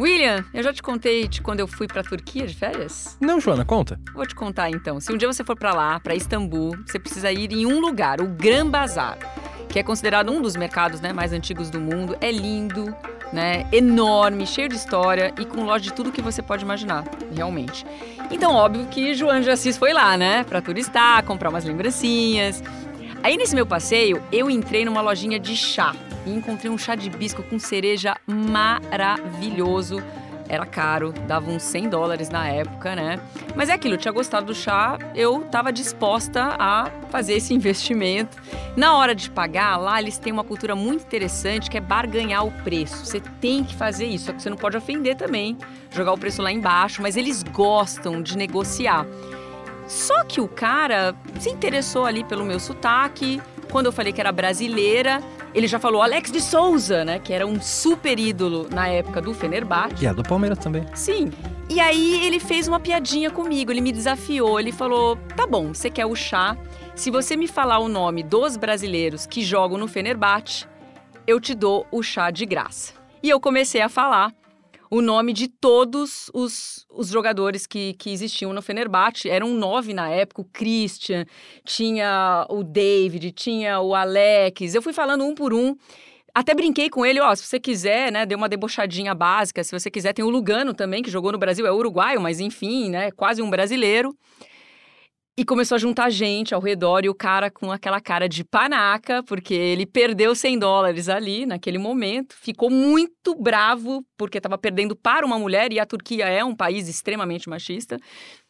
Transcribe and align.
William, 0.00 0.42
eu 0.54 0.62
já 0.62 0.72
te 0.72 0.82
contei 0.82 1.28
de 1.28 1.42
quando 1.42 1.60
eu 1.60 1.68
fui 1.68 1.86
pra 1.86 2.02
Turquia 2.02 2.46
de 2.46 2.54
férias? 2.54 3.18
Não, 3.20 3.38
Joana, 3.38 3.66
conta. 3.66 4.00
Vou 4.14 4.24
te 4.26 4.34
contar 4.34 4.70
então. 4.70 4.98
Se 4.98 5.12
um 5.12 5.16
dia 5.18 5.30
você 5.30 5.44
for 5.44 5.54
pra 5.54 5.74
lá, 5.74 6.00
pra 6.00 6.14
Istambul, 6.14 6.74
você 6.86 6.98
precisa 6.98 7.30
ir 7.30 7.52
em 7.52 7.66
um 7.66 7.80
lugar, 7.80 8.18
o 8.18 8.26
Gran 8.26 8.66
Bazar, 8.66 9.18
que 9.68 9.78
é 9.78 9.82
considerado 9.82 10.32
um 10.32 10.40
dos 10.40 10.56
mercados 10.56 11.02
né, 11.02 11.12
mais 11.12 11.34
antigos 11.34 11.68
do 11.68 11.78
mundo. 11.78 12.16
É 12.18 12.32
lindo, 12.32 12.96
né? 13.30 13.66
Enorme, 13.70 14.46
cheio 14.46 14.70
de 14.70 14.76
história 14.76 15.34
e 15.38 15.44
com 15.44 15.64
loja 15.64 15.84
de 15.84 15.92
tudo 15.92 16.10
que 16.10 16.22
você 16.22 16.40
pode 16.40 16.64
imaginar, 16.64 17.04
realmente. 17.36 17.84
Então, 18.30 18.54
óbvio 18.54 18.86
que 18.86 19.12
João 19.12 19.42
de 19.42 19.50
Assis 19.50 19.76
foi 19.76 19.92
lá, 19.92 20.16
né? 20.16 20.44
Pra 20.44 20.62
turistar, 20.62 21.22
comprar 21.24 21.50
umas 21.50 21.66
lembrancinhas. 21.66 22.62
Aí 23.22 23.36
nesse 23.36 23.54
meu 23.54 23.66
passeio, 23.66 24.22
eu 24.32 24.50
entrei 24.50 24.82
numa 24.84 25.02
lojinha 25.02 25.38
de 25.38 25.54
chá 25.54 25.94
e 26.24 26.30
encontrei 26.30 26.70
um 26.70 26.78
chá 26.78 26.94
de 26.94 27.06
hibisco 27.06 27.42
com 27.42 27.58
cereja 27.58 28.16
maravilhoso. 28.26 30.02
Era 30.48 30.64
caro, 30.64 31.12
dava 31.28 31.48
uns 31.50 31.62
100 31.62 31.90
dólares 31.90 32.30
na 32.30 32.48
época, 32.48 32.96
né? 32.96 33.20
Mas 33.54 33.68
é 33.68 33.74
aquilo, 33.74 33.94
eu 33.94 33.98
tinha 33.98 34.10
gostado 34.10 34.46
do 34.46 34.54
chá, 34.54 34.98
eu 35.14 35.42
estava 35.42 35.70
disposta 35.70 36.56
a 36.58 36.90
fazer 37.10 37.34
esse 37.34 37.52
investimento. 37.54 38.38
Na 38.74 38.96
hora 38.96 39.14
de 39.14 39.30
pagar, 39.30 39.76
lá 39.76 40.00
eles 40.00 40.18
têm 40.18 40.32
uma 40.32 40.42
cultura 40.42 40.74
muito 40.74 41.02
interessante 41.02 41.70
que 41.70 41.76
é 41.76 41.80
barganhar 41.80 42.44
o 42.46 42.50
preço. 42.64 43.04
Você 43.04 43.20
tem 43.40 43.62
que 43.62 43.76
fazer 43.76 44.06
isso, 44.06 44.26
só 44.26 44.32
que 44.32 44.42
você 44.42 44.48
não 44.48 44.56
pode 44.56 44.78
ofender 44.78 45.14
também, 45.14 45.58
jogar 45.92 46.12
o 46.14 46.18
preço 46.18 46.40
lá 46.40 46.50
embaixo, 46.50 47.02
mas 47.02 47.18
eles 47.18 47.42
gostam 47.42 48.22
de 48.22 48.36
negociar. 48.36 49.06
Só 49.90 50.22
que 50.22 50.40
o 50.40 50.46
cara 50.46 51.16
se 51.40 51.50
interessou 51.50 52.06
ali 52.06 52.22
pelo 52.22 52.44
meu 52.44 52.60
sotaque. 52.60 53.42
Quando 53.72 53.86
eu 53.86 53.92
falei 53.92 54.12
que 54.12 54.20
era 54.20 54.30
brasileira, 54.30 55.20
ele 55.52 55.66
já 55.66 55.80
falou 55.80 56.00
Alex 56.00 56.30
de 56.30 56.40
Souza, 56.40 57.04
né? 57.04 57.18
Que 57.18 57.32
era 57.32 57.44
um 57.44 57.60
super 57.60 58.16
ídolo 58.16 58.68
na 58.70 58.86
época 58.86 59.20
do 59.20 59.34
Fenerbahçe. 59.34 60.04
E 60.04 60.06
a 60.06 60.12
do 60.12 60.22
Palmeiras 60.22 60.60
também. 60.60 60.86
Sim. 60.94 61.32
E 61.68 61.80
aí 61.80 62.24
ele 62.24 62.38
fez 62.38 62.68
uma 62.68 62.78
piadinha 62.78 63.32
comigo, 63.32 63.72
ele 63.72 63.80
me 63.80 63.90
desafiou, 63.90 64.60
ele 64.60 64.70
falou: 64.70 65.16
"Tá 65.36 65.44
bom, 65.44 65.74
você 65.74 65.90
quer 65.90 66.06
o 66.06 66.14
chá? 66.14 66.56
Se 66.94 67.10
você 67.10 67.36
me 67.36 67.48
falar 67.48 67.80
o 67.80 67.88
nome 67.88 68.22
dos 68.22 68.56
brasileiros 68.56 69.26
que 69.26 69.42
jogam 69.42 69.76
no 69.76 69.88
Fenerbahçe, 69.88 70.66
eu 71.26 71.40
te 71.40 71.52
dou 71.52 71.84
o 71.90 72.00
chá 72.00 72.30
de 72.30 72.46
graça". 72.46 72.92
E 73.20 73.28
eu 73.28 73.40
comecei 73.40 73.82
a 73.82 73.88
falar 73.88 74.32
o 74.90 75.00
nome 75.00 75.32
de 75.32 75.46
todos 75.46 76.28
os, 76.34 76.84
os 76.90 77.08
jogadores 77.08 77.64
que, 77.64 77.94
que 77.94 78.10
existiam 78.10 78.52
no 78.52 78.60
Fenerbahçe. 78.60 79.30
Eram 79.30 79.54
nove 79.54 79.94
na 79.94 80.10
época, 80.10 80.42
o 80.42 80.44
Christian, 80.44 81.24
tinha 81.64 82.44
o 82.50 82.64
David, 82.64 83.30
tinha 83.30 83.80
o 83.80 83.94
Alex. 83.94 84.74
Eu 84.74 84.82
fui 84.82 84.92
falando 84.92 85.24
um 85.24 85.32
por 85.32 85.54
um. 85.54 85.76
Até 86.34 86.54
brinquei 86.54 86.90
com 86.90 87.06
ele, 87.06 87.20
ó, 87.20 87.34
se 87.34 87.44
você 87.44 87.58
quiser, 87.58 88.10
né, 88.12 88.24
deu 88.24 88.38
uma 88.38 88.48
debochadinha 88.48 89.14
básica, 89.14 89.64
se 89.64 89.72
você 89.72 89.90
quiser, 89.90 90.12
tem 90.12 90.24
o 90.24 90.30
Lugano 90.30 90.72
também, 90.72 91.02
que 91.02 91.10
jogou 91.10 91.32
no 91.32 91.38
Brasil, 91.38 91.66
é 91.66 91.72
uruguaio, 91.72 92.20
mas 92.20 92.38
enfim, 92.38 92.88
né, 92.88 93.10
quase 93.10 93.42
um 93.42 93.50
brasileiro. 93.50 94.16
E 95.40 95.44
começou 95.46 95.76
a 95.76 95.78
juntar 95.78 96.10
gente 96.10 96.54
ao 96.54 96.60
redor 96.60 97.02
e 97.02 97.08
o 97.08 97.14
cara 97.14 97.50
com 97.50 97.72
aquela 97.72 97.98
cara 97.98 98.28
de 98.28 98.44
panaca, 98.44 99.22
porque 99.22 99.54
ele 99.54 99.86
perdeu 99.86 100.34
100 100.34 100.58
dólares 100.58 101.08
ali 101.08 101.46
naquele 101.46 101.78
momento, 101.78 102.34
ficou 102.38 102.68
muito 102.68 103.34
bravo 103.34 104.04
porque 104.18 104.36
estava 104.36 104.58
perdendo 104.58 104.94
para 104.94 105.24
uma 105.24 105.38
mulher 105.38 105.72
e 105.72 105.80
a 105.80 105.86
Turquia 105.86 106.26
é 106.26 106.44
um 106.44 106.54
país 106.54 106.88
extremamente 106.90 107.48
machista. 107.48 107.96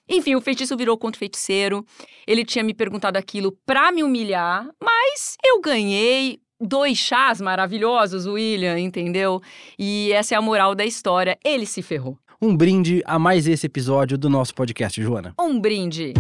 Enfim, 0.09 0.35
o 0.35 0.41
feitiço 0.41 0.77
virou 0.77 0.99
contra 0.99 1.17
o 1.17 1.21
feiticeiro. 1.21 1.87
Ele 2.27 2.45
tinha 2.45 2.65
me 2.65 2.75
perguntado 2.75 3.17
aquilo 3.17 3.57
para 3.65 3.93
me 3.93 4.03
humilhar, 4.03 4.69
mas 4.83 5.37
eu 5.47 5.61
ganhei 5.61 6.41
dois 6.61 6.99
chás 6.99 7.41
maravilhosos, 7.41 8.27
William, 8.27 8.77
entendeu? 8.81 9.41
E 9.79 10.11
essa 10.11 10.35
é 10.35 10.37
a 10.37 10.43
moral 10.43 10.75
da 10.75 10.85
história. 10.85 11.39
Ele 11.45 11.67
se 11.67 11.83
ferrou. 11.83 12.19
Um 12.43 12.57
brinde 12.57 13.01
a 13.07 13.17
mais 13.17 13.47
esse 13.47 13.67
episódio 13.67 14.19
do 14.19 14.29
nosso 14.29 14.53
podcast, 14.57 15.01
Joana. 15.01 15.35
Um 15.39 15.61
brinde. 15.61 16.15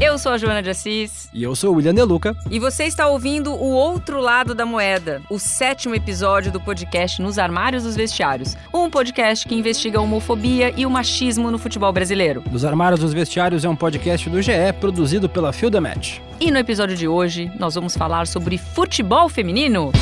Eu 0.00 0.16
sou 0.16 0.32
a 0.32 0.38
Joana 0.38 0.62
de 0.62 0.70
Assis. 0.70 1.28
E 1.30 1.42
eu 1.42 1.54
sou 1.54 1.74
o 1.74 1.76
William 1.76 1.92
Deluca. 1.92 2.34
E 2.50 2.58
você 2.58 2.84
está 2.84 3.06
ouvindo 3.06 3.52
o 3.52 3.70
outro 3.70 4.18
lado 4.18 4.54
da 4.54 4.64
moeda, 4.64 5.20
o 5.28 5.38
sétimo 5.38 5.94
episódio 5.94 6.50
do 6.50 6.58
podcast 6.58 7.20
Nos 7.20 7.38
Armários 7.38 7.82
dos 7.82 7.96
Vestiários. 7.96 8.56
Um 8.72 8.88
podcast 8.88 9.46
que 9.46 9.54
investiga 9.54 9.98
a 9.98 10.00
homofobia 10.00 10.72
e 10.74 10.86
o 10.86 10.90
machismo 10.90 11.50
no 11.50 11.58
futebol 11.58 11.92
brasileiro. 11.92 12.42
Nos 12.50 12.64
Armários 12.64 13.00
dos 13.00 13.12
Vestiários 13.12 13.62
é 13.62 13.68
um 13.68 13.76
podcast 13.76 14.30
do 14.30 14.40
GE 14.40 14.72
produzido 14.80 15.28
pela 15.28 15.52
Field 15.52 15.78
Match. 15.78 16.18
E 16.40 16.50
no 16.50 16.58
episódio 16.58 16.96
de 16.96 17.06
hoje, 17.06 17.52
nós 17.58 17.74
vamos 17.74 17.94
falar 17.94 18.26
sobre 18.26 18.56
futebol 18.56 19.28
feminino. 19.28 19.92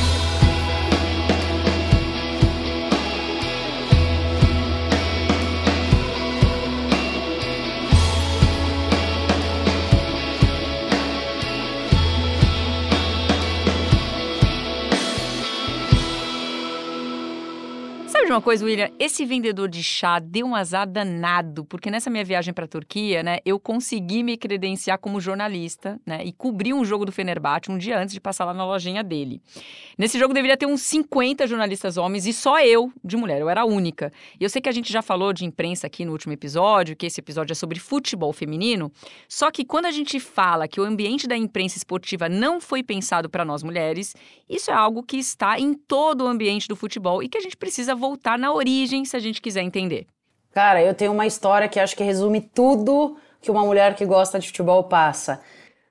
De 18.28 18.32
uma 18.32 18.42
coisa, 18.42 18.62
William? 18.62 18.90
Esse 18.98 19.24
vendedor 19.24 19.70
de 19.70 19.82
chá 19.82 20.18
deu 20.18 20.44
um 20.44 20.54
azar 20.54 20.86
danado, 20.86 21.64
porque 21.64 21.90
nessa 21.90 22.10
minha 22.10 22.22
viagem 22.22 22.52
para 22.52 22.66
a 22.66 22.68
Turquia, 22.68 23.22
né, 23.22 23.38
eu 23.42 23.58
consegui 23.58 24.22
me 24.22 24.36
credenciar 24.36 24.98
como 24.98 25.18
jornalista, 25.18 25.98
né, 26.04 26.22
e 26.22 26.30
cobri 26.30 26.74
um 26.74 26.84
jogo 26.84 27.06
do 27.06 27.12
Fenerbahçe 27.12 27.70
um 27.70 27.78
dia 27.78 27.98
antes 27.98 28.12
de 28.12 28.20
passar 28.20 28.44
lá 28.44 28.52
na 28.52 28.66
lojinha 28.66 29.02
dele. 29.02 29.40
Nesse 29.96 30.18
jogo 30.18 30.34
deveria 30.34 30.58
ter 30.58 30.66
uns 30.66 30.82
50 30.82 31.46
jornalistas 31.46 31.96
homens 31.96 32.26
e 32.26 32.34
só 32.34 32.60
eu 32.60 32.92
de 33.02 33.16
mulher, 33.16 33.40
eu 33.40 33.48
era 33.48 33.62
a 33.62 33.64
única. 33.64 34.12
E 34.38 34.44
eu 34.44 34.50
sei 34.50 34.60
que 34.60 34.68
a 34.68 34.72
gente 34.72 34.92
já 34.92 35.00
falou 35.00 35.32
de 35.32 35.46
imprensa 35.46 35.86
aqui 35.86 36.04
no 36.04 36.12
último 36.12 36.34
episódio, 36.34 36.94
que 36.94 37.06
esse 37.06 37.20
episódio 37.20 37.52
é 37.52 37.56
sobre 37.56 37.78
futebol 37.78 38.34
feminino, 38.34 38.92
só 39.26 39.50
que 39.50 39.64
quando 39.64 39.86
a 39.86 39.90
gente 39.90 40.20
fala 40.20 40.68
que 40.68 40.78
o 40.78 40.84
ambiente 40.84 41.26
da 41.26 41.36
imprensa 41.36 41.78
esportiva 41.78 42.28
não 42.28 42.60
foi 42.60 42.82
pensado 42.82 43.30
para 43.30 43.42
nós 43.42 43.62
mulheres, 43.62 44.14
isso 44.46 44.70
é 44.70 44.74
algo 44.74 45.02
que 45.02 45.16
está 45.16 45.58
em 45.58 45.72
todo 45.72 46.24
o 46.24 46.26
ambiente 46.26 46.68
do 46.68 46.76
futebol 46.76 47.22
e 47.22 47.28
que 47.28 47.38
a 47.38 47.40
gente 47.40 47.56
precisa 47.56 47.94
voltar 47.94 48.17
voltar 48.18 48.36
na 48.36 48.52
origem 48.52 49.04
se 49.04 49.16
a 49.16 49.20
gente 49.20 49.40
quiser 49.40 49.62
entender. 49.62 50.06
Cara, 50.52 50.82
eu 50.82 50.92
tenho 50.92 51.12
uma 51.12 51.26
história 51.26 51.68
que 51.68 51.78
acho 51.78 51.94
que 51.94 52.02
resume 52.02 52.40
tudo 52.40 53.16
que 53.40 53.50
uma 53.50 53.64
mulher 53.64 53.94
que 53.94 54.04
gosta 54.04 54.40
de 54.40 54.48
futebol 54.48 54.82
passa. 54.84 55.40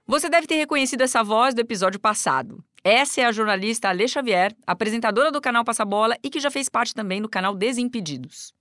Você 0.06 0.30
deve 0.30 0.46
ter 0.46 0.56
reconhecido 0.56 1.02
essa 1.02 1.24
voz 1.24 1.56
do 1.56 1.62
episódio 1.62 2.00
passado. 2.00 2.62
Essa 2.84 3.22
é 3.22 3.26
a 3.26 3.32
jornalista 3.32 3.88
Alê 3.88 4.08
Xavier, 4.08 4.54
apresentadora 4.66 5.32
do 5.32 5.42
canal 5.42 5.64
Passa 5.64 5.86
Bola 5.86 6.18
e 6.22 6.30
que 6.30 6.40
já 6.40 6.52
fez 6.52 6.68
parte 6.68 6.94
também 6.94 7.22
do 7.22 7.30
canal 7.30 7.56
Desimpedidos. 7.56 8.54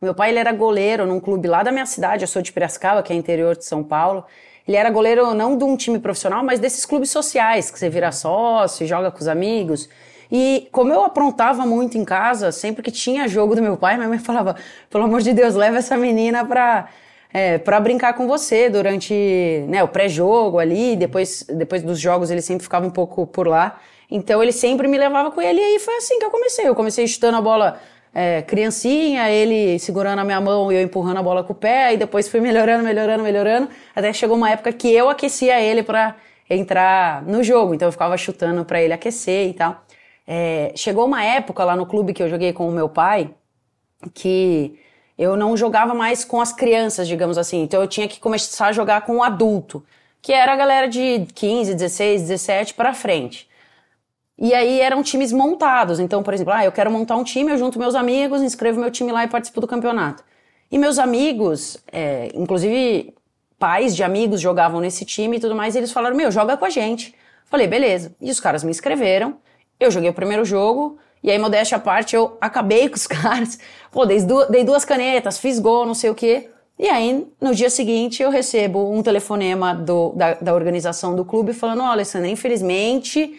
Meu 0.00 0.14
pai 0.14 0.30
ele 0.30 0.38
era 0.38 0.52
goleiro 0.52 1.06
num 1.06 1.20
clube 1.20 1.46
lá 1.46 1.62
da 1.62 1.72
minha 1.72 1.86
cidade, 1.86 2.22
eu 2.22 2.28
sou 2.28 2.40
de 2.40 2.52
Piracicaba, 2.52 3.02
que 3.02 3.12
é 3.12 3.16
interior 3.16 3.56
de 3.56 3.64
São 3.64 3.84
Paulo. 3.84 4.24
Ele 4.66 4.76
era 4.76 4.90
goleiro 4.90 5.34
não 5.34 5.58
de 5.58 5.64
um 5.64 5.76
time 5.76 5.98
profissional, 5.98 6.42
mas 6.42 6.60
desses 6.60 6.86
clubes 6.86 7.10
sociais, 7.10 7.70
que 7.70 7.78
você 7.78 7.90
vira 7.90 8.12
sócio, 8.12 8.86
joga 8.86 9.10
com 9.10 9.18
os 9.18 9.28
amigos. 9.28 9.88
E 10.30 10.68
como 10.70 10.92
eu 10.92 11.02
aprontava 11.04 11.64
muito 11.64 11.96
em 11.96 12.04
casa, 12.04 12.52
sempre 12.52 12.82
que 12.82 12.90
tinha 12.90 13.26
jogo 13.26 13.54
do 13.54 13.62
meu 13.62 13.76
pai, 13.76 13.96
minha 13.96 14.08
mãe 14.08 14.18
falava: 14.18 14.56
pelo 14.90 15.04
amor 15.04 15.22
de 15.22 15.32
Deus, 15.32 15.54
leva 15.54 15.78
essa 15.78 15.96
menina 15.96 16.44
pra, 16.44 16.88
é, 17.32 17.58
pra 17.58 17.80
brincar 17.80 18.14
com 18.14 18.26
você 18.26 18.68
durante 18.68 19.64
né, 19.68 19.82
o 19.82 19.88
pré-jogo 19.88 20.58
ali, 20.58 20.96
depois, 20.96 21.44
depois 21.48 21.82
dos 21.82 21.98
jogos 21.98 22.30
ele 22.30 22.42
sempre 22.42 22.62
ficava 22.62 22.86
um 22.86 22.90
pouco 22.90 23.26
por 23.26 23.46
lá. 23.46 23.80
Então 24.10 24.42
ele 24.42 24.52
sempre 24.52 24.88
me 24.88 24.96
levava 24.96 25.30
com 25.30 25.40
ele 25.40 25.60
e 25.60 25.64
aí 25.64 25.78
foi 25.78 25.96
assim 25.96 26.18
que 26.18 26.24
eu 26.24 26.30
comecei. 26.30 26.68
Eu 26.68 26.74
comecei 26.74 27.06
chutando 27.06 27.36
a 27.36 27.40
bola 27.42 27.78
é, 28.14 28.42
criancinha, 28.42 29.30
ele 29.30 29.78
segurando 29.78 30.18
a 30.18 30.24
minha 30.24 30.40
mão 30.40 30.72
e 30.72 30.76
eu 30.76 30.82
empurrando 30.82 31.18
a 31.18 31.22
bola 31.22 31.44
com 31.44 31.52
o 31.52 31.56
pé, 31.56 31.94
e 31.94 31.96
depois 31.96 32.28
fui 32.28 32.40
melhorando, 32.40 32.82
melhorando, 32.82 33.22
melhorando, 33.22 33.68
até 33.94 34.12
chegou 34.12 34.36
uma 34.36 34.50
época 34.50 34.72
que 34.72 34.92
eu 34.92 35.08
aquecia 35.08 35.60
ele 35.60 35.82
para 35.82 36.16
entrar 36.48 37.22
no 37.22 37.42
jogo, 37.42 37.74
então 37.74 37.88
eu 37.88 37.92
ficava 37.92 38.16
chutando 38.16 38.64
para 38.64 38.80
ele 38.80 38.92
aquecer 38.92 39.48
e 39.48 39.52
tal. 39.52 39.84
É, 40.30 40.72
chegou 40.76 41.06
uma 41.06 41.24
época 41.24 41.64
lá 41.64 41.74
no 41.74 41.86
clube 41.86 42.12
que 42.12 42.22
eu 42.22 42.28
joguei 42.28 42.52
com 42.52 42.68
o 42.68 42.70
meu 42.70 42.86
pai 42.86 43.30
que 44.12 44.78
eu 45.16 45.36
não 45.38 45.56
jogava 45.56 45.94
mais 45.94 46.22
com 46.22 46.38
as 46.38 46.52
crianças, 46.52 47.08
digamos 47.08 47.38
assim. 47.38 47.62
Então 47.62 47.80
eu 47.80 47.88
tinha 47.88 48.06
que 48.06 48.20
começar 48.20 48.66
a 48.66 48.72
jogar 48.72 49.06
com 49.06 49.16
o 49.16 49.22
adulto, 49.22 49.82
que 50.20 50.30
era 50.30 50.52
a 50.52 50.56
galera 50.56 50.86
de 50.86 51.26
15, 51.34 51.74
16, 51.74 52.22
17 52.22 52.74
para 52.74 52.92
frente. 52.92 53.48
E 54.36 54.52
aí 54.54 54.80
eram 54.80 55.02
times 55.02 55.32
montados. 55.32 55.98
Então, 55.98 56.22
por 56.22 56.34
exemplo, 56.34 56.52
ah, 56.52 56.62
eu 56.62 56.72
quero 56.72 56.90
montar 56.90 57.16
um 57.16 57.24
time, 57.24 57.50
eu 57.50 57.56
junto 57.56 57.78
meus 57.78 57.94
amigos, 57.94 58.42
inscrevo 58.42 58.78
meu 58.78 58.90
time 58.90 59.10
lá 59.10 59.24
e 59.24 59.28
participo 59.28 59.62
do 59.62 59.66
campeonato. 59.66 60.22
E 60.70 60.76
meus 60.76 60.98
amigos, 60.98 61.78
é, 61.90 62.30
inclusive 62.34 63.14
pais 63.58 63.96
de 63.96 64.04
amigos 64.04 64.42
jogavam 64.42 64.78
nesse 64.78 65.06
time 65.06 65.38
e 65.38 65.40
tudo 65.40 65.54
mais, 65.56 65.74
e 65.74 65.78
eles 65.78 65.90
falaram: 65.90 66.14
Meu, 66.14 66.30
joga 66.30 66.54
com 66.56 66.66
a 66.66 66.70
gente. 66.70 67.14
Falei, 67.46 67.66
beleza. 67.66 68.14
E 68.20 68.30
os 68.30 68.38
caras 68.38 68.62
me 68.62 68.70
inscreveram. 68.70 69.38
Eu 69.78 69.90
joguei 69.90 70.10
o 70.10 70.14
primeiro 70.14 70.44
jogo, 70.44 70.98
e 71.22 71.30
aí, 71.30 71.38
modéstia 71.38 71.76
à 71.76 71.80
parte, 71.80 72.14
eu 72.14 72.36
acabei 72.40 72.88
com 72.88 72.96
os 72.96 73.06
caras. 73.08 73.58
Pô, 73.90 74.06
dei, 74.06 74.18
dei 74.50 74.64
duas 74.64 74.84
canetas, 74.84 75.38
fiz 75.38 75.58
gol, 75.58 75.84
não 75.86 75.94
sei 75.94 76.10
o 76.10 76.14
quê. 76.14 76.50
E 76.78 76.88
aí, 76.88 77.26
no 77.40 77.54
dia 77.54 77.68
seguinte, 77.68 78.22
eu 78.22 78.30
recebo 78.30 78.92
um 78.92 79.02
telefonema 79.02 79.74
do, 79.74 80.12
da, 80.14 80.34
da 80.34 80.54
organização 80.54 81.16
do 81.16 81.24
clube 81.24 81.52
falando: 81.52 81.82
Ó, 81.82 81.86
oh, 81.86 81.90
Alessandra, 81.90 82.28
infelizmente, 82.28 83.38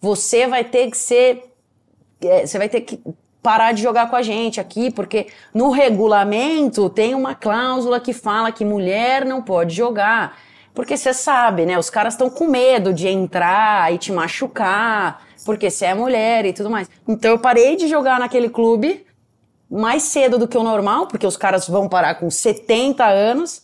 você 0.00 0.46
vai 0.46 0.64
ter 0.64 0.90
que 0.90 0.96
ser. 0.96 1.44
É, 2.20 2.46
você 2.46 2.56
vai 2.56 2.68
ter 2.68 2.80
que 2.80 3.00
parar 3.42 3.72
de 3.72 3.82
jogar 3.82 4.08
com 4.10 4.16
a 4.16 4.22
gente 4.22 4.58
aqui, 4.58 4.90
porque 4.90 5.28
no 5.54 5.70
regulamento 5.70 6.88
tem 6.88 7.14
uma 7.14 7.34
cláusula 7.34 8.00
que 8.00 8.12
fala 8.12 8.50
que 8.50 8.64
mulher 8.64 9.24
não 9.24 9.42
pode 9.42 9.74
jogar. 9.74 10.38
Porque 10.74 10.96
você 10.96 11.12
sabe, 11.12 11.66
né? 11.66 11.78
Os 11.78 11.90
caras 11.90 12.14
estão 12.14 12.30
com 12.30 12.46
medo 12.46 12.94
de 12.94 13.06
entrar 13.06 13.92
e 13.92 13.98
te 13.98 14.12
machucar, 14.12 15.27
porque 15.48 15.70
você 15.70 15.86
é 15.86 15.94
mulher 15.94 16.44
e 16.44 16.52
tudo 16.52 16.68
mais. 16.68 16.90
Então 17.08 17.30
eu 17.30 17.38
parei 17.38 17.74
de 17.74 17.88
jogar 17.88 18.20
naquele 18.20 18.50
clube 18.50 19.06
mais 19.70 20.02
cedo 20.02 20.36
do 20.36 20.46
que 20.46 20.58
o 20.58 20.62
normal, 20.62 21.06
porque 21.06 21.26
os 21.26 21.38
caras 21.38 21.66
vão 21.66 21.88
parar 21.88 22.16
com 22.16 22.30
70 22.30 23.02
anos, 23.02 23.62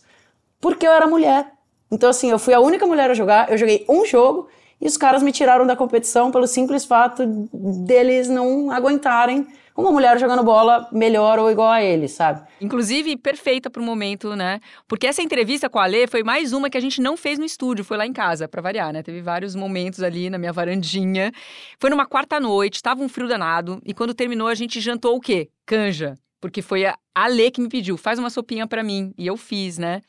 porque 0.59 0.87
eu 0.87 0.91
era 0.91 1.05
mulher. 1.05 1.45
Então, 1.91 2.09
assim, 2.09 2.31
eu 2.31 2.39
fui 2.39 2.55
a 2.55 2.59
única 2.59 2.87
mulher 2.87 3.11
a 3.11 3.13
jogar, 3.13 3.51
eu 3.51 3.57
joguei 3.59 3.85
um 3.87 4.03
jogo 4.03 4.47
e 4.81 4.87
os 4.87 4.97
caras 4.97 5.21
me 5.21 5.31
tiraram 5.31 5.67
da 5.67 5.75
competição 5.75 6.31
pelo 6.31 6.47
simples 6.47 6.85
fato 6.85 7.23
deles 7.53 8.27
não 8.27 8.71
aguentarem 8.71 9.45
uma 9.75 9.91
mulher 9.91 10.17
jogando 10.17 10.43
bola 10.43 10.87
melhor 10.91 11.37
ou 11.37 11.51
igual 11.51 11.69
a 11.69 11.83
ele, 11.83 12.07
sabe? 12.07 12.47
Inclusive, 12.61 13.17
perfeita 13.17 13.69
pro 13.69 13.83
momento, 13.83 14.35
né? 14.35 14.59
Porque 14.87 15.05
essa 15.05 15.21
entrevista 15.21 15.69
com 15.69 15.79
a 15.79 15.85
Lê 15.85 16.07
foi 16.07 16.23
mais 16.23 16.53
uma 16.53 16.69
que 16.69 16.77
a 16.77 16.81
gente 16.81 17.01
não 17.01 17.17
fez 17.17 17.37
no 17.37 17.45
estúdio, 17.45 17.83
foi 17.83 17.97
lá 17.97 18.05
em 18.05 18.13
casa, 18.13 18.47
para 18.47 18.61
variar, 18.61 18.93
né? 18.93 19.03
Teve 19.03 19.21
vários 19.21 19.53
momentos 19.55 20.01
ali 20.01 20.29
na 20.29 20.37
minha 20.37 20.53
varandinha. 20.53 21.31
Foi 21.77 21.89
numa 21.89 22.05
quarta 22.05 22.39
noite, 22.39 22.81
tava 22.81 23.03
um 23.03 23.09
frio 23.09 23.27
danado, 23.27 23.81
e 23.85 23.93
quando 23.93 24.13
terminou 24.13 24.47
a 24.47 24.55
gente 24.55 24.79
jantou 24.79 25.15
o 25.15 25.19
quê? 25.19 25.49
Canja. 25.65 26.15
Porque 26.39 26.61
foi 26.61 26.85
a 26.85 27.27
Lê 27.27 27.51
que 27.51 27.59
me 27.59 27.67
pediu, 27.67 27.97
faz 27.97 28.17
uma 28.17 28.29
sopinha 28.29 28.67
para 28.67 28.83
mim. 28.83 29.13
E 29.17 29.27
eu 29.27 29.35
fiz, 29.35 29.77
né? 29.77 30.01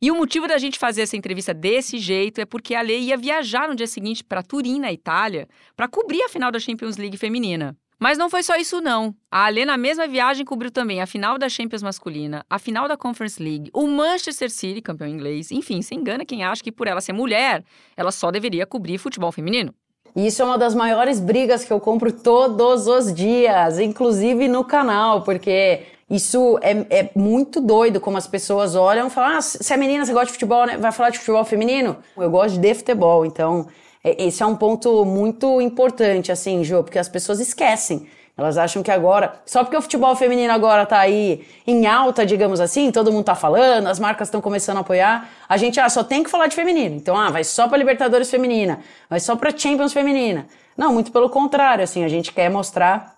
E 0.00 0.10
o 0.10 0.16
motivo 0.16 0.48
da 0.48 0.58
gente 0.58 0.78
fazer 0.78 1.02
essa 1.02 1.16
entrevista 1.16 1.54
desse 1.54 1.98
jeito 1.98 2.40
é 2.40 2.44
porque 2.44 2.74
a 2.74 2.82
Lê 2.82 2.98
ia 2.98 3.16
viajar 3.16 3.68
no 3.68 3.74
dia 3.76 3.86
seguinte 3.86 4.24
para 4.24 4.42
Turim, 4.42 4.80
na 4.80 4.92
Itália, 4.92 5.48
para 5.76 5.86
cobrir 5.86 6.22
a 6.22 6.28
final 6.28 6.50
da 6.50 6.58
Champions 6.58 6.96
League 6.96 7.16
feminina. 7.16 7.76
Mas 8.02 8.18
não 8.18 8.28
foi 8.28 8.42
só 8.42 8.56
isso, 8.56 8.80
não. 8.80 9.14
A 9.30 9.46
Alê, 9.46 9.64
na 9.64 9.76
mesma 9.76 10.08
viagem, 10.08 10.44
cobriu 10.44 10.72
também 10.72 11.00
a 11.00 11.06
final 11.06 11.38
da 11.38 11.48
Champions 11.48 11.84
masculina, 11.84 12.44
a 12.50 12.58
final 12.58 12.88
da 12.88 12.96
Conference 12.96 13.40
League, 13.40 13.70
o 13.72 13.86
Manchester 13.86 14.50
City, 14.50 14.82
campeão 14.82 15.06
inglês. 15.06 15.52
Enfim, 15.52 15.80
se 15.82 15.94
engana 15.94 16.24
quem 16.24 16.42
acha 16.42 16.64
que 16.64 16.72
por 16.72 16.88
ela 16.88 17.00
ser 17.00 17.12
mulher, 17.12 17.62
ela 17.96 18.10
só 18.10 18.32
deveria 18.32 18.66
cobrir 18.66 18.98
futebol 18.98 19.30
feminino. 19.30 19.72
E 20.16 20.26
isso 20.26 20.42
é 20.42 20.44
uma 20.44 20.58
das 20.58 20.74
maiores 20.74 21.20
brigas 21.20 21.64
que 21.64 21.72
eu 21.72 21.78
compro 21.78 22.10
todos 22.10 22.88
os 22.88 23.14
dias, 23.14 23.78
inclusive 23.78 24.48
no 24.48 24.64
canal, 24.64 25.22
porque 25.22 25.82
isso 26.10 26.58
é, 26.60 26.72
é 26.90 27.10
muito 27.14 27.60
doido 27.60 28.00
como 28.00 28.18
as 28.18 28.26
pessoas 28.26 28.74
olham 28.74 29.06
e 29.06 29.10
falam: 29.10 29.38
ah, 29.38 29.40
se 29.40 29.72
é 29.72 29.76
menina, 29.76 30.04
você 30.04 30.12
gosta 30.12 30.26
de 30.26 30.32
futebol, 30.32 30.66
né? 30.66 30.76
vai 30.76 30.90
falar 30.90 31.10
de 31.10 31.20
futebol 31.20 31.44
feminino? 31.44 31.96
Eu 32.16 32.28
gosto 32.28 32.58
de 32.58 32.74
futebol, 32.74 33.24
então 33.24 33.68
esse 34.04 34.42
é 34.42 34.46
um 34.46 34.56
ponto 34.56 35.04
muito 35.04 35.60
importante, 35.60 36.32
assim, 36.32 36.64
Jô, 36.64 36.82
porque 36.82 36.98
as 36.98 37.08
pessoas 37.08 37.40
esquecem. 37.40 38.06
Elas 38.36 38.56
acham 38.56 38.82
que 38.82 38.90
agora, 38.90 39.40
só 39.44 39.62
porque 39.62 39.76
o 39.76 39.82
futebol 39.82 40.16
feminino 40.16 40.52
agora 40.52 40.86
tá 40.86 40.98
aí 40.98 41.46
em 41.66 41.86
alta, 41.86 42.24
digamos 42.24 42.60
assim, 42.60 42.90
todo 42.90 43.12
mundo 43.12 43.24
tá 43.24 43.34
falando, 43.34 43.86
as 43.86 43.98
marcas 43.98 44.28
estão 44.28 44.40
começando 44.40 44.78
a 44.78 44.80
apoiar, 44.80 45.28
a 45.46 45.56
gente 45.58 45.78
ah, 45.78 45.88
só 45.90 46.02
tem 46.02 46.22
que 46.22 46.30
falar 46.30 46.46
de 46.46 46.56
feminino. 46.56 46.96
Então, 46.96 47.14
ah, 47.14 47.30
vai 47.30 47.44
só 47.44 47.68
para 47.68 47.76
Libertadores 47.76 48.30
feminina, 48.30 48.80
vai 49.08 49.20
só 49.20 49.36
para 49.36 49.56
Champions 49.56 49.92
feminina. 49.92 50.46
Não, 50.76 50.94
muito 50.94 51.12
pelo 51.12 51.28
contrário, 51.28 51.84
assim, 51.84 52.04
a 52.04 52.08
gente 52.08 52.32
quer 52.32 52.50
mostrar 52.50 53.16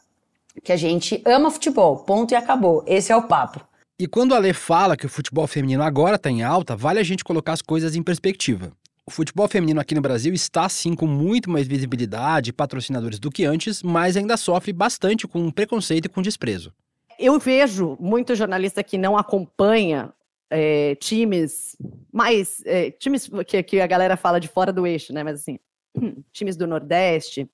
que 0.64 0.72
a 0.72 0.76
gente 0.76 1.22
ama 1.25 1.50
futebol, 1.50 1.98
ponto 1.98 2.32
e 2.32 2.34
acabou. 2.34 2.82
Esse 2.84 3.12
é 3.12 3.16
o 3.16 3.22
papo. 3.22 3.60
E 3.98 4.08
quando 4.08 4.34
a 4.34 4.38
Lê 4.38 4.52
fala 4.52 4.96
que 4.96 5.06
o 5.06 5.08
futebol 5.08 5.46
feminino 5.46 5.84
agora 5.84 6.16
está 6.16 6.28
em 6.28 6.42
alta, 6.42 6.75
vale 6.75 6.98
a 6.98 7.04
gente 7.04 7.22
colocar 7.22 7.52
as 7.52 7.62
coisas 7.62 7.94
em 7.94 8.02
perspectiva. 8.02 8.72
O 9.06 9.11
futebol 9.11 9.47
feminino 9.47 9.81
aqui 9.81 9.95
no 9.95 10.01
Brasil 10.01 10.33
está 10.33 10.67
sim 10.69 10.95
com 10.95 11.06
muito 11.06 11.51
mais 11.51 11.67
visibilidade 11.67 12.51
e 12.51 12.53
patrocinadores 12.53 13.19
do 13.19 13.31
que 13.31 13.45
antes, 13.45 13.83
mas 13.83 14.17
ainda 14.17 14.37
sofre 14.37 14.73
bastante 14.73 15.29
com 15.29 15.51
preconceito 15.51 16.06
e 16.06 16.09
com 16.09 16.23
desprezo. 16.23 16.73
Eu 17.19 17.39
vejo 17.39 17.97
muito 18.01 18.35
jornalista 18.35 18.83
que 18.83 18.97
não 18.97 19.17
acompanha 19.17 20.12
é, 20.51 20.95
times 20.95 21.77
mais. 22.11 22.62
É, 22.65 22.91
times 22.93 23.31
que, 23.47 23.62
que 23.62 23.81
a 23.81 23.87
galera 23.87 24.17
fala 24.17 24.41
de 24.41 24.49
fora 24.49 24.73
do 24.73 24.87
eixo, 24.87 25.12
né? 25.12 25.23
Mas 25.23 25.41
assim, 25.41 25.59
times 26.33 26.56
do 26.56 26.67
Nordeste, 26.67 27.49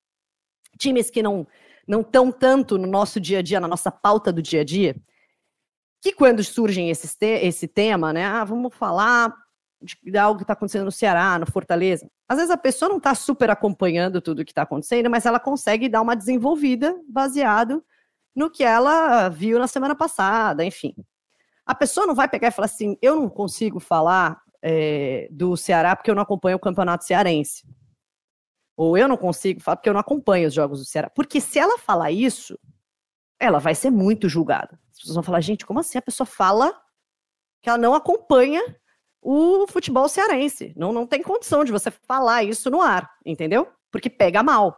times 0.77 1.09
que 1.09 1.21
não 1.21 1.45
não 1.87 2.01
estão 2.01 2.31
tanto 2.31 2.77
no 2.77 2.87
nosso 2.87 3.19
dia 3.19 3.39
a 3.39 3.41
dia, 3.41 3.59
na 3.59 3.67
nossa 3.67 3.91
pauta 3.91 4.31
do 4.31 4.41
dia 4.41 4.61
a 4.61 4.63
dia, 4.63 4.95
que 6.01 6.13
quando 6.13 6.41
surgem 6.43 6.89
esses 6.89 7.15
te 7.15 7.25
esse 7.25 7.67
tema, 7.67 8.13
né? 8.13 8.23
Ah, 8.23 8.45
vamos 8.45 8.73
falar 8.73 9.35
de 10.03 10.17
algo 10.17 10.37
que 10.37 10.43
está 10.43 10.53
acontecendo 10.53 10.85
no 10.85 10.91
Ceará, 10.91 11.37
no 11.39 11.45
Fortaleza. 11.45 12.09
Às 12.27 12.37
vezes 12.37 12.51
a 12.51 12.57
pessoa 12.57 12.89
não 12.89 12.97
está 12.97 13.15
super 13.15 13.49
acompanhando 13.49 14.21
tudo 14.21 14.41
o 14.41 14.45
que 14.45 14.51
está 14.51 14.61
acontecendo, 14.61 15.09
mas 15.09 15.25
ela 15.25 15.39
consegue 15.39 15.89
dar 15.89 16.01
uma 16.01 16.15
desenvolvida 16.15 16.95
baseado 17.07 17.83
no 18.35 18.49
que 18.49 18.63
ela 18.63 19.29
viu 19.29 19.59
na 19.59 19.67
semana 19.67 19.95
passada, 19.95 20.63
enfim. 20.63 20.93
A 21.65 21.75
pessoa 21.75 22.07
não 22.07 22.15
vai 22.15 22.27
pegar 22.27 22.47
e 22.47 22.51
falar 22.51 22.65
assim: 22.65 22.97
eu 23.01 23.15
não 23.15 23.29
consigo 23.29 23.79
falar 23.79 24.41
é, 24.61 25.27
do 25.31 25.55
Ceará 25.57 25.95
porque 25.95 26.11
eu 26.11 26.15
não 26.15 26.23
acompanho 26.23 26.57
o 26.57 26.59
campeonato 26.59 27.03
cearense. 27.03 27.63
Ou 28.77 28.97
eu 28.97 29.07
não 29.07 29.17
consigo 29.17 29.61
falar 29.61 29.75
porque 29.77 29.89
eu 29.89 29.93
não 29.93 29.99
acompanho 29.99 30.47
os 30.47 30.53
jogos 30.53 30.79
do 30.79 30.85
Ceará. 30.85 31.09
Porque 31.09 31.41
se 31.41 31.59
ela 31.59 31.77
falar 31.77 32.11
isso, 32.11 32.57
ela 33.39 33.59
vai 33.59 33.75
ser 33.75 33.91
muito 33.91 34.29
julgada. 34.29 34.79
As 34.91 34.99
pessoas 34.99 35.15
vão 35.15 35.23
falar: 35.23 35.41
gente, 35.41 35.65
como 35.65 35.79
assim 35.79 35.97
a 35.97 36.01
pessoa 36.01 36.25
fala 36.25 36.73
que 37.61 37.69
ela 37.69 37.77
não 37.77 37.93
acompanha 37.93 38.61
o 39.21 39.67
futebol 39.67 40.09
cearense. 40.09 40.73
Não, 40.75 40.91
não 40.91 41.05
tem 41.05 41.21
condição 41.21 41.63
de 41.63 41.71
você 41.71 41.91
falar 41.91 42.43
isso 42.43 42.69
no 42.69 42.81
ar, 42.81 43.09
entendeu? 43.25 43.67
Porque 43.91 44.09
pega 44.09 44.41
mal. 44.41 44.75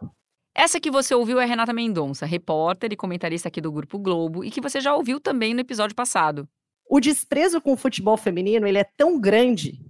Essa 0.54 0.78
que 0.78 0.90
você 0.90 1.14
ouviu 1.14 1.40
é 1.40 1.44
Renata 1.44 1.72
Mendonça, 1.72 2.26
repórter 2.26 2.92
e 2.92 2.96
comentarista 2.96 3.48
aqui 3.48 3.60
do 3.60 3.72
Grupo 3.72 3.98
Globo, 3.98 4.44
e 4.44 4.50
que 4.50 4.60
você 4.60 4.80
já 4.80 4.94
ouviu 4.94 5.18
também 5.18 5.54
no 5.54 5.60
episódio 5.60 5.96
passado. 5.96 6.48
O 6.88 7.00
desprezo 7.00 7.60
com 7.60 7.72
o 7.72 7.76
futebol 7.76 8.16
feminino 8.16 8.66
ele 8.66 8.78
é 8.78 8.84
tão 8.84 9.18
grande 9.18 9.80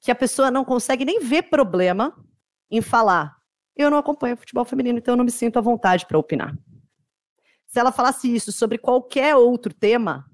que 0.00 0.10
a 0.10 0.14
pessoa 0.14 0.50
não 0.50 0.64
consegue 0.64 1.04
nem 1.04 1.20
ver 1.20 1.42
problema 1.42 2.16
em 2.70 2.80
falar. 2.80 3.36
Eu 3.76 3.90
não 3.90 3.98
acompanho 3.98 4.36
futebol 4.36 4.64
feminino, 4.64 4.98
então 4.98 5.12
eu 5.12 5.16
não 5.16 5.24
me 5.24 5.30
sinto 5.30 5.58
à 5.58 5.62
vontade 5.62 6.06
para 6.06 6.18
opinar. 6.18 6.56
Se 7.66 7.78
ela 7.78 7.92
falasse 7.92 8.34
isso 8.34 8.50
sobre 8.50 8.78
qualquer 8.78 9.36
outro 9.36 9.74
tema, 9.74 10.24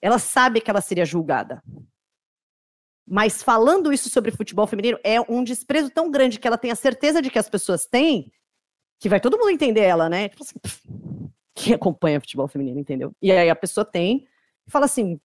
ela 0.00 0.18
sabe 0.18 0.60
que 0.60 0.70
ela 0.70 0.80
seria 0.80 1.04
julgada. 1.04 1.62
Mas 3.06 3.42
falando 3.42 3.92
isso 3.92 4.08
sobre 4.08 4.30
futebol 4.30 4.66
feminino, 4.66 4.98
é 5.04 5.20
um 5.20 5.44
desprezo 5.44 5.90
tão 5.90 6.10
grande 6.10 6.38
que 6.38 6.46
ela 6.46 6.56
tem 6.56 6.70
a 6.70 6.76
certeza 6.76 7.20
de 7.20 7.30
que 7.30 7.38
as 7.38 7.48
pessoas 7.48 7.86
têm, 7.86 8.32
que 8.98 9.08
vai 9.08 9.20
todo 9.20 9.38
mundo 9.38 9.50
entender 9.50 9.82
ela, 9.82 10.08
né? 10.08 10.28
Tipo 10.28 10.42
assim, 10.42 10.54
quem 11.54 11.74
acompanha 11.74 12.20
futebol 12.20 12.48
feminino, 12.48 12.80
entendeu? 12.80 13.14
E 13.20 13.30
aí 13.30 13.50
a 13.50 13.56
pessoa 13.56 13.84
tem 13.84 14.26
e 14.66 14.70
fala 14.70 14.86
assim: 14.86 15.20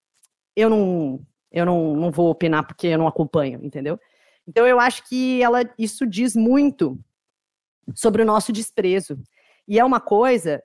eu 0.54 0.68
não, 0.68 1.24
eu 1.50 1.64
não, 1.64 1.96
não 1.96 2.10
vou 2.10 2.30
opinar 2.30 2.66
porque 2.66 2.88
eu 2.88 2.98
não 2.98 3.06
acompanho, 3.06 3.60
entendeu? 3.62 3.98
Então 4.46 4.66
eu 4.66 4.78
acho 4.78 5.08
que 5.08 5.42
ela, 5.42 5.60
isso 5.78 6.06
diz 6.06 6.34
muito 6.34 6.98
sobre 7.94 8.22
o 8.22 8.26
nosso 8.26 8.52
desprezo. 8.52 9.18
E 9.66 9.78
é 9.78 9.84
uma 9.84 10.00
coisa 10.00 10.62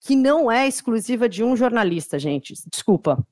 que 0.00 0.16
não 0.16 0.50
é 0.50 0.66
exclusiva 0.66 1.28
de 1.28 1.44
um 1.44 1.54
jornalista, 1.54 2.18
gente. 2.18 2.54
Desculpa, 2.70 3.22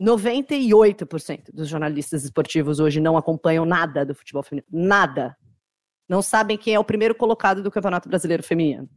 98% 0.00 1.50
dos 1.52 1.68
jornalistas 1.68 2.24
esportivos 2.24 2.80
hoje 2.80 3.00
não 3.00 3.16
acompanham 3.16 3.64
nada 3.64 4.04
do 4.04 4.14
futebol 4.14 4.42
feminino. 4.42 4.66
Nada. 4.72 5.36
Não 6.08 6.22
sabem 6.22 6.56
quem 6.56 6.74
é 6.74 6.78
o 6.78 6.84
primeiro 6.84 7.14
colocado 7.14 7.62
do 7.62 7.70
Campeonato 7.70 8.08
Brasileiro 8.08 8.42
Feminino. 8.42 8.88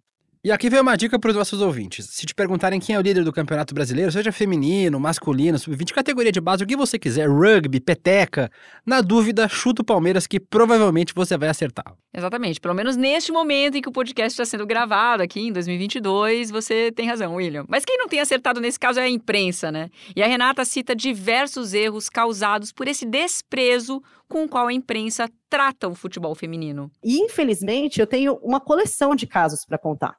E 0.46 0.52
aqui 0.52 0.70
vem 0.70 0.82
uma 0.82 0.98
dica 0.98 1.18
para 1.18 1.30
os 1.30 1.38
nossos 1.38 1.62
ouvintes. 1.62 2.06
Se 2.08 2.26
te 2.26 2.36
perguntarem 2.36 2.78
quem 2.78 2.94
é 2.94 3.00
o 3.00 3.02
líder 3.02 3.24
do 3.24 3.32
Campeonato 3.32 3.74
Brasileiro, 3.74 4.12
seja 4.12 4.30
feminino, 4.30 5.00
masculino, 5.00 5.58
sub-20, 5.58 5.94
categoria 5.94 6.34
de 6.34 6.42
base, 6.42 6.62
o 6.62 6.68
que 6.68 6.76
você 6.76 7.00
quiser, 7.00 7.30
rugby, 7.30 7.80
peteca, 7.80 8.52
na 8.86 9.00
dúvida, 9.00 9.48
chuta 9.48 9.84
o 9.84 9.86
Palmeiras 9.86 10.28
que 10.28 10.42
provavelmente 10.42 11.14
você 11.16 11.38
vai 11.38 11.48
acertar. 11.48 11.96
Exatamente. 12.14 12.60
Pelo 12.60 12.74
menos 12.74 12.98
neste 12.98 13.32
momento 13.32 13.78
em 13.78 13.82
que 13.82 13.88
o 13.88 13.92
podcast 13.94 14.34
está 14.34 14.44
sendo 14.44 14.68
gravado 14.68 15.24
aqui 15.24 15.40
em 15.40 15.54
2022, 15.54 16.52
você 16.52 16.92
tem 16.92 17.08
razão, 17.08 17.36
William. 17.36 17.64
Mas 17.70 17.86
quem 17.86 17.98
não 17.98 18.10
tem 18.10 18.20
acertado 18.20 18.60
nesse 18.60 18.78
caso 18.78 19.00
é 19.00 19.04
a 19.04 19.10
imprensa, 19.10 19.72
né? 19.72 19.90
E 20.14 20.22
a 20.22 20.28
Renata 20.28 20.66
cita 20.66 20.94
diversos 20.94 21.74
erros 21.74 22.10
causados 22.10 22.74
por 22.74 22.90
esse 22.90 23.06
desprezo 23.06 24.04
com 24.28 24.44
o 24.44 24.50
qual 24.50 24.68
a 24.68 24.74
imprensa 24.74 25.30
trata 25.50 25.88
o 25.88 25.96
futebol 25.96 26.36
feminino. 26.36 26.92
E 27.02 27.20
infelizmente 27.20 28.02
eu 28.02 28.08
tenho 28.08 28.34
uma 28.44 28.60
coleção 28.60 29.16
de 29.16 29.26
casos 29.26 29.64
para 29.64 29.78
contar 29.78 30.18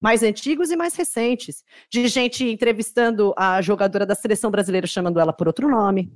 mais 0.00 0.22
antigos 0.22 0.70
e 0.70 0.76
mais 0.76 0.94
recentes, 0.94 1.64
de 1.90 2.06
gente 2.08 2.44
entrevistando 2.44 3.34
a 3.36 3.60
jogadora 3.62 4.04
da 4.04 4.14
seleção 4.14 4.50
brasileira 4.50 4.86
chamando 4.86 5.18
ela 5.18 5.32
por 5.32 5.46
outro 5.46 5.68
nome, 5.68 6.12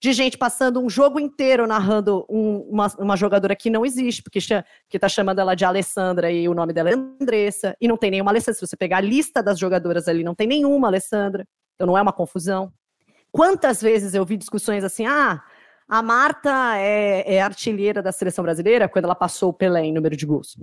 de 0.00 0.12
gente 0.12 0.36
passando 0.36 0.80
um 0.80 0.88
jogo 0.88 1.18
inteiro 1.18 1.66
narrando 1.66 2.24
um, 2.28 2.58
uma, 2.68 2.86
uma, 2.98 3.16
jogadora 3.16 3.56
que 3.56 3.70
não 3.70 3.84
existe, 3.84 4.22
porque 4.22 4.38
está 4.38 5.08
chamando 5.08 5.40
ela 5.40 5.54
de 5.54 5.64
Alessandra 5.64 6.30
e 6.30 6.48
o 6.48 6.54
nome 6.54 6.72
dela 6.72 6.90
é 6.90 6.94
Andressa, 6.94 7.76
e 7.80 7.88
não 7.88 7.96
tem 7.96 8.10
nenhuma 8.10 8.30
Alessandra. 8.30 8.54
Se 8.54 8.66
você 8.66 8.76
pegar 8.76 8.98
a 8.98 9.00
lista 9.00 9.42
das 9.42 9.58
jogadoras 9.58 10.06
ali, 10.06 10.22
não 10.22 10.34
tem 10.34 10.46
nenhuma 10.46 10.88
Alessandra, 10.88 11.46
então 11.74 11.86
não 11.86 11.96
é 11.96 12.02
uma 12.02 12.12
confusão. 12.12 12.72
Quantas 13.32 13.82
vezes 13.82 14.14
eu 14.14 14.24
vi 14.24 14.36
discussões 14.36 14.84
assim, 14.84 15.06
ah, 15.06 15.42
a 15.88 16.02
Marta 16.02 16.76
é, 16.76 17.36
é 17.36 17.40
artilheira 17.40 18.02
da 18.02 18.12
seleção 18.12 18.42
brasileira 18.42 18.88
quando 18.88 19.06
ela 19.06 19.14
passou 19.14 19.50
o 19.50 19.52
Pelé 19.52 19.84
em 19.84 19.92
número 19.92 20.16
de 20.16 20.26
gols. 20.26 20.56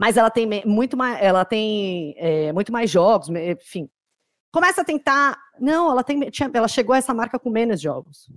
Mas 0.00 0.16
ela 0.16 0.30
tem 0.30 0.48
muito 0.64 0.96
mais, 0.96 1.22
ela 1.22 1.44
tem 1.44 2.14
é, 2.16 2.54
muito 2.54 2.72
mais 2.72 2.90
jogos, 2.90 3.28
enfim. 3.28 3.86
Começa 4.50 4.80
a 4.80 4.84
tentar. 4.84 5.38
Não, 5.60 5.90
ela 5.90 6.02
tem, 6.02 6.18
ela 6.54 6.68
chegou 6.68 6.94
a 6.94 6.96
essa 6.96 7.12
marca 7.12 7.38
com 7.38 7.50
menos 7.50 7.82
jogos. 7.82 8.32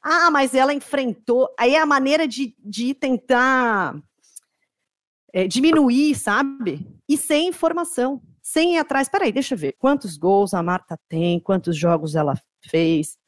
Ah, 0.00 0.30
mas 0.30 0.54
ela 0.54 0.72
enfrentou. 0.72 1.52
Aí 1.58 1.74
é 1.74 1.80
a 1.80 1.84
maneira 1.84 2.28
de, 2.28 2.54
de 2.60 2.94
tentar 2.94 4.00
é, 5.32 5.48
diminuir, 5.48 6.14
sabe? 6.14 6.88
E 7.08 7.16
sem 7.16 7.48
informação, 7.48 8.22
sem 8.40 8.76
ir 8.76 8.78
atrás. 8.78 9.08
Peraí, 9.08 9.32
deixa 9.32 9.54
eu 9.54 9.58
ver 9.58 9.72
quantos 9.72 10.16
gols 10.16 10.54
a 10.54 10.62
Marta 10.62 10.96
tem, 11.08 11.40
quantos 11.40 11.76
jogos 11.76 12.14
ela 12.14 12.40
fez. 12.70 13.18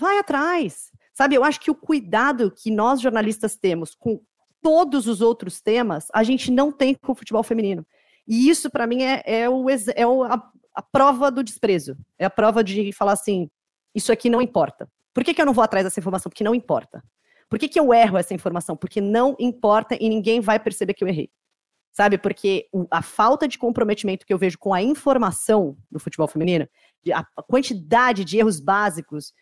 Vai 0.00 0.16
atrás. 0.18 0.90
Sabe, 1.12 1.34
eu 1.34 1.44
acho 1.44 1.60
que 1.60 1.70
o 1.70 1.74
cuidado 1.74 2.50
que 2.50 2.70
nós 2.70 3.02
jornalistas 3.02 3.54
temos 3.54 3.94
com 3.94 4.18
todos 4.62 5.06
os 5.06 5.20
outros 5.20 5.60
temas, 5.60 6.08
a 6.12 6.22
gente 6.22 6.50
não 6.50 6.72
tem 6.72 6.94
com 6.94 7.12
o 7.12 7.14
futebol 7.14 7.42
feminino. 7.42 7.86
E 8.26 8.48
isso, 8.48 8.70
para 8.70 8.86
mim, 8.86 9.02
é, 9.02 9.22
é, 9.24 9.48
o, 9.48 9.66
é 9.70 10.06
o, 10.06 10.24
a, 10.24 10.50
a, 10.74 10.82
prova 10.82 11.30
do 11.30 11.44
desprezo. 11.44 11.96
É 12.18 12.24
a 12.24 12.30
prova 12.30 12.64
de 12.64 12.92
falar 12.92 13.12
assim: 13.12 13.48
isso 13.94 14.12
aqui 14.12 14.28
não 14.28 14.42
importa. 14.42 14.88
Por 15.14 15.24
que, 15.24 15.32
que 15.32 15.40
eu 15.40 15.46
não 15.46 15.52
vou 15.52 15.64
atrás 15.64 15.84
dessa 15.84 16.00
informação? 16.00 16.28
Porque 16.28 16.44
não 16.44 16.54
importa. 16.54 17.02
Por 17.48 17.58
que, 17.58 17.68
que 17.68 17.78
eu 17.78 17.94
erro 17.94 18.18
essa 18.18 18.34
informação? 18.34 18.76
Porque 18.76 19.00
não 19.00 19.36
importa 19.38 19.96
e 19.98 20.08
ninguém 20.08 20.40
vai 20.40 20.58
perceber 20.58 20.94
que 20.94 21.04
eu 21.04 21.08
errei. 21.08 21.30
Sabe? 21.92 22.18
Porque 22.18 22.68
a 22.90 23.00
falta 23.00 23.48
de 23.48 23.56
comprometimento 23.56 24.26
que 24.26 24.34
eu 24.34 24.38
vejo 24.38 24.58
com 24.58 24.74
a 24.74 24.82
informação 24.82 25.78
no 25.90 25.98
futebol 25.98 26.26
feminino, 26.26 26.68
a 27.14 27.42
quantidade 27.42 28.24
de 28.24 28.38
erros 28.38 28.60
básicos. 28.60 29.32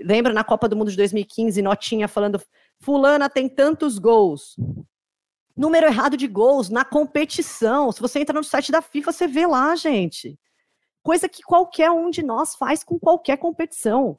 Lembra 0.00 0.32
na 0.32 0.42
Copa 0.42 0.66
do 0.66 0.74
Mundo 0.74 0.90
de 0.90 0.96
2015, 0.96 1.60
Notinha 1.60 2.08
falando: 2.08 2.40
Fulana 2.82 3.28
tem 3.28 3.48
tantos 3.48 3.98
gols. 3.98 4.56
Número 5.56 5.86
errado 5.86 6.16
de 6.16 6.26
gols 6.26 6.70
na 6.70 6.84
competição. 6.84 7.92
Se 7.92 8.00
você 8.00 8.20
entra 8.20 8.34
no 8.34 8.44
site 8.44 8.72
da 8.72 8.80
FIFA, 8.80 9.12
você 9.12 9.26
vê 9.26 9.46
lá, 9.46 9.76
gente. 9.76 10.38
Coisa 11.02 11.28
que 11.28 11.42
qualquer 11.42 11.90
um 11.90 12.10
de 12.10 12.22
nós 12.22 12.54
faz 12.54 12.82
com 12.82 12.98
qualquer 12.98 13.36
competição. 13.36 14.18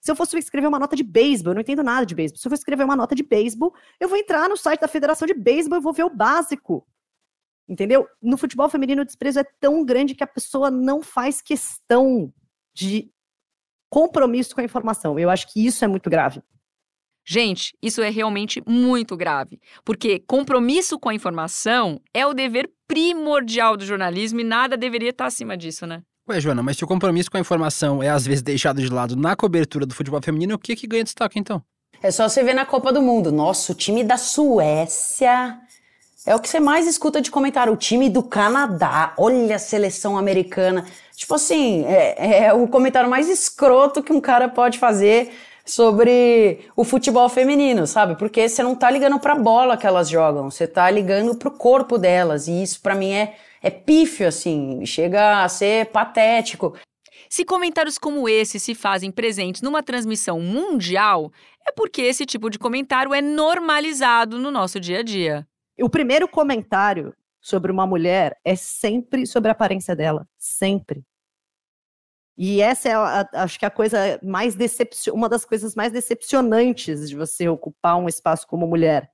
Se 0.00 0.10
eu 0.10 0.14
fosse 0.14 0.38
escrever 0.38 0.68
uma 0.68 0.78
nota 0.78 0.94
de 0.94 1.02
beisebol, 1.02 1.50
eu 1.50 1.54
não 1.56 1.62
entendo 1.62 1.82
nada 1.82 2.06
de 2.06 2.14
beisebol. 2.14 2.38
Se 2.38 2.46
eu 2.46 2.50
for 2.50 2.54
escrever 2.54 2.84
uma 2.84 2.94
nota 2.94 3.14
de 3.14 3.24
beisebol, 3.24 3.74
eu 3.98 4.08
vou 4.08 4.16
entrar 4.16 4.48
no 4.48 4.56
site 4.56 4.80
da 4.80 4.86
Federação 4.86 5.26
de 5.26 5.34
Beisebol 5.34 5.78
e 5.78 5.82
vou 5.82 5.92
ver 5.92 6.04
o 6.04 6.10
básico. 6.10 6.86
Entendeu? 7.68 8.08
No 8.22 8.36
futebol 8.36 8.68
feminino, 8.68 9.02
o 9.02 9.04
desprezo 9.04 9.40
é 9.40 9.44
tão 9.58 9.84
grande 9.84 10.14
que 10.14 10.22
a 10.22 10.28
pessoa 10.28 10.70
não 10.70 11.02
faz 11.02 11.42
questão 11.42 12.32
de 12.72 13.10
compromisso 13.90 14.54
com 14.54 14.60
a 14.60 14.64
informação. 14.64 15.18
Eu 15.18 15.28
acho 15.28 15.52
que 15.52 15.66
isso 15.66 15.84
é 15.84 15.88
muito 15.88 16.08
grave. 16.08 16.40
Gente, 17.28 17.76
isso 17.82 18.00
é 18.00 18.08
realmente 18.08 18.62
muito 18.64 19.16
grave, 19.16 19.58
porque 19.84 20.22
compromisso 20.28 20.96
com 20.96 21.08
a 21.08 21.14
informação 21.14 22.00
é 22.14 22.24
o 22.24 22.32
dever 22.32 22.70
primordial 22.86 23.76
do 23.76 23.84
jornalismo 23.84 24.40
e 24.40 24.44
nada 24.44 24.76
deveria 24.76 25.10
estar 25.10 25.26
acima 25.26 25.56
disso, 25.56 25.86
né? 25.86 26.02
Ué, 26.28 26.40
Joana, 26.40 26.62
mas 26.62 26.76
se 26.76 26.84
o 26.84 26.86
compromisso 26.86 27.30
com 27.30 27.36
a 27.36 27.40
informação 27.40 28.00
é 28.00 28.08
às 28.08 28.24
vezes 28.24 28.42
deixado 28.42 28.80
de 28.80 28.88
lado 28.88 29.16
na 29.16 29.34
cobertura 29.34 29.84
do 29.84 29.94
futebol 29.94 30.22
feminino, 30.22 30.54
o 30.54 30.58
que 30.58 30.76
que 30.76 30.86
ganha 30.86 31.02
destaque 31.02 31.38
então? 31.38 31.60
É 32.00 32.10
só 32.10 32.28
você 32.28 32.44
ver 32.44 32.54
na 32.54 32.64
Copa 32.64 32.92
do 32.92 33.02
Mundo. 33.02 33.32
Nossa, 33.32 33.72
o 33.72 33.74
time 33.74 34.04
da 34.04 34.16
Suécia 34.16 35.58
é 36.26 36.34
o 36.34 36.40
que 36.40 36.48
você 36.48 36.60
mais 36.60 36.86
escuta 36.86 37.20
de 37.20 37.30
comentário. 37.30 37.72
O 37.72 37.76
time 37.76 38.10
do 38.10 38.22
Canadá, 38.22 39.14
olha 39.16 39.56
a 39.56 39.58
seleção 39.58 40.18
americana. 40.18 40.84
Tipo 41.16 41.34
assim, 41.34 41.84
é, 41.86 42.46
é 42.46 42.52
o 42.52 42.68
comentário 42.68 43.08
mais 43.08 43.28
escroto 43.28 44.02
que 44.02 44.12
um 44.12 44.20
cara 44.20 44.48
pode 44.48 44.78
fazer 44.78 45.32
sobre 45.66 46.60
o 46.76 46.84
futebol 46.84 47.28
feminino, 47.28 47.86
sabe? 47.86 48.16
Porque 48.16 48.48
você 48.48 48.62
não 48.62 48.74
tá 48.74 48.90
ligando 48.90 49.18
pra 49.18 49.34
bola 49.34 49.76
que 49.76 49.86
elas 49.86 50.08
jogam, 50.08 50.50
você 50.50 50.66
tá 50.66 50.90
ligando 50.90 51.36
pro 51.36 51.50
corpo 51.50 51.98
delas. 51.98 52.46
E 52.46 52.62
isso 52.62 52.80
para 52.80 52.94
mim 52.94 53.12
é 53.12 53.34
é 53.62 53.70
pífio, 53.70 54.28
assim, 54.28 54.86
chega 54.86 55.42
a 55.42 55.48
ser 55.48 55.86
patético. 55.86 56.78
Se 57.28 57.44
comentários 57.44 57.98
como 57.98 58.28
esse 58.28 58.60
se 58.60 58.76
fazem 58.76 59.10
presentes 59.10 59.60
numa 59.60 59.82
transmissão 59.82 60.38
mundial, 60.40 61.32
é 61.66 61.72
porque 61.72 62.02
esse 62.02 62.24
tipo 62.24 62.48
de 62.48 62.60
comentário 62.60 63.12
é 63.12 63.20
normalizado 63.20 64.38
no 64.38 64.52
nosso 64.52 64.78
dia 64.78 65.00
a 65.00 65.02
dia. 65.02 65.46
O 65.80 65.90
primeiro 65.90 66.28
comentário 66.28 67.12
sobre 67.40 67.72
uma 67.72 67.86
mulher 67.86 68.38
é 68.44 68.54
sempre 68.54 69.26
sobre 69.26 69.48
a 69.48 69.52
aparência 69.52 69.96
dela, 69.96 70.26
sempre. 70.38 71.02
E 72.36 72.60
essa 72.60 72.88
é, 72.88 72.94
a, 72.94 73.28
acho 73.32 73.58
que 73.58 73.64
a 73.64 73.70
coisa 73.70 74.20
mais 74.22 74.54
decepcion... 74.54 75.14
uma 75.14 75.28
das 75.28 75.44
coisas 75.44 75.74
mais 75.74 75.92
decepcionantes 75.92 77.08
de 77.08 77.16
você 77.16 77.48
ocupar 77.48 77.96
um 77.96 78.08
espaço 78.08 78.46
como 78.46 78.66
mulher 78.66 79.10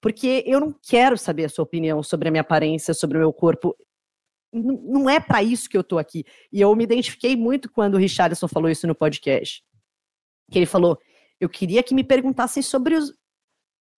porque 0.00 0.42
eu 0.46 0.58
não 0.60 0.72
quero 0.72 1.18
saber 1.18 1.44
a 1.44 1.48
sua 1.48 1.62
opinião 1.62 2.02
sobre 2.02 2.28
a 2.28 2.30
minha 2.30 2.40
aparência, 2.40 2.94
sobre 2.94 3.18
o 3.18 3.20
meu 3.20 3.32
corpo. 3.32 3.76
não 4.52 5.08
é 5.08 5.20
para 5.20 5.42
isso 5.42 5.68
que 5.68 5.76
eu 5.76 5.84
tô 5.84 5.98
aqui. 5.98 6.24
E 6.50 6.60
eu 6.60 6.74
me 6.74 6.84
identifiquei 6.84 7.36
muito 7.36 7.70
quando 7.70 7.94
o 7.94 7.98
Richardson 7.98 8.48
falou 8.48 8.70
isso 8.70 8.86
no 8.86 8.94
podcast. 8.94 9.62
Que 10.50 10.58
ele 10.58 10.66
falou: 10.66 10.98
eu 11.38 11.48
queria 11.48 11.82
que 11.82 11.94
me 11.94 12.02
perguntassem 12.02 12.62
sobre, 12.62 12.94
os, 12.94 13.12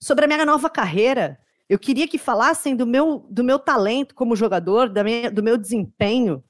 sobre 0.02 0.25
a 0.25 0.28
minha 0.28 0.45
nova 0.45 0.69
carreira. 0.69 1.38
Eu 1.69 1.78
queria 1.78 2.09
que 2.09 2.19
falassem 2.19 2.76
do 2.76 2.87
meu, 2.87 3.21
do 3.31 3.45
meu 3.45 3.59
talento 3.59 4.14
como 4.14 4.37
jogador, 4.37 4.88
da 4.88 5.04
minha, 5.04 5.31
do 5.31 5.42
meu 5.42 5.57
desempenho. 5.57 6.42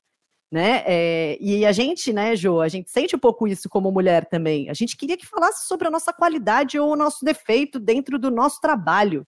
Né? 0.53 0.85
É, 0.87 1.39
e 1.41 1.65
a 1.65 1.73
gente, 1.73 2.13
né, 2.13 2.37
Jo, 2.37 2.61
a 2.61 2.69
gente 2.69 2.91
sente 2.91 3.17
um 3.17 3.19
pouco 3.19 3.49
isso 3.49 3.71
como 3.71 3.91
mulher 3.91 4.27
também. 4.27 4.69
A 4.69 4.75
gente 4.75 4.99
queria 4.99 5.17
que 5.17 5.27
falasse 5.27 5.67
sobre 5.67 5.89
a 5.89 5.91
nossa 5.91 6.13
qualidade 6.13 6.79
ou 6.79 6.93
o 6.93 6.97
nosso 6.97 7.25
defeito 7.25 7.81
dentro 7.81 8.19
do 8.19 8.31
nosso 8.31 8.61
trabalho. 8.61 9.27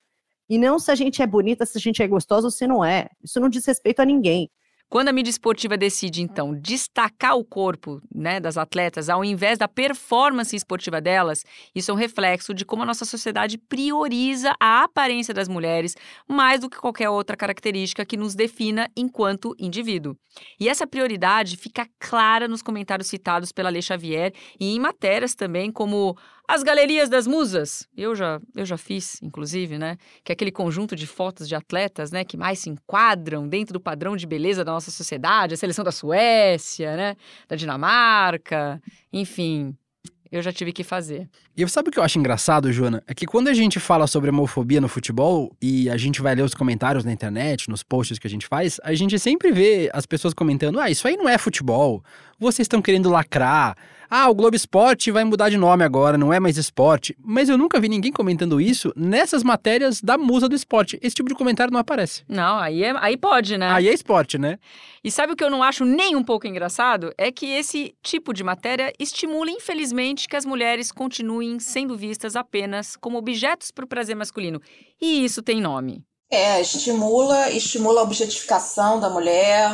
E 0.50 0.58
não 0.58 0.78
se 0.78 0.90
a 0.90 0.94
gente 0.94 1.22
é 1.22 1.26
bonita, 1.26 1.64
se 1.64 1.78
a 1.78 1.80
gente 1.80 2.02
é 2.02 2.06
gostosa 2.06 2.46
ou 2.46 2.50
se 2.50 2.66
não 2.66 2.84
é. 2.84 3.08
Isso 3.22 3.40
não 3.40 3.48
diz 3.48 3.64
respeito 3.64 4.00
a 4.00 4.04
ninguém. 4.04 4.50
Quando 4.88 5.08
a 5.08 5.12
mídia 5.12 5.30
esportiva 5.30 5.76
decide, 5.76 6.22
então, 6.22 6.54
destacar 6.54 7.36
o 7.36 7.44
corpo 7.44 8.00
né, 8.14 8.38
das 8.38 8.56
atletas 8.56 9.08
ao 9.08 9.24
invés 9.24 9.58
da 9.58 9.66
performance 9.66 10.54
esportiva 10.54 11.00
delas, 11.00 11.44
isso 11.74 11.90
é 11.90 11.94
um 11.94 11.96
reflexo 11.96 12.54
de 12.54 12.64
como 12.64 12.82
a 12.82 12.86
nossa 12.86 13.04
sociedade 13.04 13.58
prioriza 13.58 14.54
a 14.60 14.84
aparência 14.84 15.34
das 15.34 15.48
mulheres 15.48 15.96
mais 16.28 16.60
do 16.60 16.70
que 16.70 16.78
qualquer 16.78 17.10
outra 17.10 17.36
característica 17.36 18.04
que 18.04 18.16
nos 18.16 18.34
defina 18.34 18.88
enquanto 18.96 19.54
indivíduo. 19.58 20.16
E 20.60 20.68
essa 20.68 20.86
prioridade 20.86 21.56
fica 21.56 21.88
clara 21.98 22.46
nos 22.46 22.62
comentários 22.62 23.08
citados 23.08 23.50
pela 23.52 23.70
Lei 23.70 23.82
Xavier 23.82 24.32
e 24.60 24.74
em 24.74 24.78
matérias 24.78 25.34
também 25.34 25.72
como 25.72 26.16
as 26.46 26.62
galerias 26.62 27.08
das 27.08 27.26
musas, 27.26 27.88
eu 27.96 28.14
já, 28.14 28.40
eu 28.54 28.66
já 28.66 28.76
fiz, 28.76 29.20
inclusive, 29.22 29.78
né? 29.78 29.96
Que 30.22 30.30
é 30.30 30.34
aquele 30.34 30.52
conjunto 30.52 30.94
de 30.94 31.06
fotos 31.06 31.48
de 31.48 31.54
atletas, 31.54 32.10
né? 32.10 32.22
Que 32.22 32.36
mais 32.36 32.58
se 32.58 32.68
enquadram 32.68 33.48
dentro 33.48 33.72
do 33.72 33.80
padrão 33.80 34.14
de 34.16 34.26
beleza 34.26 34.62
da 34.62 34.72
nossa 34.72 34.90
sociedade, 34.90 35.54
a 35.54 35.56
seleção 35.56 35.84
da 35.84 35.92
Suécia, 35.92 36.96
né? 36.96 37.16
Da 37.48 37.56
Dinamarca, 37.56 38.80
enfim. 39.12 39.74
Eu 40.30 40.42
já 40.42 40.52
tive 40.52 40.72
que 40.72 40.82
fazer. 40.82 41.28
E 41.56 41.66
sabe 41.68 41.88
o 41.88 41.92
que 41.92 41.98
eu 41.98 42.02
acho 42.02 42.18
engraçado, 42.18 42.72
Joana? 42.72 43.02
É 43.06 43.14
que 43.14 43.24
quando 43.24 43.46
a 43.46 43.54
gente 43.54 43.78
fala 43.78 44.06
sobre 44.06 44.30
homofobia 44.30 44.80
no 44.80 44.88
futebol 44.88 45.56
e 45.62 45.88
a 45.88 45.96
gente 45.96 46.20
vai 46.20 46.34
ler 46.34 46.42
os 46.42 46.54
comentários 46.54 47.04
na 47.04 47.12
internet, 47.12 47.70
nos 47.70 47.84
posts 47.84 48.18
que 48.18 48.26
a 48.26 48.30
gente 48.30 48.46
faz, 48.46 48.80
a 48.82 48.92
gente 48.94 49.16
sempre 49.18 49.52
vê 49.52 49.88
as 49.94 50.04
pessoas 50.04 50.34
comentando: 50.34 50.80
ah, 50.80 50.90
isso 50.90 51.06
aí 51.06 51.16
não 51.16 51.28
é 51.28 51.38
futebol, 51.38 52.02
vocês 52.36 52.64
estão 52.64 52.82
querendo 52.82 53.08
lacrar, 53.08 53.76
ah, 54.16 54.30
o 54.30 54.34
Globo 54.34 54.54
Esporte 54.54 55.10
vai 55.10 55.24
mudar 55.24 55.48
de 55.50 55.56
nome 55.56 55.82
agora, 55.82 56.16
não 56.16 56.32
é 56.32 56.38
mais 56.38 56.56
esporte. 56.56 57.16
Mas 57.20 57.48
eu 57.48 57.58
nunca 57.58 57.80
vi 57.80 57.88
ninguém 57.88 58.12
comentando 58.12 58.60
isso 58.60 58.92
nessas 58.94 59.42
matérias 59.42 60.00
da 60.00 60.16
musa 60.16 60.48
do 60.48 60.54
esporte. 60.54 60.96
Esse 61.02 61.16
tipo 61.16 61.28
de 61.28 61.34
comentário 61.34 61.72
não 61.72 61.80
aparece. 61.80 62.22
Não, 62.28 62.56
aí, 62.58 62.84
é, 62.84 62.94
aí 62.98 63.16
pode, 63.16 63.58
né? 63.58 63.72
Aí 63.72 63.88
é 63.88 63.92
esporte, 63.92 64.38
né? 64.38 64.60
E 65.02 65.10
sabe 65.10 65.32
o 65.32 65.36
que 65.36 65.42
eu 65.42 65.50
não 65.50 65.64
acho 65.64 65.84
nem 65.84 66.14
um 66.14 66.22
pouco 66.22 66.46
engraçado? 66.46 67.12
É 67.18 67.32
que 67.32 67.46
esse 67.46 67.92
tipo 68.04 68.32
de 68.32 68.44
matéria 68.44 68.92
estimula, 69.00 69.50
infelizmente, 69.50 70.28
que 70.28 70.36
as 70.36 70.44
mulheres 70.44 70.92
continuem 70.92 71.58
sendo 71.58 71.96
vistas 71.96 72.36
apenas 72.36 72.94
como 72.94 73.18
objetos 73.18 73.72
para 73.72 73.84
o 73.84 73.88
prazer 73.88 74.14
masculino. 74.14 74.62
E 75.02 75.24
isso 75.24 75.42
tem 75.42 75.60
nome. 75.60 76.04
É, 76.30 76.60
estimula, 76.60 77.50
estimula 77.50 78.00
a 78.00 78.04
objetificação 78.04 79.00
da 79.00 79.10
mulher, 79.10 79.70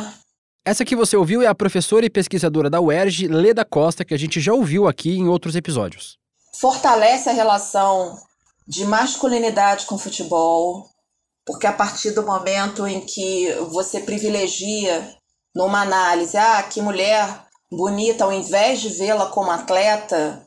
essa 0.63 0.85
que 0.85 0.95
você 0.95 1.17
ouviu 1.17 1.41
é 1.41 1.47
a 1.47 1.55
professora 1.55 2.05
e 2.05 2.09
pesquisadora 2.09 2.69
da 2.69 2.79
UERJ, 2.79 3.27
Leda 3.27 3.65
Costa, 3.65 4.05
que 4.05 4.13
a 4.13 4.17
gente 4.17 4.39
já 4.39 4.53
ouviu 4.53 4.87
aqui 4.87 5.17
em 5.17 5.27
outros 5.27 5.55
episódios. 5.55 6.17
Fortalece 6.59 7.29
a 7.29 7.33
relação 7.33 8.17
de 8.67 8.85
masculinidade 8.85 9.85
com 9.85 9.97
futebol, 9.97 10.87
porque 11.45 11.65
a 11.65 11.73
partir 11.73 12.11
do 12.11 12.23
momento 12.23 12.85
em 12.85 13.01
que 13.01 13.51
você 13.71 14.01
privilegia 14.01 15.17
numa 15.55 15.81
análise, 15.81 16.37
ah, 16.37 16.61
que 16.63 16.81
mulher 16.81 17.27
bonita, 17.71 18.23
ao 18.23 18.31
invés 18.31 18.81
de 18.81 18.89
vê-la 18.89 19.27
como 19.27 19.49
atleta, 19.49 20.45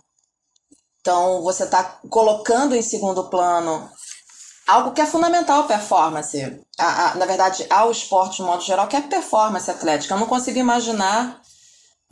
então 1.00 1.42
você 1.42 1.64
está 1.64 1.83
colocando 2.09 2.75
em 2.75 2.83
segundo 2.83 3.28
plano 3.28 3.90
algo 4.66 4.92
que 4.92 5.00
é 5.00 5.06
fundamental 5.06 5.61
à 5.61 5.64
performance. 5.64 6.61
A, 6.78 7.11
a, 7.11 7.14
na 7.16 7.26
verdade, 7.26 7.66
ao 7.71 7.90
esporte 7.90 8.37
de 8.37 8.42
modo 8.42 8.62
geral, 8.62 8.88
que 8.88 8.97
é 8.97 9.00
performance 9.00 9.71
atlética. 9.71 10.14
Eu 10.14 10.18
não 10.18 10.26
consigo 10.26 10.59
imaginar. 10.59 11.40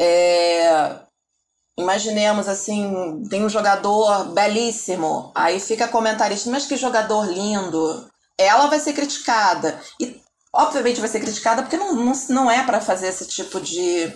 É, 0.01 0.97
imaginemos 1.79 2.49
assim: 2.49 3.23
tem 3.29 3.45
um 3.45 3.49
jogador 3.49 4.27
belíssimo, 4.33 5.33
aí 5.35 5.61
fica 5.61 5.89
comentarista, 5.89 6.51
mas 6.51 6.67
que 6.67 6.77
jogador 6.77 7.27
lindo. 7.27 8.11
Ela 8.39 8.67
vai 8.67 8.81
ser 8.81 8.93
criticada. 8.93 9.81
E 10.01 10.21
obviamente 10.53 11.01
vai 11.01 11.09
ser 11.09 11.21
criticada 11.21 11.63
porque 11.63 11.77
não, 11.77 11.95
não, 11.95 12.13
não 12.29 12.51
é 12.51 12.63
para 12.65 12.81
fazer 12.81 13.09
esse 13.09 13.27
tipo 13.27 13.61
de, 13.61 14.13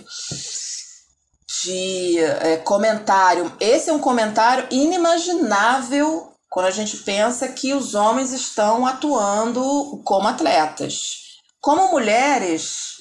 de 1.63 2.19
é, 2.19 2.57
comentário. 2.57 3.51
Esse 3.59 3.89
é 3.89 3.93
um 3.93 3.99
comentário 3.99 4.67
inimaginável 4.69 6.36
quando 6.57 6.65
a 6.65 6.71
gente 6.71 6.97
pensa 6.97 7.47
que 7.49 7.71
os 7.75 7.93
homens 7.93 8.31
estão 8.31 8.83
atuando 8.83 10.01
como 10.03 10.27
atletas. 10.27 11.37
Como 11.61 11.91
mulheres, 11.91 12.95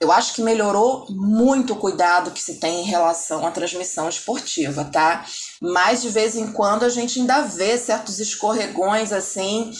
eu 0.00 0.10
acho 0.10 0.34
que 0.34 0.42
melhorou 0.42 1.06
muito 1.08 1.72
o 1.72 1.76
cuidado 1.76 2.32
que 2.32 2.42
se 2.42 2.58
tem 2.58 2.80
em 2.80 2.86
relação 2.86 3.46
à 3.46 3.52
transmissão 3.52 4.08
esportiva, 4.08 4.84
tá? 4.86 5.24
Mas 5.62 6.02
de 6.02 6.08
vez 6.08 6.34
em 6.34 6.50
quando 6.52 6.82
a 6.82 6.88
gente 6.88 7.20
ainda 7.20 7.42
vê 7.42 7.78
certos 7.78 8.18
escorregões 8.18 9.12
assim 9.12 9.70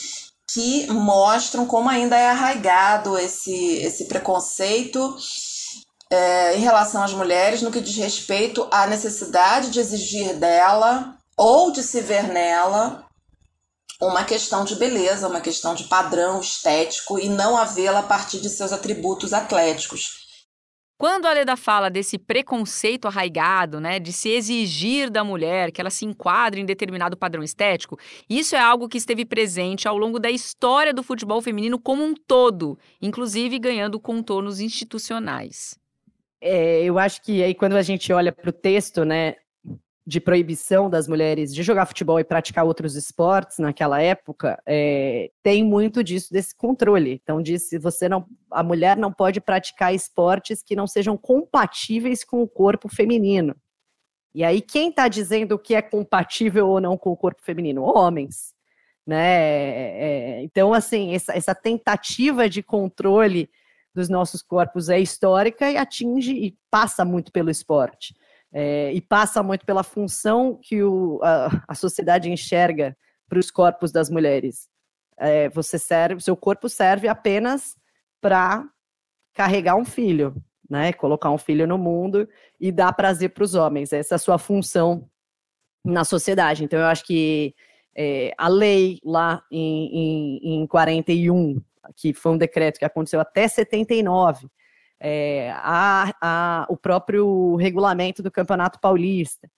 que 0.54 0.86
mostram 0.86 1.66
como 1.66 1.88
ainda 1.88 2.16
é 2.16 2.30
arraigado 2.30 3.18
esse, 3.18 3.78
esse 3.78 4.04
preconceito 4.04 5.16
é, 6.12 6.56
em 6.56 6.60
relação 6.60 7.02
às 7.02 7.12
mulheres 7.12 7.60
no 7.60 7.72
que 7.72 7.80
diz 7.80 7.96
respeito 7.96 8.68
à 8.70 8.86
necessidade 8.86 9.70
de 9.70 9.80
exigir 9.80 10.36
dela 10.36 11.18
ou 11.42 11.72
de 11.72 11.82
se 11.82 12.02
ver 12.02 12.24
nela 12.24 13.08
uma 13.98 14.24
questão 14.24 14.62
de 14.62 14.74
beleza, 14.76 15.26
uma 15.26 15.40
questão 15.40 15.74
de 15.74 15.84
padrão 15.84 16.38
estético 16.38 17.18
e 17.18 17.30
não 17.30 17.56
a 17.56 17.64
vê-la 17.64 18.00
a 18.00 18.02
partir 18.02 18.40
de 18.42 18.50
seus 18.50 18.74
atributos 18.74 19.32
atléticos. 19.32 20.20
Quando 20.98 21.24
a 21.24 21.32
Leda 21.32 21.56
fala 21.56 21.88
desse 21.88 22.18
preconceito 22.18 23.08
arraigado, 23.08 23.80
né, 23.80 23.98
de 23.98 24.12
se 24.12 24.28
exigir 24.28 25.08
da 25.08 25.24
mulher 25.24 25.72
que 25.72 25.80
ela 25.80 25.88
se 25.88 26.04
enquadre 26.04 26.60
em 26.60 26.66
determinado 26.66 27.16
padrão 27.16 27.42
estético, 27.42 27.98
isso 28.28 28.54
é 28.54 28.60
algo 28.60 28.86
que 28.86 28.98
esteve 28.98 29.24
presente 29.24 29.88
ao 29.88 29.96
longo 29.96 30.18
da 30.18 30.30
história 30.30 30.92
do 30.92 31.02
futebol 31.02 31.40
feminino 31.40 31.80
como 31.80 32.04
um 32.04 32.12
todo, 32.12 32.78
inclusive 33.00 33.58
ganhando 33.58 33.98
contornos 33.98 34.60
institucionais. 34.60 35.74
É, 36.38 36.82
eu 36.82 36.98
acho 36.98 37.22
que 37.22 37.42
aí 37.42 37.54
quando 37.54 37.76
a 37.76 37.82
gente 37.82 38.12
olha 38.12 38.30
para 38.30 38.50
o 38.50 38.52
texto, 38.52 39.06
né, 39.06 39.36
de 40.10 40.20
proibição 40.20 40.90
das 40.90 41.06
mulheres 41.06 41.54
de 41.54 41.62
jogar 41.62 41.86
futebol 41.86 42.18
e 42.18 42.24
praticar 42.24 42.64
outros 42.64 42.96
esportes 42.96 43.58
naquela 43.58 44.02
época, 44.02 44.60
é, 44.66 45.30
tem 45.40 45.62
muito 45.62 46.02
disso 46.02 46.32
desse 46.32 46.52
controle. 46.52 47.20
Então 47.22 47.40
disse 47.40 47.78
você 47.78 48.08
não, 48.08 48.26
a 48.50 48.60
mulher 48.60 48.96
não 48.96 49.12
pode 49.12 49.40
praticar 49.40 49.94
esportes 49.94 50.64
que 50.64 50.74
não 50.74 50.84
sejam 50.84 51.16
compatíveis 51.16 52.24
com 52.24 52.42
o 52.42 52.48
corpo 52.48 52.88
feminino. 52.88 53.54
E 54.34 54.42
aí 54.42 54.60
quem 54.60 54.90
está 54.90 55.06
dizendo 55.06 55.52
o 55.52 55.58
que 55.60 55.76
é 55.76 55.82
compatível 55.82 56.66
ou 56.66 56.80
não 56.80 56.98
com 56.98 57.12
o 57.12 57.16
corpo 57.16 57.40
feminino? 57.40 57.84
Homens, 57.84 58.52
né? 59.06 59.36
É, 59.36 60.40
é, 60.40 60.42
então 60.42 60.74
assim 60.74 61.14
essa, 61.14 61.36
essa 61.36 61.54
tentativa 61.54 62.48
de 62.48 62.64
controle 62.64 63.48
dos 63.94 64.08
nossos 64.08 64.42
corpos 64.42 64.88
é 64.88 64.98
histórica 64.98 65.70
e 65.70 65.76
atinge 65.76 66.32
e 66.32 66.58
passa 66.68 67.04
muito 67.04 67.30
pelo 67.30 67.48
esporte. 67.48 68.12
É, 68.52 68.92
e 68.92 69.00
passa 69.00 69.42
muito 69.42 69.64
pela 69.64 69.82
função 69.82 70.58
que 70.60 70.82
o, 70.82 71.20
a, 71.22 71.64
a 71.68 71.74
sociedade 71.74 72.30
enxerga 72.30 72.96
para 73.28 73.38
os 73.38 73.50
corpos 73.50 73.92
das 73.92 74.10
mulheres. 74.10 74.68
É, 75.16 75.48
você 75.50 75.78
serve, 75.78 76.20
seu 76.20 76.36
corpo 76.36 76.68
serve 76.68 77.06
apenas 77.06 77.76
para 78.20 78.64
carregar 79.32 79.76
um 79.76 79.84
filho, 79.84 80.34
né? 80.68 80.92
Colocar 80.92 81.30
um 81.30 81.38
filho 81.38 81.66
no 81.66 81.78
mundo 81.78 82.28
e 82.58 82.72
dar 82.72 82.92
prazer 82.92 83.30
para 83.30 83.44
os 83.44 83.54
homens. 83.54 83.92
Essa 83.92 84.14
é 84.14 84.16
a 84.16 84.18
sua 84.18 84.38
função 84.38 85.08
na 85.84 86.04
sociedade. 86.04 86.64
Então, 86.64 86.78
eu 86.78 86.86
acho 86.86 87.04
que 87.04 87.54
é, 87.96 88.32
a 88.36 88.48
lei 88.48 88.98
lá 89.04 89.42
em, 89.50 90.40
em, 90.42 90.62
em 90.62 90.66
41, 90.66 91.60
que 91.96 92.12
foi 92.12 92.32
um 92.32 92.38
decreto 92.38 92.78
que 92.78 92.84
aconteceu 92.84 93.20
até 93.20 93.46
79, 93.46 94.48
é, 95.00 95.50
a, 95.56 96.14
a, 96.20 96.66
o 96.68 96.76
próprio 96.76 97.56
regulamento 97.56 98.22
do 98.22 98.30
Campeonato 98.30 98.78
Paulista. 98.78 99.50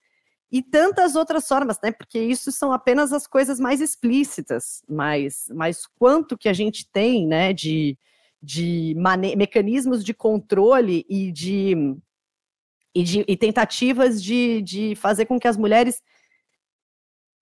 E 0.51 0.61
tantas 0.61 1.15
outras 1.15 1.47
formas, 1.47 1.79
né? 1.83 1.91
Porque 1.91 2.19
isso 2.19 2.51
são 2.51 2.71
apenas 2.71 3.11
as 3.11 3.27
coisas 3.27 3.59
mais 3.59 3.81
explícitas, 3.81 4.83
mas, 4.87 5.47
mas 5.53 5.87
quanto 5.97 6.37
que 6.37 6.47
a 6.47 6.53
gente 6.53 6.87
tem, 6.91 7.27
né, 7.27 7.51
de, 7.51 7.97
de 8.41 8.95
mecanismos 9.35 10.03
de 10.03 10.13
controle 10.13 11.05
e 11.09 11.31
de, 11.31 11.95
e, 12.93 13.03
de, 13.03 13.25
e 13.27 13.35
tentativas 13.35 14.21
de, 14.23 14.61
de 14.61 14.95
fazer 14.95 15.25
com 15.25 15.39
que 15.39 15.47
as 15.47 15.57
mulheres 15.57 16.01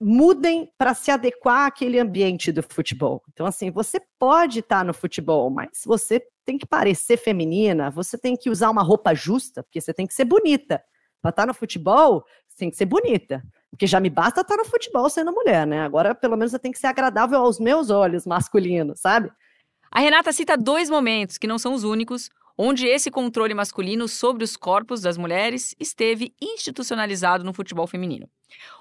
mudem 0.01 0.67
para 0.79 0.95
se 0.95 1.11
adequar 1.11 1.67
àquele 1.67 1.99
ambiente 1.99 2.51
do 2.51 2.63
futebol. 2.63 3.21
Então, 3.31 3.45
assim, 3.45 3.69
você 3.69 4.01
pode 4.17 4.59
estar 4.59 4.79
tá 4.79 4.83
no 4.83 4.93
futebol, 4.93 5.51
mas 5.51 5.83
você 5.85 6.21
tem 6.43 6.57
que 6.57 6.65
parecer 6.65 7.17
feminina, 7.17 7.91
você 7.91 8.17
tem 8.17 8.35
que 8.35 8.49
usar 8.49 8.71
uma 8.71 8.81
roupa 8.81 9.13
justa, 9.13 9.61
porque 9.61 9.79
você 9.79 9.93
tem 9.93 10.07
que 10.07 10.13
ser 10.13 10.25
bonita. 10.25 10.83
Para 11.21 11.29
estar 11.29 11.43
tá 11.43 11.45
no 11.45 11.53
futebol, 11.53 12.25
você 12.47 12.57
tem 12.57 12.71
que 12.71 12.75
ser 12.75 12.85
bonita. 12.85 13.43
Porque 13.69 13.85
já 13.85 13.99
me 13.99 14.09
basta 14.09 14.41
estar 14.41 14.55
tá 14.55 14.63
no 14.63 14.67
futebol 14.67 15.07
sendo 15.07 15.31
mulher, 15.31 15.67
né? 15.67 15.81
Agora, 15.81 16.15
pelo 16.15 16.35
menos, 16.35 16.51
eu 16.51 16.59
tenho 16.59 16.73
que 16.73 16.79
ser 16.79 16.87
agradável 16.87 17.39
aos 17.39 17.59
meus 17.59 17.91
olhos 17.91 18.25
masculinos, 18.25 18.99
sabe? 19.01 19.31
A 19.91 19.99
Renata 19.99 20.31
cita 20.31 20.57
dois 20.57 20.89
momentos, 20.89 21.37
que 21.37 21.45
não 21.45 21.59
são 21.59 21.73
os 21.73 21.83
únicos, 21.83 22.29
onde 22.57 22.87
esse 22.87 23.09
controle 23.09 23.53
masculino 23.53 24.07
sobre 24.07 24.43
os 24.43 24.55
corpos 24.55 25.01
das 25.01 25.17
mulheres 25.17 25.75
esteve 25.79 26.33
institucionalizado 26.41 27.43
no 27.43 27.53
futebol 27.53 27.87
feminino. 27.87 28.29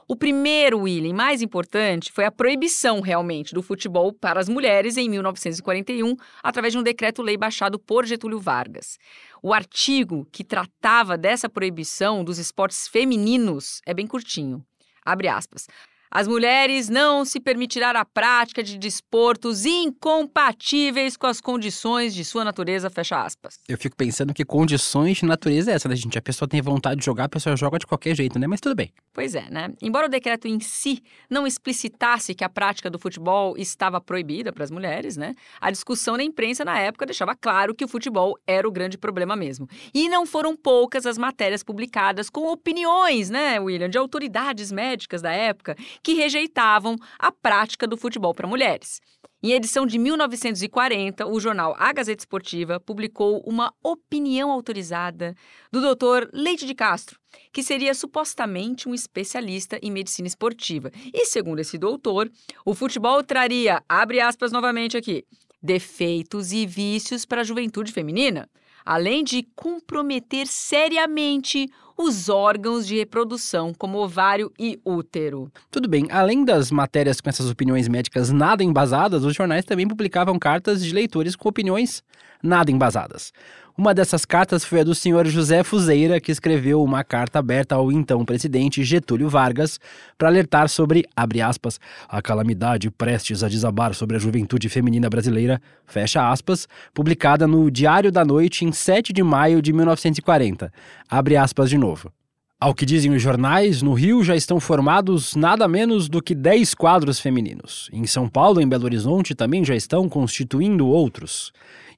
O 0.08 0.16
primeiro, 0.16 0.80
William, 0.80 1.14
mais 1.14 1.40
importante, 1.40 2.10
foi 2.10 2.24
a 2.24 2.32
proibição 2.32 3.00
realmente 3.00 3.54
do 3.54 3.62
futebol 3.62 4.12
para 4.12 4.40
as 4.40 4.48
mulheres 4.48 4.96
em 4.96 5.08
1941, 5.08 6.16
através 6.42 6.72
de 6.72 6.78
um 6.78 6.82
decreto-lei 6.82 7.36
baixado 7.36 7.78
por 7.78 8.04
Getúlio 8.04 8.40
Vargas. 8.40 8.98
O 9.42 9.54
artigo 9.54 10.26
que 10.32 10.42
tratava 10.42 11.16
dessa 11.16 11.48
proibição 11.48 12.24
dos 12.24 12.38
esportes 12.38 12.88
femininos 12.88 13.80
é 13.86 13.94
bem 13.94 14.06
curtinho. 14.06 14.64
Abre 15.04 15.28
aspas. 15.28 15.66
As 16.12 16.26
mulheres 16.26 16.88
não 16.88 17.24
se 17.24 17.38
permitirá 17.38 17.90
a 17.92 18.04
prática 18.04 18.64
de 18.64 18.76
desportos 18.76 19.64
incompatíveis 19.64 21.16
com 21.16 21.28
as 21.28 21.40
condições 21.40 22.12
de 22.12 22.24
sua 22.24 22.44
natureza, 22.44 22.90
fecha 22.90 23.22
aspas. 23.22 23.60
Eu 23.68 23.78
fico 23.78 23.94
pensando 23.94 24.34
que 24.34 24.44
condições 24.44 25.18
de 25.18 25.24
natureza 25.24 25.70
é 25.70 25.74
essa, 25.74 25.88
né, 25.88 25.94
gente? 25.94 26.18
A 26.18 26.22
pessoa 26.22 26.48
tem 26.48 26.60
vontade 26.60 26.98
de 26.98 27.06
jogar, 27.06 27.26
a 27.26 27.28
pessoa 27.28 27.56
joga 27.56 27.78
de 27.78 27.86
qualquer 27.86 28.16
jeito, 28.16 28.40
né? 28.40 28.48
Mas 28.48 28.60
tudo 28.60 28.74
bem. 28.74 28.92
Pois 29.12 29.36
é, 29.36 29.48
né? 29.50 29.72
Embora 29.80 30.06
o 30.06 30.10
decreto 30.10 30.48
em 30.48 30.58
si 30.58 31.00
não 31.30 31.46
explicitasse 31.46 32.34
que 32.34 32.42
a 32.42 32.48
prática 32.48 32.90
do 32.90 32.98
futebol 32.98 33.56
estava 33.56 34.00
proibida 34.00 34.52
para 34.52 34.64
as 34.64 34.70
mulheres, 34.72 35.16
né? 35.16 35.36
A 35.60 35.70
discussão 35.70 36.16
na 36.16 36.24
imprensa 36.24 36.64
na 36.64 36.76
época 36.76 37.06
deixava 37.06 37.36
claro 37.36 37.72
que 37.72 37.84
o 37.84 37.88
futebol 37.88 38.36
era 38.48 38.66
o 38.66 38.72
grande 38.72 38.98
problema 38.98 39.36
mesmo. 39.36 39.68
E 39.94 40.08
não 40.08 40.26
foram 40.26 40.56
poucas 40.56 41.06
as 41.06 41.16
matérias 41.16 41.62
publicadas 41.62 42.28
com 42.28 42.50
opiniões, 42.50 43.30
né, 43.30 43.60
William, 43.60 43.88
de 43.88 43.96
autoridades 43.96 44.72
médicas 44.72 45.22
da 45.22 45.30
época 45.30 45.76
que 46.02 46.14
rejeitavam 46.14 46.96
a 47.18 47.30
prática 47.30 47.86
do 47.86 47.96
futebol 47.96 48.34
para 48.34 48.46
mulheres. 48.46 49.00
Em 49.42 49.52
edição 49.52 49.86
de 49.86 49.98
1940, 49.98 51.26
o 51.26 51.40
jornal 51.40 51.74
A 51.78 51.92
Gazeta 51.94 52.20
Esportiva 52.20 52.78
publicou 52.78 53.42
uma 53.46 53.72
opinião 53.82 54.50
autorizada 54.50 55.34
do 55.72 55.80
Dr. 55.80 56.28
Leite 56.30 56.66
de 56.66 56.74
Castro, 56.74 57.18
que 57.50 57.62
seria 57.62 57.94
supostamente 57.94 58.86
um 58.86 58.94
especialista 58.94 59.78
em 59.82 59.90
medicina 59.90 60.28
esportiva. 60.28 60.90
E 61.14 61.24
segundo 61.24 61.60
esse 61.60 61.78
doutor, 61.78 62.30
o 62.66 62.74
futebol 62.74 63.24
traria, 63.24 63.82
abre 63.88 64.20
aspas 64.20 64.52
novamente 64.52 64.98
aqui, 64.98 65.24
defeitos 65.62 66.52
e 66.52 66.66
vícios 66.66 67.24
para 67.24 67.40
a 67.40 67.44
juventude 67.44 67.92
feminina, 67.92 68.46
além 68.84 69.22
de 69.24 69.46
comprometer 69.54 70.46
seriamente 70.46 71.68
os 71.96 72.30
órgãos 72.30 72.86
de 72.86 72.96
reprodução, 72.96 73.74
como 73.76 73.98
ovário 73.98 74.50
e 74.58 74.80
útero. 74.84 75.52
Tudo 75.70 75.88
bem, 75.88 76.06
além 76.10 76.44
das 76.44 76.70
matérias 76.70 77.20
com 77.20 77.28
essas 77.28 77.50
opiniões 77.50 77.88
médicas 77.88 78.30
nada 78.30 78.64
embasadas, 78.64 79.22
os 79.22 79.34
jornais 79.34 79.66
também 79.66 79.86
publicavam 79.86 80.38
cartas 80.38 80.82
de 80.82 80.94
leitores 80.94 81.36
com 81.36 81.48
opiniões 81.48 82.02
nada 82.42 82.70
embasadas. 82.70 83.32
Uma 83.80 83.94
dessas 83.94 84.26
cartas 84.26 84.62
foi 84.62 84.80
a 84.80 84.84
do 84.84 84.94
senhor 84.94 85.26
José 85.26 85.64
Fuzeira, 85.64 86.20
que 86.20 86.30
escreveu 86.30 86.84
uma 86.84 87.02
carta 87.02 87.38
aberta 87.38 87.76
ao 87.76 87.90
então 87.90 88.22
presidente 88.26 88.84
Getúlio 88.84 89.26
Vargas 89.26 89.80
para 90.18 90.28
alertar 90.28 90.68
sobre, 90.68 91.06
abre 91.16 91.40
aspas, 91.40 91.80
a 92.06 92.20
calamidade 92.20 92.90
prestes 92.90 93.42
a 93.42 93.48
desabar 93.48 93.94
sobre 93.94 94.16
a 94.16 94.18
juventude 94.18 94.68
feminina 94.68 95.08
brasileira, 95.08 95.62
fecha 95.86 96.30
aspas, 96.30 96.68
publicada 96.92 97.46
no 97.46 97.70
Diário 97.70 98.12
da 98.12 98.22
Noite 98.22 98.66
em 98.66 98.70
7 98.70 99.14
de 99.14 99.22
maio 99.22 99.62
de 99.62 99.72
1940. 99.72 100.70
Abre 101.08 101.38
aspas 101.38 101.70
de 101.70 101.78
novo. 101.78 102.12
Ao 102.60 102.74
que 102.74 102.84
dizem 102.84 103.10
os 103.14 103.22
jornais, 103.22 103.80
no 103.80 103.94
Rio 103.94 104.22
já 104.22 104.36
estão 104.36 104.60
formados 104.60 105.34
nada 105.34 105.66
menos 105.66 106.10
do 106.10 106.20
que 106.20 106.34
10 106.34 106.74
quadros 106.74 107.18
femininos. 107.18 107.88
Em 107.90 108.06
São 108.06 108.28
Paulo 108.28 108.60
e 108.60 108.64
em 108.64 108.68
Belo 108.68 108.84
Horizonte 108.84 109.34
também 109.34 109.64
já 109.64 109.74
estão 109.74 110.06
constituindo 110.06 110.86
outros. 110.86 111.50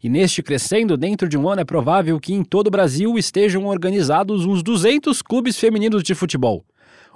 E 0.03 0.09
neste 0.09 0.43
crescendo, 0.43 0.97
dentro 0.97 1.29
de 1.29 1.39
um 1.39 1.49
ano 1.49 1.61
é 1.61 1.65
provável 1.65 2.19
que 2.19 2.35
em 2.35 2.43
todo 2.43 2.67
o 2.67 2.71
Brasil 2.71 3.17
estejam 3.17 3.67
organizados 3.67 4.45
uns 4.45 4.61
200 4.63 5.23
clubes 5.23 5.57
femininos 5.57 6.03
de 6.03 6.15
futebol. 6.15 6.65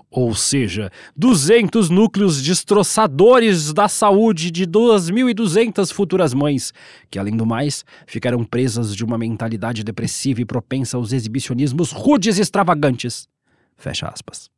ou 0.09 0.35
seja, 0.37 0.91
200 1.17 1.91
núcleos 1.91 2.41
destroçadores 2.41 3.73
da 3.73 3.89
saúde 3.89 4.53
de 4.53 4.65
2.200 4.65 5.93
futuras 5.93 6.33
mães, 6.33 6.73
que 7.11 7.19
além 7.19 7.37
do 7.37 7.45
mais 7.45 7.85
ficaram 8.07 8.45
presas 8.45 8.95
de 8.95 9.05
uma 9.05 9.19
mentalidade 9.19 9.83
depressiva 9.83 10.41
e 10.41 10.45
propensa 10.45 10.97
aos 10.97 11.13
exibicionismos 11.13 11.91
rudes 11.91 12.39
e 12.39 12.41
extravagantes. 12.41 13.29
Fecha 13.77 14.07
aspas. 14.07 14.56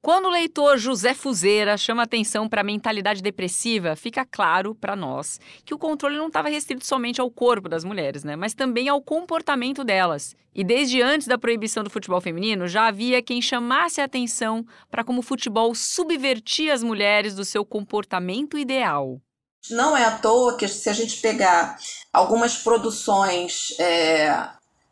Quando 0.00 0.26
o 0.26 0.30
leitor 0.30 0.78
José 0.78 1.12
Fuzeira 1.12 1.76
chama 1.76 2.04
atenção 2.04 2.48
para 2.48 2.60
a 2.60 2.64
mentalidade 2.64 3.20
depressiva, 3.20 3.96
fica 3.96 4.24
claro 4.24 4.72
para 4.72 4.94
nós 4.94 5.40
que 5.64 5.74
o 5.74 5.78
controle 5.78 6.16
não 6.16 6.28
estava 6.28 6.48
restrito 6.48 6.86
somente 6.86 7.20
ao 7.20 7.30
corpo 7.30 7.68
das 7.68 7.82
mulheres, 7.82 8.22
né, 8.22 8.36
mas 8.36 8.54
também 8.54 8.88
ao 8.88 9.02
comportamento 9.02 9.82
delas. 9.82 10.36
E 10.54 10.62
desde 10.62 11.02
antes 11.02 11.26
da 11.26 11.36
proibição 11.36 11.82
do 11.82 11.90
futebol 11.90 12.20
feminino, 12.20 12.68
já 12.68 12.86
havia 12.86 13.20
quem 13.20 13.42
chamasse 13.42 14.00
a 14.00 14.04
atenção 14.04 14.64
para 14.88 15.02
como 15.02 15.18
o 15.18 15.22
futebol 15.22 15.74
subvertia 15.74 16.72
as 16.72 16.82
mulheres 16.82 17.34
do 17.34 17.44
seu 17.44 17.64
comportamento 17.64 18.56
ideal. 18.56 19.20
Não 19.68 19.96
é 19.96 20.04
à 20.04 20.16
toa 20.18 20.56
que, 20.56 20.68
se 20.68 20.88
a 20.88 20.92
gente 20.92 21.20
pegar 21.20 21.76
algumas 22.12 22.56
produções 22.56 23.76
é, 23.78 24.48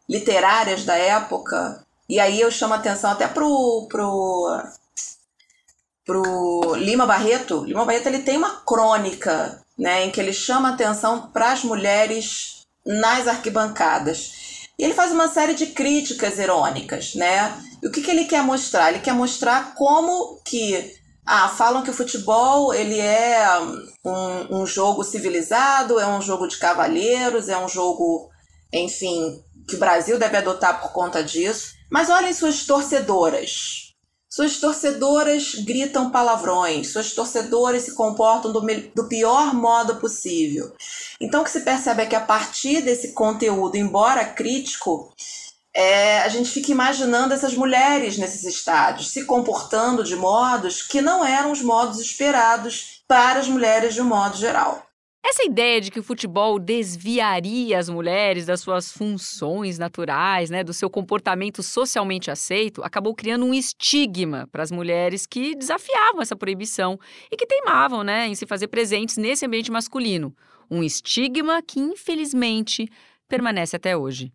literárias 0.08 0.84
da 0.84 0.96
época, 0.96 1.84
e 2.08 2.18
aí 2.20 2.40
eu 2.40 2.50
chamo 2.50 2.74
atenção 2.74 3.10
até 3.10 3.26
pro, 3.26 3.86
pro 3.88 4.62
pro 6.06 6.76
Lima 6.76 7.04
Barreto, 7.04 7.64
Lima 7.64 7.84
Barreto 7.84 8.06
ele 8.06 8.20
tem 8.20 8.36
uma 8.36 8.60
crônica, 8.64 9.60
né, 9.76 10.04
em 10.04 10.10
que 10.10 10.20
ele 10.20 10.32
chama 10.32 10.70
atenção 10.70 11.28
para 11.32 11.52
as 11.52 11.64
mulheres 11.64 12.62
nas 12.86 13.26
arquibancadas. 13.26 14.68
E 14.78 14.84
ele 14.84 14.94
faz 14.94 15.10
uma 15.10 15.28
série 15.28 15.54
de 15.54 15.66
críticas 15.66 16.38
irônicas, 16.38 17.14
né? 17.14 17.52
E 17.82 17.86
o 17.86 17.90
que, 17.90 18.02
que 18.02 18.10
ele 18.10 18.26
quer 18.26 18.42
mostrar? 18.42 18.90
Ele 18.90 19.00
quer 19.00 19.14
mostrar 19.14 19.74
como 19.74 20.40
que 20.44 20.94
ah, 21.26 21.48
falam 21.48 21.82
que 21.82 21.90
o 21.90 21.94
futebol 21.94 22.72
ele 22.72 23.00
é 23.00 23.48
um, 24.04 24.60
um 24.60 24.66
jogo 24.66 25.02
civilizado, 25.02 25.98
é 25.98 26.06
um 26.06 26.20
jogo 26.20 26.46
de 26.46 26.58
cavalheiros, 26.58 27.48
é 27.48 27.58
um 27.58 27.68
jogo, 27.68 28.30
enfim, 28.72 29.42
que 29.66 29.76
o 29.76 29.78
Brasil 29.78 30.18
deve 30.18 30.36
adotar 30.36 30.80
por 30.80 30.92
conta 30.92 31.24
disso. 31.24 31.74
Mas 31.90 32.10
olhem 32.10 32.32
suas 32.32 32.64
torcedoras, 32.64 33.85
suas 34.36 34.58
torcedoras 34.58 35.54
gritam 35.54 36.10
palavrões, 36.10 36.92
suas 36.92 37.12
torcedoras 37.12 37.84
se 37.84 37.94
comportam 37.94 38.52
do, 38.52 38.60
do 38.94 39.08
pior 39.08 39.54
modo 39.54 39.96
possível. 39.96 40.74
Então, 41.18 41.40
o 41.40 41.44
que 41.44 41.50
se 41.50 41.62
percebe 41.62 42.02
é 42.02 42.06
que 42.06 42.14
a 42.14 42.20
partir 42.20 42.82
desse 42.82 43.14
conteúdo, 43.14 43.78
embora 43.78 44.26
crítico, 44.26 45.10
é, 45.74 46.18
a 46.18 46.28
gente 46.28 46.50
fica 46.50 46.70
imaginando 46.70 47.32
essas 47.32 47.54
mulheres 47.54 48.18
nesses 48.18 48.44
estádios 48.44 49.08
se 49.08 49.24
comportando 49.24 50.04
de 50.04 50.14
modos 50.14 50.82
que 50.82 51.00
não 51.00 51.24
eram 51.24 51.50
os 51.50 51.62
modos 51.62 51.98
esperados 51.98 53.02
para 53.08 53.40
as 53.40 53.48
mulheres 53.48 53.94
de 53.94 54.02
um 54.02 54.06
modo 54.06 54.36
geral. 54.36 54.86
Essa 55.28 55.42
ideia 55.42 55.80
de 55.80 55.90
que 55.90 55.98
o 55.98 56.04
futebol 56.04 56.56
desviaria 56.56 57.80
as 57.80 57.88
mulheres 57.88 58.46
das 58.46 58.60
suas 58.60 58.92
funções 58.92 59.76
naturais, 59.76 60.50
né, 60.50 60.62
do 60.62 60.72
seu 60.72 60.88
comportamento 60.88 61.64
socialmente 61.64 62.30
aceito, 62.30 62.80
acabou 62.84 63.12
criando 63.12 63.44
um 63.44 63.52
estigma 63.52 64.48
para 64.52 64.62
as 64.62 64.70
mulheres 64.70 65.26
que 65.26 65.56
desafiavam 65.56 66.22
essa 66.22 66.36
proibição 66.36 66.96
e 67.28 67.36
que 67.36 67.44
teimavam 67.44 68.04
né, 68.04 68.28
em 68.28 68.36
se 68.36 68.46
fazer 68.46 68.68
presentes 68.68 69.16
nesse 69.16 69.44
ambiente 69.44 69.68
masculino. 69.68 70.32
Um 70.70 70.80
estigma 70.80 71.60
que, 71.60 71.80
infelizmente, 71.80 72.88
permanece 73.28 73.74
até 73.74 73.96
hoje. 73.96 74.32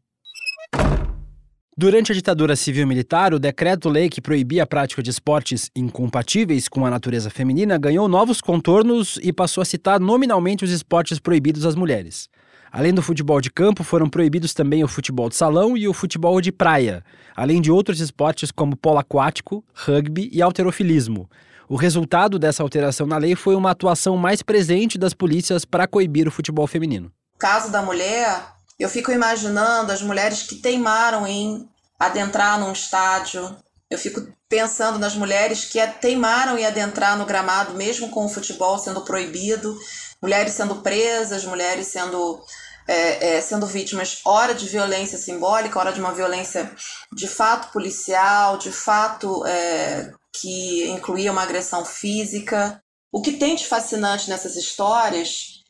Durante 1.81 2.11
a 2.11 2.15
ditadura 2.15 2.55
civil-militar, 2.55 3.33
o 3.33 3.39
decreto-lei 3.39 4.07
que 4.07 4.21
proibia 4.21 4.61
a 4.61 4.67
prática 4.67 5.01
de 5.01 5.09
esportes 5.09 5.71
incompatíveis 5.75 6.67
com 6.67 6.85
a 6.85 6.91
natureza 6.91 7.27
feminina 7.31 7.75
ganhou 7.75 8.07
novos 8.07 8.39
contornos 8.39 9.17
e 9.23 9.33
passou 9.33 9.63
a 9.63 9.65
citar 9.65 9.99
nominalmente 9.99 10.63
os 10.63 10.69
esportes 10.69 11.17
proibidos 11.17 11.65
às 11.65 11.73
mulheres. 11.73 12.29
Além 12.71 12.93
do 12.93 13.01
futebol 13.01 13.41
de 13.41 13.49
campo, 13.49 13.83
foram 13.83 14.07
proibidos 14.07 14.53
também 14.53 14.83
o 14.83 14.87
futebol 14.87 15.27
de 15.27 15.35
salão 15.35 15.75
e 15.75 15.87
o 15.87 15.93
futebol 15.93 16.39
de 16.39 16.51
praia, 16.51 17.03
além 17.35 17.59
de 17.59 17.71
outros 17.71 17.99
esportes 17.99 18.51
como 18.51 18.77
polo 18.77 18.99
aquático, 18.99 19.65
rugby 19.73 20.29
e 20.31 20.39
alterofilismo. 20.39 21.27
O 21.67 21.75
resultado 21.75 22.37
dessa 22.37 22.61
alteração 22.61 23.07
na 23.07 23.17
lei 23.17 23.35
foi 23.35 23.55
uma 23.55 23.71
atuação 23.71 24.15
mais 24.17 24.43
presente 24.43 24.99
das 24.99 25.15
polícias 25.15 25.65
para 25.65 25.87
coibir 25.87 26.27
o 26.27 26.31
futebol 26.31 26.67
feminino. 26.67 27.11
Caso 27.39 27.71
da 27.71 27.81
mulher, 27.81 28.60
eu 28.81 28.89
fico 28.89 29.11
imaginando 29.11 29.91
as 29.91 30.01
mulheres 30.01 30.41
que 30.41 30.55
teimaram 30.55 31.27
em 31.27 31.69
adentrar 31.99 32.59
num 32.59 32.71
estádio. 32.71 33.55
Eu 33.87 33.97
fico 33.99 34.27
pensando 34.49 34.97
nas 34.97 35.15
mulheres 35.15 35.65
que 35.65 35.85
teimaram 35.99 36.57
em 36.57 36.65
adentrar 36.65 37.15
no 37.15 37.25
gramado, 37.25 37.75
mesmo 37.75 38.09
com 38.09 38.25
o 38.25 38.29
futebol 38.29 38.79
sendo 38.79 39.01
proibido, 39.01 39.77
mulheres 40.19 40.53
sendo 40.53 40.77
presas, 40.77 41.45
mulheres 41.45 41.87
sendo, 41.87 42.43
é, 42.87 43.35
é, 43.35 43.41
sendo 43.41 43.67
vítimas, 43.67 44.19
hora 44.25 44.55
de 44.55 44.67
violência 44.67 45.17
simbólica, 45.17 45.77
hora 45.77 45.93
de 45.93 45.99
uma 45.99 46.13
violência 46.13 46.71
de 47.13 47.27
fato 47.27 47.71
policial, 47.71 48.57
de 48.57 48.71
fato 48.71 49.45
é, 49.45 50.11
que 50.33 50.89
incluía 50.89 51.31
uma 51.31 51.43
agressão 51.43 51.85
física. 51.85 52.81
O 53.11 53.21
que 53.21 53.33
tem 53.33 53.55
de 53.55 53.67
fascinante 53.67 54.27
nessas 54.27 54.55
histórias 54.55 55.60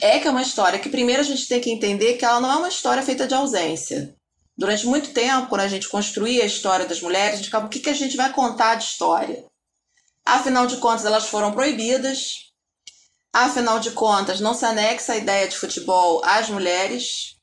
é 0.00 0.18
que 0.18 0.26
é 0.26 0.30
uma 0.30 0.42
história 0.42 0.78
que 0.78 0.88
primeiro 0.88 1.20
a 1.20 1.24
gente 1.24 1.46
tem 1.46 1.60
que 1.60 1.70
entender 1.70 2.14
que 2.14 2.24
ela 2.24 2.40
não 2.40 2.50
é 2.50 2.56
uma 2.56 2.68
história 2.68 3.02
feita 3.02 3.26
de 3.26 3.34
ausência. 3.34 4.14
Durante 4.56 4.86
muito 4.86 5.12
tempo, 5.12 5.48
quando 5.48 5.62
a 5.62 5.68
gente 5.68 5.88
construía 5.88 6.42
a 6.42 6.46
história 6.46 6.86
das 6.86 7.00
mulheres, 7.00 7.34
a 7.34 7.36
gente 7.36 7.46
ficava, 7.46 7.66
o 7.66 7.68
que, 7.68 7.80
que 7.80 7.90
a 7.90 7.94
gente 7.94 8.16
vai 8.16 8.32
contar 8.32 8.74
de 8.74 8.84
história? 8.84 9.44
Afinal 10.24 10.66
de 10.66 10.76
contas, 10.76 11.04
elas 11.04 11.26
foram 11.26 11.52
proibidas. 11.52 12.50
Afinal 13.32 13.78
de 13.78 13.92
contas, 13.92 14.40
não 14.40 14.52
se 14.52 14.64
anexa 14.64 15.12
a 15.12 15.16
ideia 15.16 15.48
de 15.48 15.56
futebol 15.56 16.20
às 16.24 16.50
mulheres. 16.50 17.36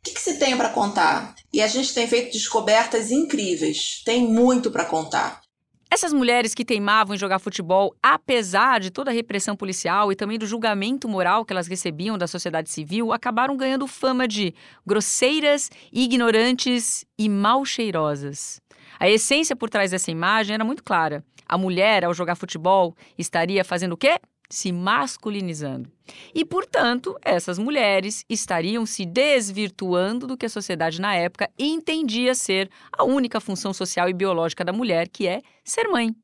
O 0.00 0.02
que, 0.02 0.12
que 0.12 0.20
se 0.20 0.38
tem 0.38 0.56
para 0.56 0.70
contar? 0.70 1.34
E 1.52 1.62
a 1.62 1.68
gente 1.68 1.94
tem 1.94 2.08
feito 2.08 2.32
descobertas 2.32 3.10
incríveis. 3.10 4.02
Tem 4.04 4.26
muito 4.26 4.70
para 4.70 4.84
contar. 4.84 5.40
Essas 5.88 6.12
mulheres 6.12 6.54
que 6.54 6.64
teimavam 6.64 7.14
em 7.14 7.18
jogar 7.18 7.38
futebol, 7.38 7.94
apesar 8.02 8.80
de 8.80 8.90
toda 8.90 9.10
a 9.10 9.14
repressão 9.14 9.56
policial 9.56 10.10
e 10.10 10.16
também 10.16 10.38
do 10.38 10.46
julgamento 10.46 11.08
moral 11.08 11.44
que 11.44 11.52
elas 11.52 11.68
recebiam 11.68 12.18
da 12.18 12.26
sociedade 12.26 12.70
civil, 12.70 13.12
acabaram 13.12 13.56
ganhando 13.56 13.86
fama 13.86 14.26
de 14.26 14.52
grosseiras, 14.84 15.70
ignorantes 15.92 17.04
e 17.16 17.28
mal 17.28 17.64
cheirosas. 17.64 18.60
A 18.98 19.08
essência 19.08 19.54
por 19.54 19.70
trás 19.70 19.92
dessa 19.92 20.10
imagem 20.10 20.54
era 20.54 20.64
muito 20.64 20.82
clara. 20.82 21.24
A 21.48 21.56
mulher, 21.56 22.04
ao 22.04 22.12
jogar 22.12 22.34
futebol, 22.34 22.94
estaria 23.16 23.64
fazendo 23.64 23.92
o 23.92 23.96
quê? 23.96 24.18
Se 24.48 24.72
masculinizando. 24.72 25.90
E, 26.34 26.44
portanto, 26.44 27.16
essas 27.22 27.58
mulheres 27.58 28.24
estariam 28.28 28.86
se 28.86 29.04
desvirtuando 29.04 30.26
do 30.26 30.36
que 30.36 30.46
a 30.46 30.50
sociedade 30.50 31.00
na 31.00 31.14
época 31.14 31.50
entendia 31.58 32.34
ser 32.34 32.70
a 32.92 33.04
única 33.04 33.40
função 33.40 33.72
social 33.72 34.08
e 34.08 34.14
biológica 34.14 34.64
da 34.64 34.72
mulher, 34.72 35.08
que 35.08 35.26
é 35.26 35.42
ser 35.64 35.88
mãe. 35.88 36.14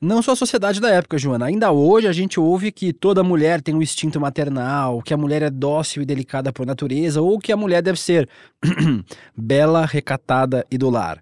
Não 0.00 0.22
só 0.22 0.30
a 0.30 0.36
sociedade 0.36 0.80
da 0.80 0.90
época, 0.90 1.18
Joana. 1.18 1.46
Ainda 1.46 1.72
hoje 1.72 2.06
a 2.06 2.12
gente 2.12 2.38
ouve 2.38 2.70
que 2.70 2.92
toda 2.92 3.24
mulher 3.24 3.60
tem 3.60 3.74
um 3.74 3.82
instinto 3.82 4.20
maternal, 4.20 5.02
que 5.02 5.12
a 5.12 5.16
mulher 5.16 5.42
é 5.42 5.50
dócil 5.50 6.02
e 6.02 6.06
delicada 6.06 6.52
por 6.52 6.64
natureza, 6.64 7.20
ou 7.20 7.36
que 7.36 7.50
a 7.50 7.56
mulher 7.56 7.82
deve 7.82 7.98
ser 7.98 8.28
bela, 9.36 9.84
recatada 9.84 10.64
e 10.70 10.78
do 10.78 10.88
lar. 10.88 11.20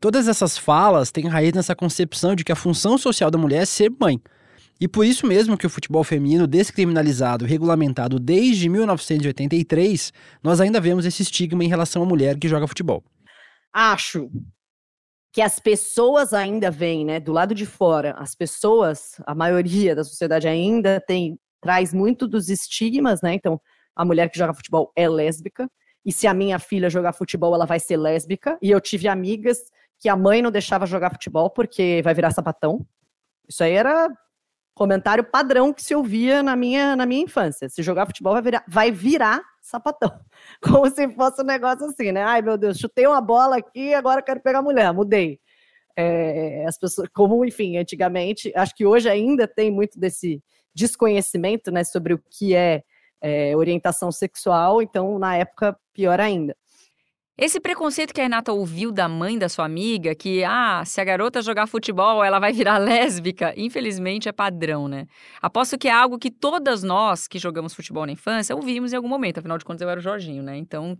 Todas 0.00 0.26
essas 0.26 0.58
falas 0.58 1.12
têm 1.12 1.28
raiz 1.28 1.52
nessa 1.52 1.76
concepção 1.76 2.34
de 2.34 2.42
que 2.42 2.50
a 2.50 2.56
função 2.56 2.98
social 2.98 3.30
da 3.30 3.38
mulher 3.38 3.62
é 3.62 3.64
ser 3.64 3.92
mãe. 4.00 4.20
E 4.80 4.86
por 4.86 5.06
isso 5.06 5.26
mesmo 5.26 5.56
que 5.56 5.66
o 5.66 5.70
futebol 5.70 6.04
feminino 6.04 6.46
descriminalizado, 6.46 7.46
regulamentado 7.46 8.18
desde 8.18 8.68
1983, 8.68 10.12
nós 10.42 10.60
ainda 10.60 10.80
vemos 10.80 11.06
esse 11.06 11.22
estigma 11.22 11.64
em 11.64 11.68
relação 11.68 12.02
à 12.02 12.06
mulher 12.06 12.38
que 12.38 12.48
joga 12.48 12.66
futebol. 12.66 13.02
Acho 13.72 14.30
que 15.32 15.40
as 15.40 15.58
pessoas 15.58 16.32
ainda 16.32 16.70
veem, 16.70 17.04
né, 17.04 17.20
do 17.20 17.32
lado 17.32 17.54
de 17.54 17.66
fora, 17.66 18.14
as 18.18 18.34
pessoas, 18.34 19.20
a 19.26 19.34
maioria 19.34 19.94
da 19.94 20.04
sociedade 20.04 20.48
ainda 20.48 21.00
tem 21.06 21.38
traz 21.60 21.92
muito 21.92 22.28
dos 22.28 22.48
estigmas, 22.48 23.20
né? 23.22 23.34
Então, 23.34 23.60
a 23.94 24.04
mulher 24.04 24.30
que 24.30 24.38
joga 24.38 24.54
futebol 24.54 24.92
é 24.94 25.08
lésbica, 25.08 25.68
e 26.04 26.12
se 26.12 26.26
a 26.28 26.32
minha 26.32 26.58
filha 26.60 26.88
jogar 26.88 27.12
futebol, 27.12 27.52
ela 27.54 27.66
vai 27.66 27.80
ser 27.80 27.96
lésbica. 27.96 28.56
E 28.62 28.70
eu 28.70 28.80
tive 28.80 29.08
amigas 29.08 29.58
que 29.98 30.08
a 30.08 30.14
mãe 30.16 30.40
não 30.40 30.52
deixava 30.52 30.86
jogar 30.86 31.10
futebol 31.10 31.50
porque 31.50 32.00
vai 32.04 32.14
virar 32.14 32.30
sapatão. 32.30 32.86
Isso 33.48 33.64
aí 33.64 33.72
era 33.72 34.08
comentário 34.76 35.24
padrão 35.24 35.72
que 35.72 35.82
se 35.82 35.94
ouvia 35.94 36.42
na 36.42 36.54
minha, 36.54 36.94
na 36.94 37.06
minha 37.06 37.22
infância. 37.22 37.66
Se 37.66 37.82
jogar 37.82 38.04
futebol 38.04 38.34
vai 38.34 38.42
virar, 38.42 38.64
vai 38.68 38.92
virar 38.92 39.42
sapatão. 39.62 40.20
Como 40.62 40.88
se 40.90 41.08
fosse 41.14 41.40
um 41.40 41.46
negócio 41.46 41.86
assim, 41.86 42.12
né? 42.12 42.22
Ai, 42.22 42.42
meu 42.42 42.58
Deus, 42.58 42.78
chutei 42.78 43.06
uma 43.06 43.20
bola 43.22 43.56
aqui, 43.56 43.94
agora 43.94 44.20
quero 44.20 44.38
pegar 44.38 44.60
mulher, 44.60 44.92
mudei. 44.92 45.40
É, 45.96 46.66
as 46.68 46.78
pessoas, 46.78 47.08
como, 47.10 47.42
enfim, 47.42 47.78
antigamente, 47.78 48.52
acho 48.54 48.74
que 48.76 48.84
hoje 48.84 49.08
ainda 49.08 49.48
tem 49.48 49.70
muito 49.70 49.98
desse 49.98 50.42
desconhecimento, 50.74 51.70
né, 51.70 51.82
sobre 51.84 52.12
o 52.12 52.22
que 52.30 52.54
é, 52.54 52.82
é 53.18 53.56
orientação 53.56 54.12
sexual, 54.12 54.82
então, 54.82 55.18
na 55.18 55.38
época, 55.38 55.74
pior 55.94 56.20
ainda. 56.20 56.54
Esse 57.38 57.60
preconceito 57.60 58.14
que 58.14 58.20
a 58.20 58.24
Renata 58.24 58.50
ouviu 58.50 58.90
da 58.90 59.06
mãe 59.10 59.38
da 59.38 59.46
sua 59.46 59.66
amiga, 59.66 60.14
que, 60.14 60.42
ah, 60.42 60.82
se 60.86 61.02
a 61.02 61.04
garota 61.04 61.42
jogar 61.42 61.66
futebol, 61.66 62.24
ela 62.24 62.38
vai 62.38 62.50
virar 62.50 62.78
lésbica, 62.78 63.52
infelizmente 63.58 64.26
é 64.26 64.32
padrão, 64.32 64.88
né? 64.88 65.06
Aposto 65.42 65.76
que 65.76 65.86
é 65.86 65.92
algo 65.92 66.18
que 66.18 66.30
todas 66.30 66.82
nós 66.82 67.28
que 67.28 67.38
jogamos 67.38 67.74
futebol 67.74 68.06
na 68.06 68.12
infância 68.12 68.56
ouvimos 68.56 68.94
em 68.94 68.96
algum 68.96 69.08
momento, 69.08 69.36
afinal 69.36 69.58
de 69.58 69.66
contas 69.66 69.82
eu 69.82 69.90
era 69.90 70.00
o 70.00 70.02
Jorginho, 70.02 70.42
né? 70.42 70.56
Então 70.56 70.96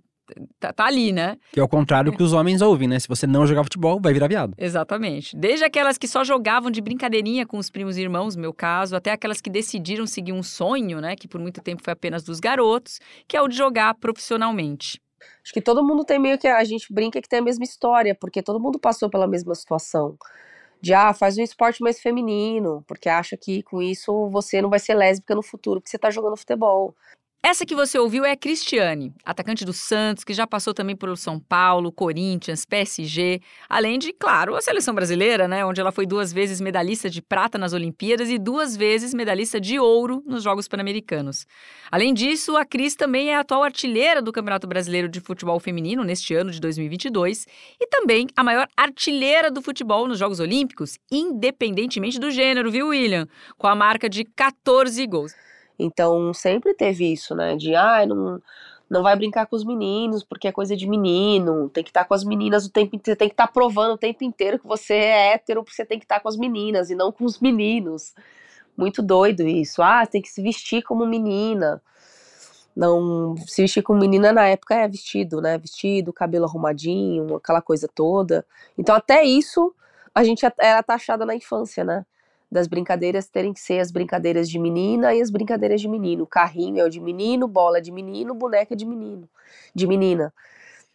tá, 0.60 0.74
tá, 0.74 0.84
ali, 0.84 1.10
né? 1.10 1.38
Que 1.52 1.58
é 1.58 1.62
o 1.62 1.68
contrário 1.68 2.14
que 2.14 2.22
os 2.22 2.34
homens 2.34 2.60
ouvem, 2.60 2.86
né? 2.86 2.98
Se 2.98 3.08
você 3.08 3.26
não 3.26 3.46
jogar 3.46 3.64
futebol, 3.64 3.98
vai 3.98 4.12
virar 4.12 4.28
viado. 4.28 4.52
Exatamente. 4.58 5.34
Desde 5.34 5.64
aquelas 5.64 5.96
que 5.96 6.06
só 6.06 6.22
jogavam 6.22 6.70
de 6.70 6.82
brincadeirinha 6.82 7.46
com 7.46 7.56
os 7.56 7.70
primos 7.70 7.96
e 7.96 8.02
irmãos, 8.02 8.36
meu 8.36 8.52
caso, 8.52 8.94
até 8.94 9.10
aquelas 9.10 9.40
que 9.40 9.48
decidiram 9.48 10.06
seguir 10.06 10.34
um 10.34 10.42
sonho, 10.42 11.00
né? 11.00 11.16
Que 11.16 11.26
por 11.26 11.40
muito 11.40 11.62
tempo 11.62 11.82
foi 11.82 11.94
apenas 11.94 12.22
dos 12.22 12.40
garotos, 12.40 13.00
que 13.26 13.38
é 13.38 13.40
o 13.40 13.48
de 13.48 13.56
jogar 13.56 13.94
profissionalmente. 13.94 15.00
Acho 15.42 15.52
que 15.52 15.60
todo 15.60 15.84
mundo 15.84 16.04
tem 16.04 16.18
meio 16.18 16.38
que. 16.38 16.48
A 16.48 16.64
gente 16.64 16.92
brinca 16.92 17.20
que 17.20 17.28
tem 17.28 17.38
a 17.40 17.42
mesma 17.42 17.64
história, 17.64 18.14
porque 18.14 18.42
todo 18.42 18.60
mundo 18.60 18.78
passou 18.78 19.08
pela 19.10 19.26
mesma 19.26 19.54
situação. 19.54 20.18
De, 20.80 20.94
ah, 20.94 21.14
faz 21.14 21.38
um 21.38 21.42
esporte 21.42 21.82
mais 21.82 22.00
feminino, 22.00 22.84
porque 22.86 23.08
acha 23.08 23.36
que 23.36 23.62
com 23.62 23.82
isso 23.82 24.28
você 24.30 24.60
não 24.62 24.70
vai 24.70 24.78
ser 24.78 24.94
lésbica 24.94 25.34
no 25.34 25.42
futuro, 25.42 25.80
porque 25.80 25.90
você 25.90 25.98
tá 25.98 26.10
jogando 26.10 26.36
futebol. 26.36 26.94
Essa 27.42 27.64
que 27.64 27.76
você 27.76 27.96
ouviu 27.96 28.24
é 28.24 28.32
a 28.32 28.36
Cristiane, 28.36 29.14
atacante 29.24 29.64
do 29.64 29.72
Santos, 29.72 30.24
que 30.24 30.34
já 30.34 30.48
passou 30.48 30.74
também 30.74 30.96
pelo 30.96 31.16
São 31.16 31.38
Paulo, 31.38 31.92
Corinthians, 31.92 32.64
PSG, 32.64 33.40
além 33.68 34.00
de, 34.00 34.12
claro, 34.12 34.56
a 34.56 34.60
seleção 34.60 34.92
brasileira, 34.92 35.46
né, 35.46 35.64
onde 35.64 35.80
ela 35.80 35.92
foi 35.92 36.06
duas 36.06 36.32
vezes 36.32 36.60
medalhista 36.60 37.08
de 37.08 37.22
prata 37.22 37.56
nas 37.56 37.72
Olimpíadas 37.72 38.30
e 38.30 38.36
duas 38.36 38.76
vezes 38.76 39.14
medalhista 39.14 39.60
de 39.60 39.78
ouro 39.78 40.24
nos 40.26 40.42
Jogos 40.42 40.66
Pan-Americanos. 40.66 41.46
Além 41.88 42.12
disso, 42.12 42.56
a 42.56 42.64
Cris 42.64 42.96
também 42.96 43.30
é 43.30 43.36
a 43.36 43.40
atual 43.40 43.62
artilheira 43.62 44.20
do 44.20 44.32
Campeonato 44.32 44.66
Brasileiro 44.66 45.08
de 45.08 45.20
Futebol 45.20 45.60
Feminino 45.60 46.02
neste 46.02 46.34
ano 46.34 46.50
de 46.50 46.60
2022 46.60 47.46
e 47.80 47.86
também 47.86 48.26
a 48.36 48.42
maior 48.42 48.66
artilheira 48.76 49.52
do 49.52 49.62
futebol 49.62 50.08
nos 50.08 50.18
Jogos 50.18 50.40
Olímpicos, 50.40 50.98
independentemente 51.12 52.18
do 52.18 52.28
gênero, 52.28 52.72
viu, 52.72 52.88
William? 52.88 53.28
Com 53.56 53.68
a 53.68 53.74
marca 53.76 54.08
de 54.08 54.24
14 54.24 55.06
gols. 55.06 55.45
Então 55.78 56.32
sempre 56.32 56.74
teve 56.74 57.12
isso, 57.12 57.34
né? 57.34 57.56
De 57.56 57.74
ah, 57.74 58.04
não, 58.06 58.40
não 58.88 59.02
vai 59.02 59.16
brincar 59.16 59.46
com 59.46 59.56
os 59.56 59.64
meninos 59.64 60.22
porque 60.24 60.48
é 60.48 60.52
coisa 60.52 60.76
de 60.76 60.88
menino, 60.88 61.68
tem 61.68 61.84
que 61.84 61.90
estar 61.90 62.02
tá 62.02 62.08
com 62.08 62.14
as 62.14 62.24
meninas 62.24 62.66
o 62.66 62.70
tempo 62.70 62.96
inteiro, 62.96 63.18
tem 63.18 63.28
que 63.28 63.34
estar 63.34 63.46
tá 63.46 63.52
provando 63.52 63.94
o 63.94 63.98
tempo 63.98 64.24
inteiro 64.24 64.58
que 64.58 64.66
você 64.66 64.94
é 64.94 65.34
hétero, 65.34 65.62
porque 65.62 65.76
você 65.76 65.84
tem 65.84 65.98
que 65.98 66.04
estar 66.04 66.16
tá 66.16 66.20
com 66.20 66.28
as 66.28 66.36
meninas 66.36 66.90
e 66.90 66.94
não 66.94 67.12
com 67.12 67.24
os 67.24 67.40
meninos. 67.40 68.14
Muito 68.76 69.02
doido 69.02 69.42
isso. 69.42 69.82
Ah, 69.82 70.06
tem 70.06 70.22
que 70.22 70.28
se 70.28 70.42
vestir 70.42 70.82
como 70.82 71.06
menina. 71.06 71.82
Não, 72.74 73.34
se 73.46 73.62
vestir 73.62 73.82
como 73.82 73.98
menina 74.00 74.32
na 74.32 74.46
época 74.48 74.74
é 74.74 74.86
vestido, 74.86 75.40
né? 75.40 75.56
Vestido, 75.58 76.12
cabelo 76.12 76.44
arrumadinho, 76.44 77.36
aquela 77.36 77.62
coisa 77.62 77.88
toda. 77.92 78.46
Então 78.78 78.94
até 78.94 79.24
isso 79.24 79.74
a 80.14 80.22
gente 80.24 80.46
era 80.58 80.82
taxada 80.82 81.26
na 81.26 81.34
infância, 81.34 81.84
né? 81.84 82.04
Das 82.50 82.66
brincadeiras 82.66 83.28
terem 83.28 83.52
que 83.52 83.60
ser 83.60 83.80
as 83.80 83.90
brincadeiras 83.90 84.48
de 84.48 84.58
menina 84.58 85.14
e 85.14 85.20
as 85.20 85.30
brincadeiras 85.30 85.80
de 85.80 85.88
menino. 85.88 86.26
Carrinho 86.26 86.80
é 86.80 86.84
o 86.84 86.90
de 86.90 87.00
menino, 87.00 87.48
bola 87.48 87.78
é 87.78 87.80
de 87.80 87.92
menino, 87.92 88.34
boneca 88.34 88.74
é 88.74 88.76
de 88.76 88.86
menino, 88.86 89.28
de 89.74 89.86
menina. 89.86 90.32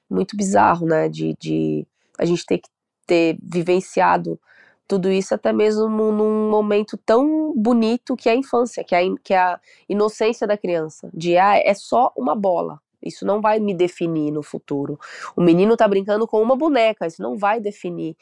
Muito 0.10 0.36
bizarro, 0.36 0.86
né? 0.86 1.10
De, 1.10 1.36
de 1.40 1.86
a 2.18 2.26
gente 2.26 2.46
ter 2.46 2.60
que 2.60 2.70
ter 3.06 3.38
vivenciado 3.42 4.40
tudo 4.88 5.10
isso 5.10 5.34
até 5.34 5.54
mesmo 5.54 5.88
num 5.88 6.50
momento 6.50 6.98
tão 6.98 7.54
bonito 7.56 8.16
que 8.16 8.28
é 8.28 8.34
a 8.34 8.36
infância, 8.36 8.84
que 8.84 8.94
é 8.94 9.02
que 9.24 9.34
é 9.34 9.38
a 9.38 9.60
inocência 9.88 10.46
da 10.46 10.58
criança. 10.58 11.10
De 11.14 11.38
ah, 11.38 11.58
é 11.58 11.74
só 11.74 12.12
uma 12.16 12.36
bola. 12.36 12.80
Isso 13.02 13.26
não 13.26 13.42
vai 13.42 13.60
me 13.60 13.74
definir 13.74 14.32
no 14.32 14.44
futuro. 14.44 15.00
O 15.36 15.42
menino 15.42 15.76
tá 15.76 15.88
brincando 15.88 16.28
com 16.28 16.42
uma 16.42 16.56
boneca, 16.56 17.08
isso 17.08 17.22
não 17.22 17.38
vai 17.38 17.60
definir 17.60 18.16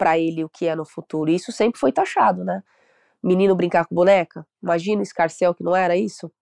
para 0.00 0.18
ele 0.18 0.42
o 0.42 0.48
que 0.48 0.66
é 0.66 0.74
no 0.74 0.86
futuro. 0.86 1.30
isso 1.30 1.52
sempre 1.52 1.78
foi 1.78 1.92
taxado, 1.92 2.42
né? 2.42 2.62
Menino 3.22 3.54
brincar 3.54 3.84
com 3.84 3.94
boneca? 3.94 4.46
Imagina 4.62 5.00
o 5.00 5.02
escarcel 5.02 5.54
que 5.54 5.62
não 5.62 5.76
era 5.76 5.94
isso? 5.94 6.32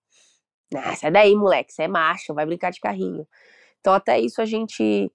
Ah, 0.72 0.94
sai 0.94 1.10
daí, 1.10 1.34
moleque, 1.34 1.72
você 1.72 1.82
é 1.82 1.88
macho, 1.88 2.32
vai 2.32 2.46
brincar 2.46 2.70
de 2.70 2.78
carrinho. 2.78 3.26
Então, 3.80 3.92
até 3.92 4.20
isso 4.20 4.40
a 4.40 4.44
gente. 4.44 5.10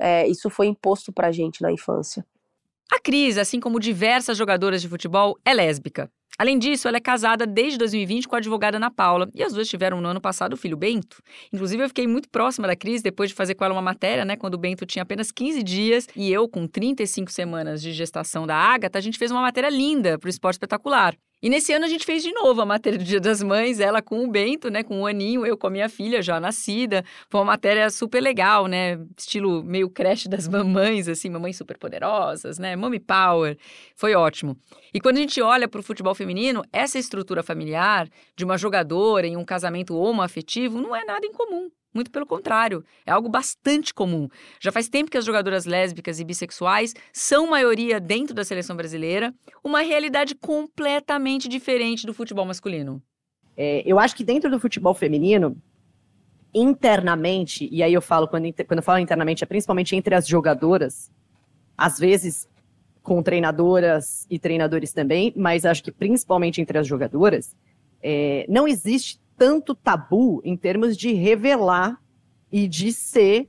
É, 0.00 0.26
isso 0.26 0.50
foi 0.50 0.66
imposto 0.66 1.12
pra 1.12 1.30
gente 1.30 1.62
na 1.62 1.70
infância. 1.70 2.26
A 2.92 2.98
Cris, 2.98 3.38
assim 3.38 3.60
como 3.60 3.78
diversas 3.78 4.36
jogadoras 4.36 4.82
de 4.82 4.88
futebol, 4.88 5.38
é 5.44 5.54
lésbica. 5.54 6.10
Além 6.38 6.58
disso, 6.58 6.86
ela 6.86 6.98
é 6.98 7.00
casada 7.00 7.46
desde 7.46 7.78
2020 7.78 8.28
com 8.28 8.34
a 8.34 8.38
advogada 8.38 8.76
Ana 8.76 8.90
Paula, 8.90 9.28
e 9.34 9.42
as 9.42 9.52
duas 9.52 9.68
tiveram 9.68 10.00
no 10.00 10.08
ano 10.08 10.20
passado 10.20 10.52
o 10.52 10.56
filho 10.56 10.76
Bento. 10.76 11.22
Inclusive, 11.52 11.82
eu 11.84 11.88
fiquei 11.88 12.06
muito 12.06 12.28
próxima 12.28 12.66
da 12.66 12.76
Cris 12.76 13.00
depois 13.02 13.30
de 13.30 13.34
fazer 13.34 13.54
com 13.54 13.64
ela 13.64 13.74
uma 13.74 13.82
matéria, 13.82 14.24
né, 14.24 14.36
quando 14.36 14.54
o 14.54 14.58
Bento 14.58 14.84
tinha 14.84 15.02
apenas 15.02 15.32
15 15.32 15.62
dias, 15.62 16.06
e 16.14 16.30
eu, 16.30 16.48
com 16.48 16.66
35 16.66 17.32
semanas 17.32 17.80
de 17.80 17.92
gestação 17.92 18.46
da 18.46 18.56
Ágata, 18.56 18.98
a 18.98 19.02
gente 19.02 19.18
fez 19.18 19.30
uma 19.30 19.40
matéria 19.40 19.70
linda 19.70 20.18
para 20.18 20.28
o 20.28 20.30
Esporte 20.30 20.56
Espetacular. 20.56 21.16
E 21.46 21.48
nesse 21.48 21.72
ano 21.72 21.84
a 21.84 21.88
gente 21.88 22.04
fez 22.04 22.24
de 22.24 22.32
novo 22.32 22.60
a 22.60 22.66
matéria 22.66 22.98
do 22.98 23.04
Dia 23.04 23.20
das 23.20 23.40
Mães, 23.40 23.78
ela 23.78 24.02
com 24.02 24.24
o 24.24 24.28
Bento, 24.28 24.68
né, 24.68 24.82
com 24.82 24.98
um 24.98 25.06
aninho, 25.06 25.46
eu 25.46 25.56
com 25.56 25.68
a 25.68 25.70
minha 25.70 25.88
filha 25.88 26.20
já 26.20 26.40
nascida. 26.40 27.04
Foi 27.30 27.38
uma 27.38 27.52
matéria 27.52 27.88
super 27.88 28.20
legal, 28.20 28.66
né, 28.66 28.98
estilo 29.16 29.62
meio 29.62 29.88
creche 29.88 30.28
das 30.28 30.48
mamães, 30.48 31.06
assim, 31.06 31.30
mamães 31.30 31.56
super 31.56 31.78
poderosas, 31.78 32.58
né, 32.58 32.74
mommy 32.74 32.98
power. 32.98 33.56
Foi 33.94 34.12
ótimo. 34.16 34.58
E 34.92 35.00
quando 35.00 35.18
a 35.18 35.20
gente 35.20 35.40
olha 35.40 35.68
para 35.68 35.78
o 35.78 35.84
futebol 35.84 36.16
feminino, 36.16 36.64
essa 36.72 36.98
estrutura 36.98 37.44
familiar 37.44 38.08
de 38.34 38.44
uma 38.44 38.58
jogadora 38.58 39.24
em 39.24 39.36
um 39.36 39.44
casamento 39.44 39.96
homoafetivo 39.96 40.80
não 40.80 40.96
é 40.96 41.04
nada 41.04 41.24
incomum. 41.24 41.70
Muito 41.96 42.10
pelo 42.10 42.26
contrário, 42.26 42.84
é 43.06 43.10
algo 43.10 43.26
bastante 43.26 43.94
comum. 43.94 44.28
Já 44.60 44.70
faz 44.70 44.86
tempo 44.86 45.10
que 45.10 45.16
as 45.16 45.24
jogadoras 45.24 45.64
lésbicas 45.64 46.20
e 46.20 46.24
bissexuais 46.24 46.92
são 47.10 47.46
maioria 47.46 47.98
dentro 47.98 48.34
da 48.34 48.44
seleção 48.44 48.76
brasileira, 48.76 49.34
uma 49.64 49.80
realidade 49.80 50.34
completamente 50.34 51.48
diferente 51.48 52.04
do 52.04 52.12
futebol 52.12 52.44
masculino. 52.44 53.02
É, 53.56 53.82
eu 53.86 53.98
acho 53.98 54.14
que 54.14 54.22
dentro 54.22 54.50
do 54.50 54.60
futebol 54.60 54.92
feminino, 54.92 55.56
internamente, 56.54 57.66
e 57.72 57.82
aí 57.82 57.94
eu 57.94 58.02
falo, 58.02 58.28
quando, 58.28 58.52
quando 58.66 58.80
eu 58.80 58.82
falo 58.82 58.98
internamente, 58.98 59.42
é 59.42 59.46
principalmente 59.46 59.96
entre 59.96 60.14
as 60.14 60.28
jogadoras, 60.28 61.10
às 61.78 61.98
vezes 61.98 62.46
com 63.02 63.22
treinadoras 63.22 64.26
e 64.28 64.38
treinadores 64.38 64.92
também, 64.92 65.32
mas 65.34 65.64
acho 65.64 65.82
que 65.82 65.90
principalmente 65.90 66.60
entre 66.60 66.76
as 66.76 66.86
jogadoras, 66.86 67.56
é, 68.02 68.44
não 68.50 68.68
existe 68.68 69.18
tanto 69.36 69.74
tabu 69.74 70.40
em 70.44 70.56
termos 70.56 70.96
de 70.96 71.12
revelar 71.12 72.00
e 72.50 72.66
de 72.66 72.92
ser 72.92 73.48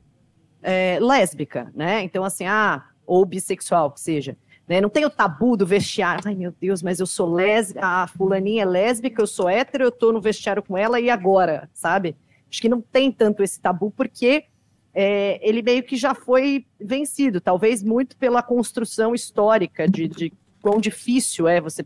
é, 0.62 1.00
lésbica, 1.00 1.72
né? 1.76 2.04
Então, 2.04 2.24
assim, 2.24 2.46
ah, 2.46 2.86
ou 3.06 3.26
bissexual, 3.26 3.92
que 3.92 4.02
seja. 4.02 4.38
Né? 4.68 4.82
Não 4.82 4.90
tem 4.90 5.06
o 5.06 5.10
tabu 5.10 5.56
do 5.56 5.66
vestiário. 5.66 6.24
Ai, 6.26 6.36
meu 6.36 6.54
Deus, 6.60 6.84
mas 6.84 7.00
eu 7.00 7.06
sou 7.06 7.32
lésbica, 7.32 7.86
a 7.86 8.08
fulaninha 8.08 8.64
é 8.64 8.66
lésbica, 8.66 9.22
eu 9.22 9.28
sou 9.28 9.48
hétero, 9.48 9.86
eu 9.86 9.92
tô 9.92 10.12
no 10.12 10.20
vestiário 10.20 10.62
com 10.62 10.78
ela, 10.78 11.00
e 11.00 11.10
agora, 11.10 11.70
sabe? 11.74 12.16
Acho 12.50 12.62
que 12.62 12.70
não 12.70 12.82
tem 12.82 13.12
tanto 13.12 13.42
esse 13.42 13.60
tabu, 13.60 13.92
porque 13.92 14.46
é, 14.94 15.40
ele 15.48 15.62
meio 15.62 15.84
que 15.84 15.96
já 15.96 16.14
foi 16.14 16.66
vencido, 16.80 17.40
talvez 17.40 17.82
muito 17.82 18.18
pela 18.18 18.44
construção 18.44 19.14
histórica 19.16 19.88
de, 19.88 20.08
de 20.08 20.34
quão 20.62 20.80
difícil 20.80 21.48
é 21.48 21.62
você 21.62 21.86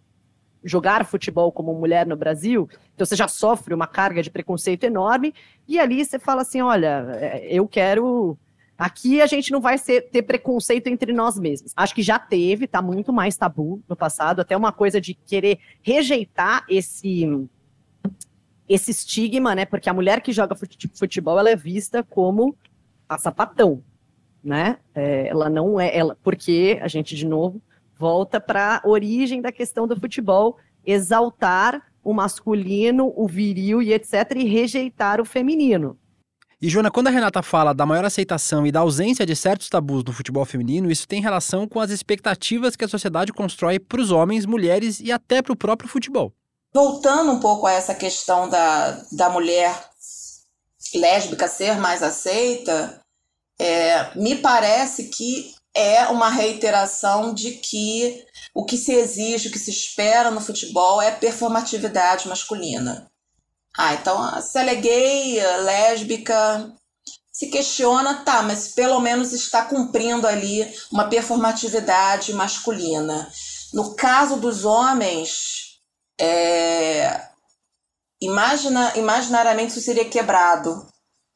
jogar 0.63 1.05
futebol 1.05 1.51
como 1.51 1.73
mulher 1.73 2.05
no 2.05 2.15
Brasil, 2.15 2.69
então 2.93 3.05
você 3.05 3.15
já 3.15 3.27
sofre 3.27 3.73
uma 3.73 3.87
carga 3.87 4.21
de 4.21 4.29
preconceito 4.29 4.83
enorme, 4.83 5.33
e 5.67 5.79
ali 5.79 6.03
você 6.03 6.19
fala 6.19 6.41
assim: 6.41 6.61
olha, 6.61 7.05
é, 7.19 7.47
eu 7.51 7.67
quero. 7.67 8.37
Aqui 8.77 9.21
a 9.21 9.27
gente 9.27 9.51
não 9.51 9.61
vai 9.61 9.77
ser, 9.77 10.09
ter 10.09 10.23
preconceito 10.23 10.87
entre 10.87 11.13
nós 11.13 11.37
mesmos. 11.37 11.71
Acho 11.75 11.93
que 11.93 12.01
já 12.01 12.17
teve, 12.17 12.65
tá 12.65 12.81
muito 12.81 13.13
mais 13.13 13.37
tabu 13.37 13.79
no 13.87 13.95
passado, 13.95 14.39
até 14.39 14.57
uma 14.57 14.71
coisa 14.71 14.99
de 14.99 15.13
querer 15.13 15.59
rejeitar 15.83 16.65
esse 16.67 17.27
esse 18.67 18.89
estigma, 18.89 19.53
né? 19.53 19.65
Porque 19.65 19.89
a 19.89 19.93
mulher 19.93 20.21
que 20.21 20.31
joga 20.31 20.55
futebol 20.93 21.37
ela 21.37 21.49
é 21.49 21.55
vista 21.55 22.03
como 22.03 22.55
a 23.07 23.17
sapatão, 23.17 23.83
né? 24.43 24.77
É, 24.95 25.27
ela 25.27 25.49
não 25.49 25.79
é 25.79 25.95
ela, 25.95 26.17
porque 26.23 26.79
a 26.81 26.87
gente 26.87 27.15
de 27.15 27.25
novo 27.25 27.61
volta 28.01 28.41
para 28.41 28.81
a 28.83 28.89
origem 28.89 29.41
da 29.41 29.51
questão 29.51 29.87
do 29.87 29.95
futebol, 29.95 30.57
exaltar 30.83 31.79
o 32.03 32.15
masculino, 32.15 33.13
o 33.15 33.27
viril 33.27 33.79
e 33.79 33.93
etc., 33.93 34.31
e 34.35 34.45
rejeitar 34.45 35.21
o 35.21 35.25
feminino. 35.25 35.95
E, 36.59 36.67
Joana, 36.67 36.89
quando 36.89 37.07
a 37.07 37.11
Renata 37.11 37.43
fala 37.43 37.73
da 37.73 37.85
maior 37.85 38.03
aceitação 38.03 38.65
e 38.65 38.71
da 38.71 38.79
ausência 38.79 39.23
de 39.23 39.35
certos 39.35 39.69
tabus 39.69 40.03
no 40.03 40.11
futebol 40.11 40.45
feminino, 40.45 40.91
isso 40.91 41.07
tem 41.07 41.21
relação 41.21 41.67
com 41.67 41.79
as 41.79 41.91
expectativas 41.91 42.75
que 42.75 42.85
a 42.85 42.87
sociedade 42.87 43.31
constrói 43.31 43.79
para 43.79 44.01
os 44.01 44.09
homens, 44.09 44.47
mulheres 44.47 44.99
e 44.99 45.11
até 45.11 45.41
para 45.43 45.53
o 45.53 45.55
próprio 45.55 45.89
futebol. 45.89 46.33
Voltando 46.73 47.31
um 47.31 47.39
pouco 47.39 47.67
a 47.67 47.71
essa 47.71 47.93
questão 47.93 48.49
da, 48.49 48.99
da 49.11 49.29
mulher 49.29 49.75
lésbica 50.95 51.47
ser 51.47 51.77
mais 51.77 52.01
aceita, 52.01 52.99
é, 53.59 54.17
me 54.17 54.35
parece 54.35 55.09
que 55.09 55.53
é 55.75 56.05
uma 56.07 56.29
reiteração 56.29 57.33
de 57.33 57.51
que 57.51 58.25
o 58.53 58.65
que 58.65 58.77
se 58.77 58.93
exige, 58.93 59.47
o 59.47 59.51
que 59.51 59.59
se 59.59 59.71
espera 59.71 60.29
no 60.29 60.41
futebol 60.41 61.01
é 61.01 61.11
performatividade 61.11 62.27
masculina. 62.27 63.09
Ah, 63.77 63.93
então 63.93 64.41
se 64.41 64.57
ela 64.59 64.71
é 64.71 64.75
gay, 64.75 65.41
lésbica, 65.63 66.73
se 67.31 67.47
questiona, 67.47 68.25
tá, 68.25 68.43
mas 68.43 68.67
pelo 68.69 68.99
menos 68.99 69.31
está 69.31 69.63
cumprindo 69.63 70.27
ali 70.27 70.69
uma 70.91 71.07
performatividade 71.07 72.33
masculina. 72.33 73.31
No 73.73 73.95
caso 73.95 74.35
dos 74.35 74.65
homens, 74.65 75.79
é, 76.19 77.29
imagina, 78.21 78.93
imaginariamente 78.97 79.71
isso 79.71 79.81
seria 79.81 80.05
quebrado, 80.05 80.85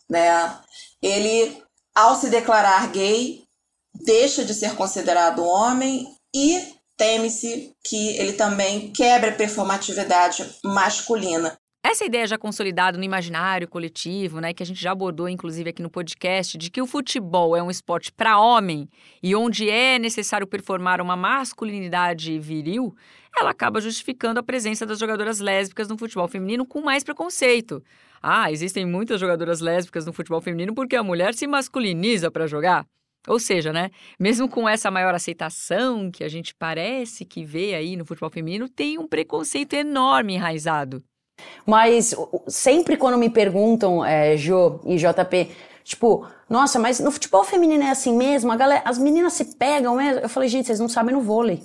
né? 0.09 0.59
Ele, 1.01 1.63
ao 1.95 2.15
se 2.15 2.29
declarar 2.29 2.91
gay, 2.91 3.44
deixa 4.05 4.45
de 4.45 4.53
ser 4.53 4.75
considerado 4.75 5.43
homem 5.43 6.07
e 6.33 6.75
teme-se 6.97 7.73
que 7.85 8.17
ele 8.17 8.33
também 8.33 8.91
quebre 8.91 9.31
a 9.31 9.35
performatividade 9.35 10.45
masculina. 10.63 11.57
Essa 11.87 12.03
ideia 12.03 12.25
já 12.25 12.35
consolidada 12.35 12.97
no 12.97 13.03
imaginário 13.03 13.67
coletivo, 13.67 14.39
né, 14.39 14.53
que 14.53 14.63
a 14.63 14.65
gente 14.65 14.81
já 14.81 14.91
abordou 14.91 15.29
inclusive 15.29 15.69
aqui 15.69 15.83
no 15.83 15.89
podcast, 15.89 16.57
de 16.57 16.71
que 16.71 16.81
o 16.81 16.87
futebol 16.87 17.55
é 17.55 17.61
um 17.61 17.69
esporte 17.69 18.11
para 18.11 18.39
homem 18.39 18.89
e 19.21 19.35
onde 19.35 19.69
é 19.69 19.99
necessário 19.99 20.47
performar 20.47 20.99
uma 20.99 21.15
masculinidade 21.15 22.39
viril, 22.39 22.95
ela 23.37 23.51
acaba 23.51 23.79
justificando 23.79 24.39
a 24.39 24.43
presença 24.43 24.83
das 24.83 24.97
jogadoras 24.97 25.39
lésbicas 25.39 25.87
no 25.87 25.95
futebol 25.95 26.27
feminino 26.27 26.65
com 26.65 26.81
mais 26.81 27.03
preconceito. 27.03 27.83
Ah, 28.19 28.51
existem 28.51 28.83
muitas 28.83 29.19
jogadoras 29.19 29.59
lésbicas 29.59 30.07
no 30.07 30.13
futebol 30.13 30.41
feminino 30.41 30.73
porque 30.73 30.95
a 30.95 31.03
mulher 31.03 31.35
se 31.35 31.45
masculiniza 31.45 32.31
para 32.31 32.47
jogar. 32.47 32.87
Ou 33.27 33.39
seja, 33.39 33.73
né, 33.73 33.89
mesmo 34.19 34.47
com 34.47 34.67
essa 34.67 34.91
maior 34.91 35.13
aceitação 35.15 36.11
que 36.11 36.23
a 36.23 36.29
gente 36.29 36.53
parece 36.53 37.25
que 37.25 37.43
vê 37.43 37.73
aí 37.75 37.95
no 37.95 38.05
futebol 38.05 38.29
feminino, 38.29 38.69
tem 38.69 38.97
um 38.97 39.07
preconceito 39.07 39.73
enorme 39.73 40.35
enraizado. 40.35 41.03
Mas 41.65 42.15
sempre 42.47 42.97
quando 42.97 43.17
me 43.17 43.29
perguntam, 43.29 44.05
é, 44.05 44.37
Jo 44.37 44.79
e 44.85 44.95
JP, 44.97 45.49
tipo, 45.83 46.25
nossa, 46.49 46.79
mas 46.79 46.99
no 46.99 47.11
futebol 47.11 47.43
feminino 47.43 47.83
é 47.83 47.89
assim 47.89 48.15
mesmo? 48.15 48.51
A 48.51 48.55
galera, 48.55 48.83
as 48.85 48.97
meninas 48.97 49.33
se 49.33 49.55
pegam 49.55 49.95
mesmo? 49.95 50.21
Eu 50.21 50.29
falei, 50.29 50.47
gente, 50.47 50.67
vocês 50.67 50.79
não 50.79 50.87
sabem 50.87 51.13
no 51.13 51.21
vôlei. 51.21 51.63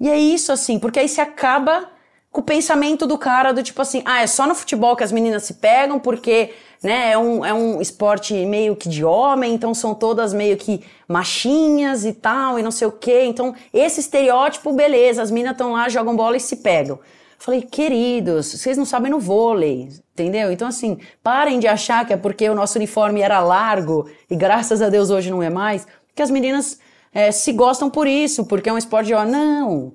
E 0.00 0.08
é 0.08 0.18
isso, 0.18 0.50
assim, 0.50 0.78
porque 0.78 0.98
aí 0.98 1.08
você 1.08 1.20
acaba 1.20 1.88
com 2.34 2.40
o 2.40 2.44
pensamento 2.44 3.06
do 3.06 3.16
cara 3.16 3.52
do 3.52 3.62
tipo 3.62 3.80
assim, 3.80 4.02
ah, 4.04 4.20
é 4.20 4.26
só 4.26 4.44
no 4.44 4.56
futebol 4.56 4.96
que 4.96 5.04
as 5.04 5.12
meninas 5.12 5.44
se 5.44 5.54
pegam, 5.54 6.00
porque 6.00 6.50
né, 6.82 7.12
é 7.12 7.16
um, 7.16 7.44
é 7.46 7.54
um 7.54 7.80
esporte 7.80 8.34
meio 8.44 8.74
que 8.74 8.88
de 8.88 9.04
homem, 9.04 9.54
então 9.54 9.72
são 9.72 9.94
todas 9.94 10.34
meio 10.34 10.56
que 10.56 10.82
machinhas 11.06 12.04
e 12.04 12.12
tal, 12.12 12.58
e 12.58 12.62
não 12.64 12.72
sei 12.72 12.88
o 12.88 12.90
quê. 12.90 13.22
Então, 13.26 13.54
esse 13.72 14.00
estereótipo, 14.00 14.72
beleza, 14.72 15.22
as 15.22 15.30
meninas 15.30 15.52
estão 15.52 15.74
lá, 15.74 15.88
jogam 15.88 16.16
bola 16.16 16.36
e 16.36 16.40
se 16.40 16.56
pegam. 16.56 16.98
Falei, 17.38 17.62
queridos, 17.62 18.50
vocês 18.50 18.76
não 18.76 18.84
sabem 18.84 19.12
no 19.12 19.20
vôlei, 19.20 19.90
entendeu? 20.12 20.50
Então, 20.50 20.66
assim, 20.66 20.98
parem 21.22 21.60
de 21.60 21.68
achar 21.68 22.04
que 22.04 22.12
é 22.12 22.16
porque 22.16 22.50
o 22.50 22.54
nosso 22.54 22.78
uniforme 22.78 23.20
era 23.20 23.38
largo 23.38 24.10
e 24.28 24.34
graças 24.34 24.82
a 24.82 24.88
Deus 24.88 25.08
hoje 25.08 25.30
não 25.30 25.40
é 25.40 25.50
mais, 25.50 25.86
que 26.12 26.20
as 26.22 26.32
meninas 26.32 26.80
é, 27.12 27.30
se 27.30 27.52
gostam 27.52 27.88
por 27.88 28.08
isso, 28.08 28.44
porque 28.44 28.68
é 28.68 28.72
um 28.72 28.78
esporte 28.78 29.06
de. 29.06 29.14
Não! 29.14 29.92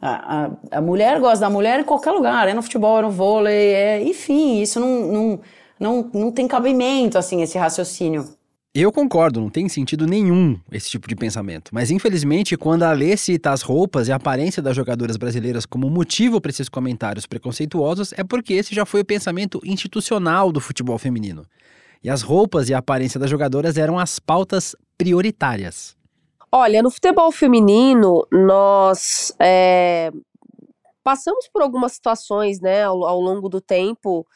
A, 0.00 0.44
a, 0.44 0.78
a, 0.78 0.80
mulher 0.80 1.18
gosta 1.20 1.40
da 1.40 1.50
mulher 1.50 1.80
em 1.80 1.84
qualquer 1.84 2.10
lugar, 2.10 2.46
é 2.48 2.54
no 2.54 2.62
futebol, 2.62 2.98
é 2.98 3.02
no 3.02 3.10
vôlei, 3.10 3.72
é, 3.72 4.02
enfim, 4.02 4.60
isso 4.60 4.78
não, 4.78 5.12
não, 5.12 5.40
não, 5.80 6.10
não 6.12 6.32
tem 6.32 6.46
cabimento, 6.46 7.16
assim, 7.16 7.42
esse 7.42 7.56
raciocínio. 7.56 8.28
Eu 8.78 8.92
concordo, 8.92 9.40
não 9.40 9.48
tem 9.48 9.70
sentido 9.70 10.06
nenhum 10.06 10.60
esse 10.70 10.90
tipo 10.90 11.08
de 11.08 11.16
pensamento. 11.16 11.70
Mas 11.72 11.90
infelizmente, 11.90 12.58
quando 12.58 12.82
a 12.82 12.92
Lê 12.92 13.16
cita 13.16 13.50
as 13.50 13.62
roupas 13.62 14.06
e 14.06 14.12
a 14.12 14.16
aparência 14.16 14.62
das 14.62 14.76
jogadoras 14.76 15.16
brasileiras 15.16 15.64
como 15.64 15.88
motivo 15.88 16.42
para 16.42 16.50
esses 16.50 16.68
comentários 16.68 17.24
preconceituosos, 17.24 18.12
é 18.18 18.22
porque 18.22 18.52
esse 18.52 18.74
já 18.74 18.84
foi 18.84 19.00
o 19.00 19.04
pensamento 19.04 19.62
institucional 19.64 20.52
do 20.52 20.60
futebol 20.60 20.98
feminino. 20.98 21.46
E 22.04 22.10
as 22.10 22.20
roupas 22.20 22.68
e 22.68 22.74
a 22.74 22.78
aparência 22.78 23.18
das 23.18 23.30
jogadoras 23.30 23.78
eram 23.78 23.98
as 23.98 24.18
pautas 24.18 24.76
prioritárias. 24.98 25.95
Olha, 26.58 26.82
no 26.82 26.90
futebol 26.90 27.30
feminino, 27.30 28.26
nós 28.32 29.30
é, 29.38 30.10
passamos 31.04 31.46
por 31.48 31.60
algumas 31.60 31.92
situações 31.92 32.62
né, 32.62 32.82
ao, 32.82 33.04
ao 33.04 33.20
longo 33.20 33.46
do 33.46 33.60
tempo 33.60 34.26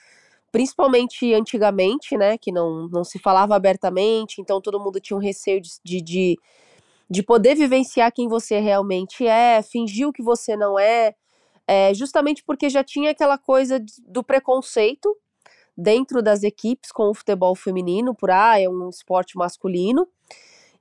principalmente 0.52 1.32
antigamente, 1.32 2.18
né, 2.18 2.36
que 2.36 2.52
não, 2.52 2.86
não 2.88 3.04
se 3.04 3.18
falava 3.18 3.56
abertamente, 3.56 4.38
então 4.38 4.60
todo 4.60 4.78
mundo 4.78 5.00
tinha 5.00 5.16
um 5.16 5.20
receio 5.20 5.62
de, 5.62 6.02
de, 6.02 6.38
de 7.08 7.22
poder 7.22 7.54
vivenciar 7.54 8.12
quem 8.12 8.28
você 8.28 8.60
realmente 8.60 9.26
é, 9.26 9.62
fingir 9.62 10.06
o 10.06 10.12
que 10.12 10.22
você 10.22 10.58
não 10.58 10.78
é, 10.78 11.14
é 11.66 11.94
justamente 11.94 12.44
porque 12.44 12.68
já 12.68 12.84
tinha 12.84 13.12
aquela 13.12 13.38
coisa 13.38 13.82
do 14.06 14.22
preconceito 14.22 15.16
dentro 15.74 16.20
das 16.20 16.42
equipes 16.42 16.92
com 16.92 17.08
o 17.08 17.14
futebol 17.14 17.54
feminino, 17.54 18.14
por 18.14 18.30
ah, 18.30 18.60
é 18.60 18.68
um 18.68 18.90
esporte 18.90 19.38
masculino, 19.38 20.06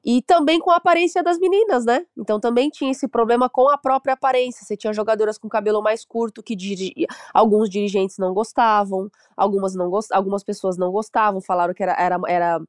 e 0.03 0.21
também 0.21 0.59
com 0.59 0.71
a 0.71 0.77
aparência 0.77 1.21
das 1.21 1.37
meninas, 1.39 1.85
né? 1.85 2.05
Então 2.17 2.39
também 2.39 2.69
tinha 2.69 2.91
esse 2.91 3.07
problema 3.07 3.49
com 3.49 3.69
a 3.69 3.77
própria 3.77 4.13
aparência. 4.13 4.65
Você 4.65 4.77
tinha 4.77 4.93
jogadoras 4.93 5.37
com 5.37 5.49
cabelo 5.49 5.81
mais 5.81 6.05
curto 6.05 6.41
que 6.41 6.55
diri... 6.55 6.93
alguns 7.33 7.69
dirigentes 7.69 8.17
não 8.17 8.33
gostavam, 8.33 9.09
algumas 9.35 9.75
não 9.75 9.89
gost... 9.89 10.11
algumas 10.13 10.43
pessoas 10.43 10.77
não 10.77 10.91
gostavam, 10.91 11.41
falaram 11.41 11.73
que 11.73 11.83
era, 11.83 11.93
era, 11.99 12.17
era, 12.27 12.61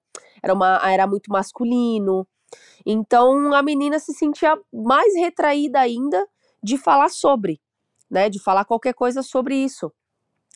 era, 0.42 0.54
uma, 0.54 0.80
era 0.90 1.06
muito 1.06 1.30
masculino. 1.30 2.26
Então 2.84 3.54
a 3.54 3.62
menina 3.62 4.00
se 4.00 4.12
sentia 4.12 4.58
mais 4.72 5.14
retraída 5.14 5.78
ainda 5.78 6.26
de 6.62 6.76
falar 6.76 7.10
sobre, 7.10 7.60
né? 8.10 8.28
De 8.28 8.40
falar 8.42 8.64
qualquer 8.64 8.92
coisa 8.92 9.22
sobre 9.22 9.54
isso. 9.54 9.92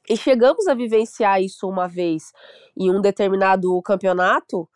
E 0.08 0.16
chegamos 0.16 0.66
a 0.66 0.74
vivenciar 0.74 1.40
isso 1.40 1.68
uma 1.68 1.86
vez 1.86 2.32
em 2.76 2.90
um 2.90 3.00
determinado 3.00 3.80
campeonato 3.80 4.68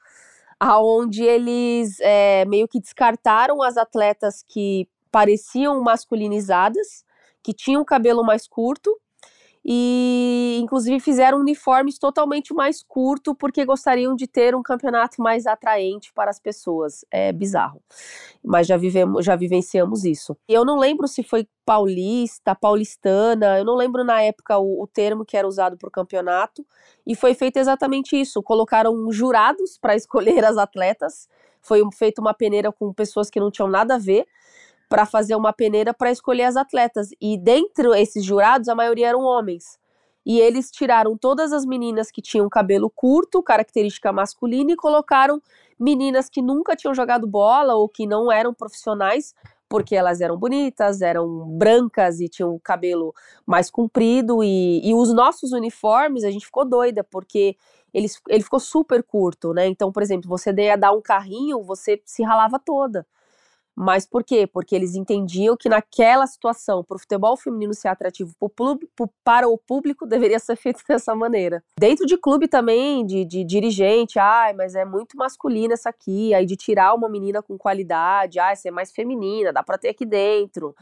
aonde 0.60 1.22
eles 1.22 1.98
é, 2.00 2.44
meio 2.44 2.66
que 2.66 2.80
descartaram 2.80 3.62
as 3.62 3.76
atletas 3.76 4.44
que 4.46 4.88
pareciam 5.10 5.82
masculinizadas, 5.82 7.04
que 7.42 7.52
tinham 7.52 7.84
cabelo 7.84 8.24
mais 8.24 8.46
curto, 8.48 8.98
e 9.70 10.58
inclusive 10.62 10.98
fizeram 10.98 11.40
uniformes 11.40 11.98
totalmente 11.98 12.54
mais 12.54 12.82
curto 12.82 13.34
porque 13.34 13.66
gostariam 13.66 14.16
de 14.16 14.26
ter 14.26 14.54
um 14.54 14.62
campeonato 14.62 15.20
mais 15.20 15.46
atraente 15.46 16.10
para 16.14 16.30
as 16.30 16.40
pessoas. 16.40 17.04
É 17.10 17.30
bizarro. 17.34 17.82
Mas 18.42 18.66
já 18.66 18.78
vivemos, 18.78 19.26
já 19.26 19.36
vivenciamos 19.36 20.06
isso. 20.06 20.34
Eu 20.48 20.64
não 20.64 20.78
lembro 20.78 21.06
se 21.06 21.22
foi 21.22 21.46
paulista, 21.66 22.54
paulistana, 22.54 23.58
eu 23.58 23.64
não 23.66 23.76
lembro 23.76 24.02
na 24.04 24.22
época 24.22 24.56
o, 24.56 24.84
o 24.84 24.86
termo 24.86 25.22
que 25.22 25.36
era 25.36 25.46
usado 25.46 25.76
para 25.76 25.88
o 25.88 25.92
campeonato, 25.92 26.64
e 27.06 27.14
foi 27.14 27.34
feito 27.34 27.58
exatamente 27.58 28.18
isso. 28.18 28.42
Colocaram 28.42 29.12
jurados 29.12 29.76
para 29.76 29.92
escolher 29.96 30.46
as 30.46 30.56
atletas. 30.56 31.28
Foi 31.60 31.82
feita 31.92 32.22
uma 32.22 32.32
peneira 32.32 32.72
com 32.72 32.90
pessoas 32.94 33.28
que 33.28 33.38
não 33.38 33.50
tinham 33.50 33.68
nada 33.68 33.96
a 33.96 33.98
ver 33.98 34.26
para 34.88 35.04
fazer 35.04 35.34
uma 35.34 35.52
peneira 35.52 35.92
para 35.92 36.10
escolher 36.10 36.44
as 36.44 36.56
atletas. 36.56 37.10
E 37.20 37.36
dentro 37.36 37.94
esses 37.94 38.24
jurados, 38.24 38.68
a 38.68 38.74
maioria 38.74 39.08
eram 39.08 39.20
homens. 39.22 39.78
E 40.24 40.40
eles 40.40 40.70
tiraram 40.70 41.16
todas 41.16 41.52
as 41.52 41.64
meninas 41.64 42.10
que 42.10 42.20
tinham 42.20 42.48
cabelo 42.48 42.90
curto, 42.90 43.42
característica 43.42 44.12
masculina, 44.12 44.72
e 44.72 44.76
colocaram 44.76 45.40
meninas 45.78 46.28
que 46.28 46.42
nunca 46.42 46.76
tinham 46.76 46.94
jogado 46.94 47.26
bola 47.26 47.74
ou 47.74 47.88
que 47.88 48.06
não 48.06 48.30
eram 48.30 48.52
profissionais, 48.52 49.34
porque 49.68 49.94
elas 49.94 50.20
eram 50.20 50.36
bonitas, 50.36 51.00
eram 51.00 51.48
brancas 51.56 52.20
e 52.20 52.28
tinham 52.28 52.54
o 52.54 52.60
cabelo 52.60 53.14
mais 53.46 53.70
comprido. 53.70 54.42
E, 54.42 54.86
e 54.86 54.94
os 54.94 55.12
nossos 55.14 55.52
uniformes, 55.52 56.24
a 56.24 56.30
gente 56.30 56.46
ficou 56.46 56.64
doida, 56.64 57.04
porque 57.04 57.56
eles, 57.92 58.20
ele 58.28 58.42
ficou 58.42 58.60
super 58.60 59.02
curto, 59.02 59.52
né? 59.52 59.66
Então, 59.66 59.92
por 59.92 60.02
exemplo, 60.02 60.28
você 60.28 60.52
ia 60.52 60.76
dar 60.76 60.92
um 60.92 61.00
carrinho, 61.00 61.62
você 61.62 62.00
se 62.04 62.22
ralava 62.22 62.58
toda. 62.58 63.06
Mas 63.80 64.04
por 64.04 64.24
quê? 64.24 64.44
Porque 64.44 64.74
eles 64.74 64.96
entendiam 64.96 65.56
que 65.56 65.68
naquela 65.68 66.26
situação, 66.26 66.82
para 66.82 66.96
o 66.96 66.98
futebol 66.98 67.36
feminino 67.36 67.72
ser 67.72 67.86
atrativo 67.86 68.34
para 69.22 69.48
o 69.48 69.56
público, 69.56 70.04
deveria 70.04 70.40
ser 70.40 70.56
feito 70.56 70.82
dessa 70.88 71.14
maneira. 71.14 71.62
Dentro 71.78 72.04
de 72.04 72.16
clube 72.16 72.48
também, 72.48 73.06
de, 73.06 73.24
de 73.24 73.44
dirigente, 73.44 74.18
ai, 74.18 74.52
mas 74.52 74.74
é 74.74 74.84
muito 74.84 75.16
masculina 75.16 75.74
essa 75.74 75.90
aqui, 75.90 76.34
aí 76.34 76.44
de 76.44 76.56
tirar 76.56 76.92
uma 76.92 77.08
menina 77.08 77.40
com 77.40 77.56
qualidade, 77.56 78.40
ai, 78.40 78.56
ser 78.56 78.72
mais 78.72 78.90
feminina, 78.90 79.52
dá 79.52 79.62
para 79.62 79.78
ter 79.78 79.90
aqui 79.90 80.04
dentro. 80.04 80.74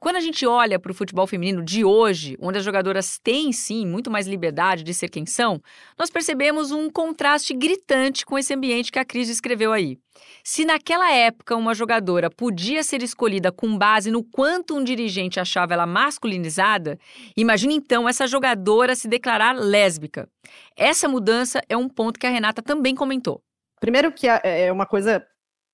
Quando 0.00 0.14
a 0.14 0.20
gente 0.20 0.46
olha 0.46 0.78
para 0.78 0.92
o 0.92 0.94
futebol 0.94 1.26
feminino 1.26 1.60
de 1.60 1.84
hoje, 1.84 2.36
onde 2.40 2.58
as 2.58 2.64
jogadoras 2.64 3.18
têm 3.18 3.50
sim 3.52 3.84
muito 3.84 4.08
mais 4.08 4.28
liberdade 4.28 4.84
de 4.84 4.94
ser 4.94 5.08
quem 5.08 5.26
são, 5.26 5.60
nós 5.98 6.08
percebemos 6.08 6.70
um 6.70 6.88
contraste 6.88 7.52
gritante 7.52 8.24
com 8.24 8.38
esse 8.38 8.54
ambiente 8.54 8.92
que 8.92 8.98
a 9.00 9.04
Cris 9.04 9.26
descreveu 9.26 9.72
aí. 9.72 9.98
Se 10.44 10.64
naquela 10.64 11.12
época 11.12 11.56
uma 11.56 11.74
jogadora 11.74 12.30
podia 12.30 12.84
ser 12.84 13.02
escolhida 13.02 13.50
com 13.50 13.76
base 13.76 14.08
no 14.08 14.22
quanto 14.22 14.76
um 14.76 14.84
dirigente 14.84 15.40
achava 15.40 15.74
ela 15.74 15.86
masculinizada, 15.86 16.96
imagine 17.36 17.74
então 17.74 18.08
essa 18.08 18.24
jogadora 18.24 18.94
se 18.94 19.08
declarar 19.08 19.52
lésbica. 19.52 20.28
Essa 20.76 21.08
mudança 21.08 21.60
é 21.68 21.76
um 21.76 21.88
ponto 21.88 22.20
que 22.20 22.26
a 22.26 22.30
Renata 22.30 22.62
também 22.62 22.94
comentou. 22.94 23.42
Primeiro 23.80 24.12
que 24.12 24.28
é, 24.28 24.66
é 24.66 24.72
uma 24.72 24.86
coisa 24.86 25.26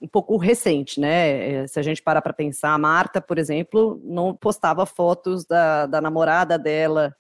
um 0.05 0.09
pouco 0.09 0.37
recente, 0.37 1.01
né? 1.01 1.63
Eh, 1.63 1.67
se 1.67 1.81
a 1.81 1.83
gente 1.83 2.03
parar 2.03 2.21
para 2.21 2.33
pensar, 2.33 2.75
a 2.75 2.79
Marta, 2.79 3.21
por 3.21 3.39
exemplo, 3.39 4.01
não 4.05 4.35
postava 4.35 4.85
fotos 4.85 5.47
da, 5.47 5.87
da 5.87 6.01
namorada 6.01 6.59
dela. 6.59 7.17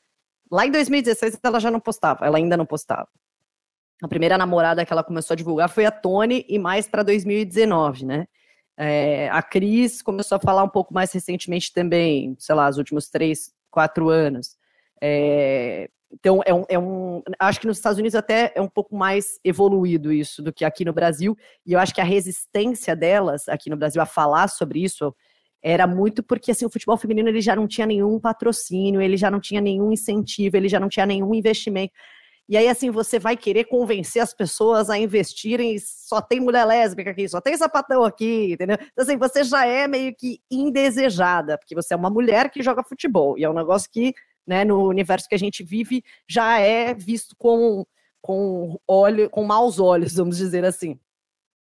Lá 0.53 0.66
em 0.66 0.70
2016 0.70 1.39
ela 1.43 1.59
já 1.59 1.70
não 1.70 1.80
postava, 1.80 2.26
ela 2.26 2.37
ainda 2.37 2.57
não 2.57 2.66
postava. 2.66 3.09
A 4.03 4.09
primeira 4.09 4.37
namorada 4.37 4.85
que 4.85 4.93
ela 4.93 5.03
começou 5.03 5.35
a 5.35 5.37
divulgar 5.37 5.70
foi 5.70 5.87
a 5.87 5.91
Tony, 5.91 6.45
e 6.47 6.59
mais 6.59 6.87
para 6.87 7.03
2019, 7.03 8.05
né? 8.05 8.26
É, 8.76 9.30
a 9.30 9.43
Cris 9.43 10.03
começou 10.03 10.37
a 10.37 10.41
falar 10.41 10.62
um 10.62 10.68
pouco 10.68 10.93
mais 10.93 11.11
recentemente 11.12 11.72
também, 11.72 12.37
sei 12.39 12.55
lá, 12.55 12.68
os 12.68 12.76
últimos 12.76 13.09
três, 13.09 13.53
quatro 13.70 14.11
anos. 14.11 14.59
É, 15.01 15.89
então, 16.15 16.41
é 16.47 16.55
um, 16.55 16.65
é 16.69 16.79
um, 16.79 17.23
Acho 17.39 17.61
que 17.61 17.67
nos 17.67 17.77
Estados 17.77 17.99
Unidos 17.99 18.15
até 18.15 18.53
é 18.55 18.61
um 18.61 18.69
pouco 18.69 18.97
mais 18.97 19.39
evoluído 19.45 20.12
isso 20.12 20.43
do 20.43 20.53
que 20.53 20.65
aqui 20.65 20.85
no 20.85 20.93
Brasil. 20.93 21.37
E 21.67 21.73
eu 21.73 21.79
acho 21.79 21.95
que 21.95 22.01
a 22.01 22.05
resistência 22.05 22.95
delas 22.95 23.49
aqui 23.49 23.69
no 23.69 23.77
Brasil 23.77 24.01
a 24.01 24.07
falar 24.07 24.49
sobre 24.49 24.83
isso 24.83 25.15
era 25.62 25.87
muito 25.87 26.23
porque 26.23 26.51
assim, 26.51 26.67
o 26.67 26.71
futebol 26.71 26.97
feminino 26.97 27.29
ele 27.29 27.41
já 27.41 27.57
não 27.57 27.67
tinha 27.67 27.87
nenhum 27.87 28.21
patrocínio, 28.21 29.01
ele 29.01 29.17
já 29.17 29.31
não 29.31 29.41
tinha 29.41 29.61
nenhum 29.61 29.93
incentivo, 29.93 30.57
ele 30.57 30.69
já 30.69 30.79
não 30.79 30.89
tinha 30.89 31.07
nenhum 31.07 31.35
investimento. 31.35 31.93
E 32.47 32.59
aí, 32.59 32.69
assim, 32.69 32.91
você 32.91 33.19
vai 33.19 33.39
querer 33.39 33.65
convencer 33.65 34.23
as 34.23 34.35
pessoas 34.35 34.91
a 34.91 34.99
investirem, 34.99 35.79
só 35.79 36.21
tem 36.21 36.41
mulher 36.41 36.67
lésbica 36.67 37.11
aqui, 37.11 37.27
só 37.27 37.41
tem 37.41 37.57
sapatão 37.57 38.05
aqui, 38.05 38.53
entendeu? 38.53 38.77
Então, 38.79 39.03
assim, 39.03 39.17
você 39.17 39.43
já 39.43 39.65
é 39.65 39.89
meio 39.89 40.15
que 40.15 40.41
indesejada, 40.51 41.57
porque 41.57 41.75
você 41.75 41.95
é 41.95 41.97
uma 41.97 42.11
mulher 42.11 42.51
que 42.51 42.62
joga 42.62 42.85
futebol, 42.85 43.39
e 43.39 43.45
é 43.45 43.49
um 43.49 43.55
negócio 43.55 43.89
que, 43.91 44.12
né, 44.47 44.65
no 44.65 44.89
universo 44.89 45.29
que 45.29 45.35
a 45.35 45.39
gente 45.39 45.63
vive, 45.63 46.05
já 46.29 46.59
é 46.59 46.95
visto 46.95 47.35
com, 47.37 47.87
com, 48.21 48.79
olho, 48.87 49.29
com 49.31 49.45
maus 49.45 49.79
olhos, 49.79 50.15
vamos 50.17 50.37
dizer 50.37 50.65
assim. 50.65 50.99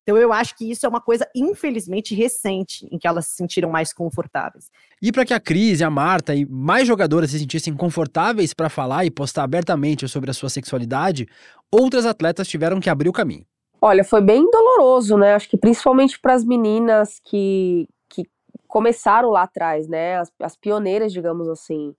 Então 0.10 0.18
eu 0.18 0.34
acho 0.34 0.56
que 0.58 0.70
isso 0.70 0.88
é 0.88 0.90
uma 0.90 1.00
coisa, 1.00 1.30
infelizmente, 1.36 2.16
recente, 2.16 2.88
em 2.92 2.98
que 2.98 3.08
elas 3.08 3.28
se 3.28 3.36
sentiram 3.36 3.70
mais 3.70 3.94
confortáveis. 3.94 4.72
E 5.00 5.12
para 5.12 5.24
que 5.24 5.36
a 5.36 5.40
Cris 5.40 5.82
e 5.82 5.84
a 5.84 5.90
Marta 5.90 6.34
e 6.34 6.48
mais 6.48 6.88
jogadoras 6.88 7.30
se 7.30 7.38
sentissem 7.38 7.76
confortáveis 7.76 8.52
para 8.52 8.70
falar 8.70 9.06
e 9.06 9.12
postar 9.12 9.44
abertamente 9.44 10.08
sobre 10.08 10.32
a 10.32 10.34
sua 10.34 10.50
sexualidade, 10.50 11.28
outras 11.72 12.08
atletas 12.08 12.48
tiveram 12.48 12.80
que 12.80 12.90
abrir 12.90 13.08
o 13.08 13.14
caminho. 13.14 13.46
Olha, 13.80 14.04
foi 14.04 14.20
bem 14.20 14.50
doloroso, 14.50 15.16
né? 15.16 15.36
Acho 15.36 15.48
que 15.48 15.58
principalmente 15.58 16.20
para 16.20 16.34
as 16.34 16.44
meninas 16.44 17.22
que, 17.24 17.88
que 18.10 18.24
começaram 18.68 19.30
lá 19.30 19.44
atrás, 19.44 19.88
né? 19.88 20.18
As, 20.18 20.32
as 20.42 20.56
pioneiras, 20.58 21.14
digamos 21.14 21.48
assim. 21.48 21.96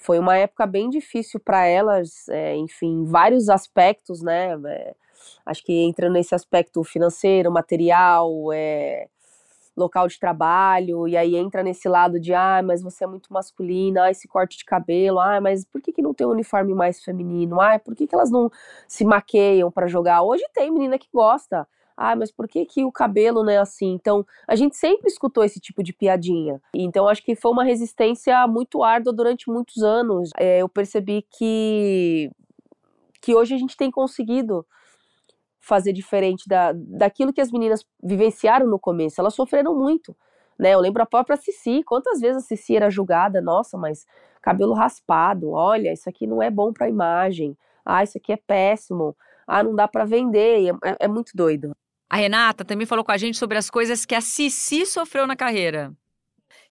Foi 0.00 0.18
uma 0.18 0.36
época 0.36 0.66
bem 0.66 0.88
difícil 0.88 1.38
para 1.40 1.66
elas, 1.66 2.28
é, 2.28 2.56
enfim, 2.56 3.04
vários 3.04 3.48
aspectos, 3.48 4.22
né? 4.22 4.58
É, 4.66 4.94
Acho 5.44 5.62
que 5.64 5.72
entra 5.72 6.08
nesse 6.08 6.34
aspecto 6.34 6.82
financeiro, 6.84 7.50
material, 7.50 8.52
é, 8.52 9.08
local 9.76 10.08
de 10.08 10.18
trabalho, 10.18 11.08
e 11.08 11.16
aí 11.16 11.36
entra 11.36 11.62
nesse 11.62 11.88
lado 11.88 12.20
de, 12.20 12.34
ah, 12.34 12.62
mas 12.62 12.82
você 12.82 13.04
é 13.04 13.06
muito 13.06 13.32
masculina, 13.32 14.04
ah, 14.04 14.10
esse 14.10 14.28
corte 14.28 14.58
de 14.58 14.64
cabelo, 14.64 15.18
ah, 15.18 15.40
mas 15.40 15.64
por 15.64 15.80
que, 15.80 15.92
que 15.92 16.02
não 16.02 16.14
tem 16.14 16.26
um 16.26 16.30
uniforme 16.30 16.74
mais 16.74 17.02
feminino? 17.02 17.60
Ah, 17.60 17.78
por 17.78 17.94
que, 17.94 18.06
que 18.06 18.14
elas 18.14 18.30
não 18.30 18.50
se 18.86 19.04
maqueiam 19.04 19.70
para 19.70 19.86
jogar? 19.86 20.22
Hoje 20.22 20.44
tem 20.54 20.70
menina 20.70 20.98
que 20.98 21.08
gosta. 21.12 21.66
Ah, 22.02 22.16
mas 22.16 22.32
por 22.32 22.48
que, 22.48 22.64
que 22.64 22.82
o 22.82 22.90
cabelo 22.90 23.44
não 23.44 23.52
é 23.52 23.58
assim? 23.58 23.92
Então, 23.92 24.26
a 24.48 24.56
gente 24.56 24.74
sempre 24.74 25.06
escutou 25.06 25.44
esse 25.44 25.60
tipo 25.60 25.82
de 25.82 25.92
piadinha. 25.92 26.58
Então, 26.72 27.06
acho 27.06 27.22
que 27.22 27.34
foi 27.36 27.52
uma 27.52 27.62
resistência 27.62 28.46
muito 28.46 28.82
árdua 28.82 29.12
durante 29.12 29.50
muitos 29.50 29.82
anos. 29.82 30.30
É, 30.38 30.62
eu 30.62 30.68
percebi 30.68 31.26
que, 31.30 32.30
que 33.20 33.34
hoje 33.34 33.54
a 33.54 33.58
gente 33.58 33.76
tem 33.76 33.90
conseguido 33.90 34.64
fazer 35.58 35.92
diferente 35.92 36.48
da, 36.48 36.72
daquilo 36.74 37.34
que 37.34 37.40
as 37.42 37.52
meninas 37.52 37.84
vivenciaram 38.02 38.66
no 38.66 38.78
começo. 38.78 39.20
Elas 39.20 39.34
sofreram 39.34 39.78
muito, 39.78 40.16
né? 40.58 40.72
Eu 40.72 40.80
lembro 40.80 41.02
a 41.02 41.06
própria 41.06 41.36
Cici, 41.36 41.82
quantas 41.82 42.18
vezes 42.18 42.44
a 42.44 42.46
Cici 42.46 42.76
era 42.76 42.88
julgada, 42.88 43.42
nossa, 43.42 43.76
mas 43.76 44.06
cabelo 44.40 44.72
raspado, 44.72 45.50
olha, 45.50 45.92
isso 45.92 46.08
aqui 46.08 46.26
não 46.26 46.42
é 46.42 46.50
bom 46.50 46.72
para 46.72 46.86
a 46.86 46.88
imagem. 46.88 47.54
Ah, 47.84 48.02
isso 48.02 48.16
aqui 48.16 48.32
é 48.32 48.38
péssimo. 48.38 49.14
Ah, 49.46 49.62
não 49.62 49.74
dá 49.74 49.86
para 49.86 50.06
vender. 50.06 50.74
É, 50.82 51.04
é 51.04 51.08
muito 51.08 51.32
doido. 51.34 51.76
A 52.10 52.16
Renata 52.16 52.64
também 52.64 52.88
falou 52.88 53.04
com 53.04 53.12
a 53.12 53.16
gente 53.16 53.38
sobre 53.38 53.56
as 53.56 53.70
coisas 53.70 54.04
que 54.04 54.16
a 54.16 54.20
Cici 54.20 54.84
sofreu 54.84 55.28
na 55.28 55.36
carreira. 55.36 55.94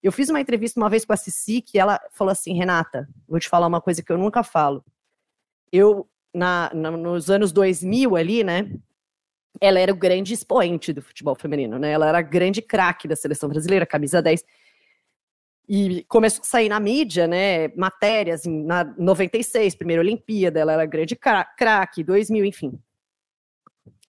Eu 0.02 0.12
fiz 0.12 0.28
uma 0.28 0.38
entrevista 0.38 0.78
uma 0.78 0.90
vez 0.90 1.02
com 1.02 1.14
a 1.14 1.16
Cici 1.16 1.62
que 1.62 1.78
ela 1.78 1.98
falou 2.12 2.30
assim: 2.30 2.52
Renata, 2.52 3.08
vou 3.26 3.40
te 3.40 3.48
falar 3.48 3.66
uma 3.66 3.80
coisa 3.80 4.02
que 4.02 4.12
eu 4.12 4.18
nunca 4.18 4.42
falo. 4.42 4.84
Eu 5.72 6.06
na, 6.34 6.70
na, 6.74 6.90
nos 6.90 7.30
anos 7.30 7.52
2000 7.52 8.16
ali, 8.16 8.44
né? 8.44 8.70
Ela 9.58 9.80
era 9.80 9.92
o 9.92 9.96
grande 9.96 10.34
expoente 10.34 10.92
do 10.92 11.00
futebol 11.00 11.34
feminino, 11.34 11.78
né? 11.78 11.90
Ela 11.90 12.08
era 12.08 12.20
grande 12.20 12.60
craque 12.60 13.08
da 13.08 13.16
seleção 13.16 13.48
brasileira, 13.48 13.86
camisa 13.86 14.20
10. 14.20 14.44
E 15.66 16.04
começou 16.06 16.42
a 16.42 16.44
sair 16.44 16.68
na 16.68 16.78
mídia, 16.78 17.26
né? 17.26 17.68
Matérias 17.68 18.42
na 18.44 18.84
96, 18.84 19.74
primeira 19.74 20.02
Olimpíada, 20.02 20.60
ela 20.60 20.74
era 20.74 20.84
grande 20.84 21.16
craque, 21.16 22.04
2000, 22.04 22.44
enfim. 22.44 22.78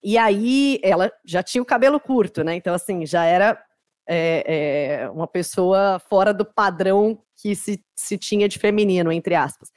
E 0.02 0.18
aí 0.18 0.80
ela 0.82 1.12
já 1.24 1.42
tinha 1.42 1.62
o 1.62 1.66
cabelo 1.66 2.00
curto, 2.00 2.42
né? 2.42 2.56
Então, 2.56 2.74
assim, 2.74 3.06
já 3.06 3.24
era 3.24 3.62
é, 4.08 5.02
é, 5.04 5.10
uma 5.10 5.28
pessoa 5.28 6.00
fora 6.08 6.34
do 6.34 6.44
padrão 6.44 7.22
que 7.36 7.54
se, 7.54 7.84
se 7.94 8.18
tinha 8.18 8.48
de 8.48 8.58
feminino, 8.58 9.12
entre 9.12 9.34
aspas. 9.34 9.70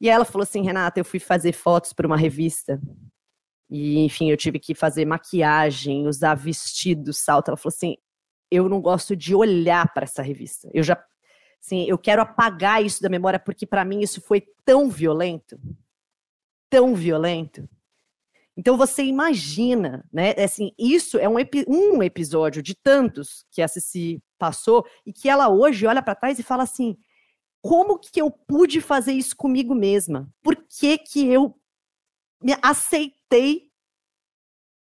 E 0.00 0.08
ela 0.08 0.24
falou 0.24 0.44
assim: 0.44 0.62
Renata, 0.62 1.00
eu 1.00 1.04
fui 1.04 1.18
fazer 1.18 1.52
fotos 1.52 1.92
para 1.92 2.06
uma 2.06 2.16
revista. 2.16 2.80
E, 3.70 3.98
enfim, 3.98 4.30
eu 4.30 4.36
tive 4.36 4.58
que 4.58 4.74
fazer 4.74 5.04
maquiagem, 5.04 6.06
usar 6.06 6.34
vestido, 6.34 7.12
salto. 7.12 7.48
Ela 7.48 7.56
falou 7.56 7.74
assim: 7.74 7.96
eu 8.50 8.68
não 8.68 8.80
gosto 8.80 9.16
de 9.16 9.34
olhar 9.34 9.92
para 9.92 10.04
essa 10.04 10.22
revista. 10.22 10.68
Eu 10.72 10.82
já, 10.82 11.02
assim, 11.60 11.84
eu 11.84 11.98
quero 11.98 12.22
apagar 12.22 12.84
isso 12.84 13.02
da 13.02 13.08
memória 13.08 13.38
porque 13.38 13.66
para 13.66 13.84
mim 13.84 14.00
isso 14.00 14.20
foi 14.20 14.42
tão 14.64 14.88
violento, 14.88 15.60
tão 16.70 16.94
violento. 16.94 17.68
Então 18.58 18.76
você 18.76 19.04
imagina, 19.04 20.04
né? 20.12 20.32
Assim, 20.32 20.72
isso 20.76 21.16
é 21.16 21.28
um, 21.28 21.38
epi 21.38 21.64
um 21.68 22.02
episódio 22.02 22.60
de 22.60 22.74
tantos 22.74 23.46
que 23.52 23.62
a 23.62 23.68
Cici 23.68 24.20
passou 24.36 24.84
e 25.06 25.12
que 25.12 25.28
ela 25.28 25.48
hoje 25.48 25.86
olha 25.86 26.02
para 26.02 26.16
trás 26.16 26.40
e 26.40 26.42
fala 26.42 26.64
assim: 26.64 26.96
como 27.62 28.00
que 28.00 28.20
eu 28.20 28.28
pude 28.32 28.80
fazer 28.80 29.12
isso 29.12 29.36
comigo 29.36 29.76
mesma? 29.76 30.28
Por 30.42 30.56
que 30.56 30.98
que 30.98 31.24
eu 31.28 31.54
me 32.42 32.52
aceitei 32.60 33.68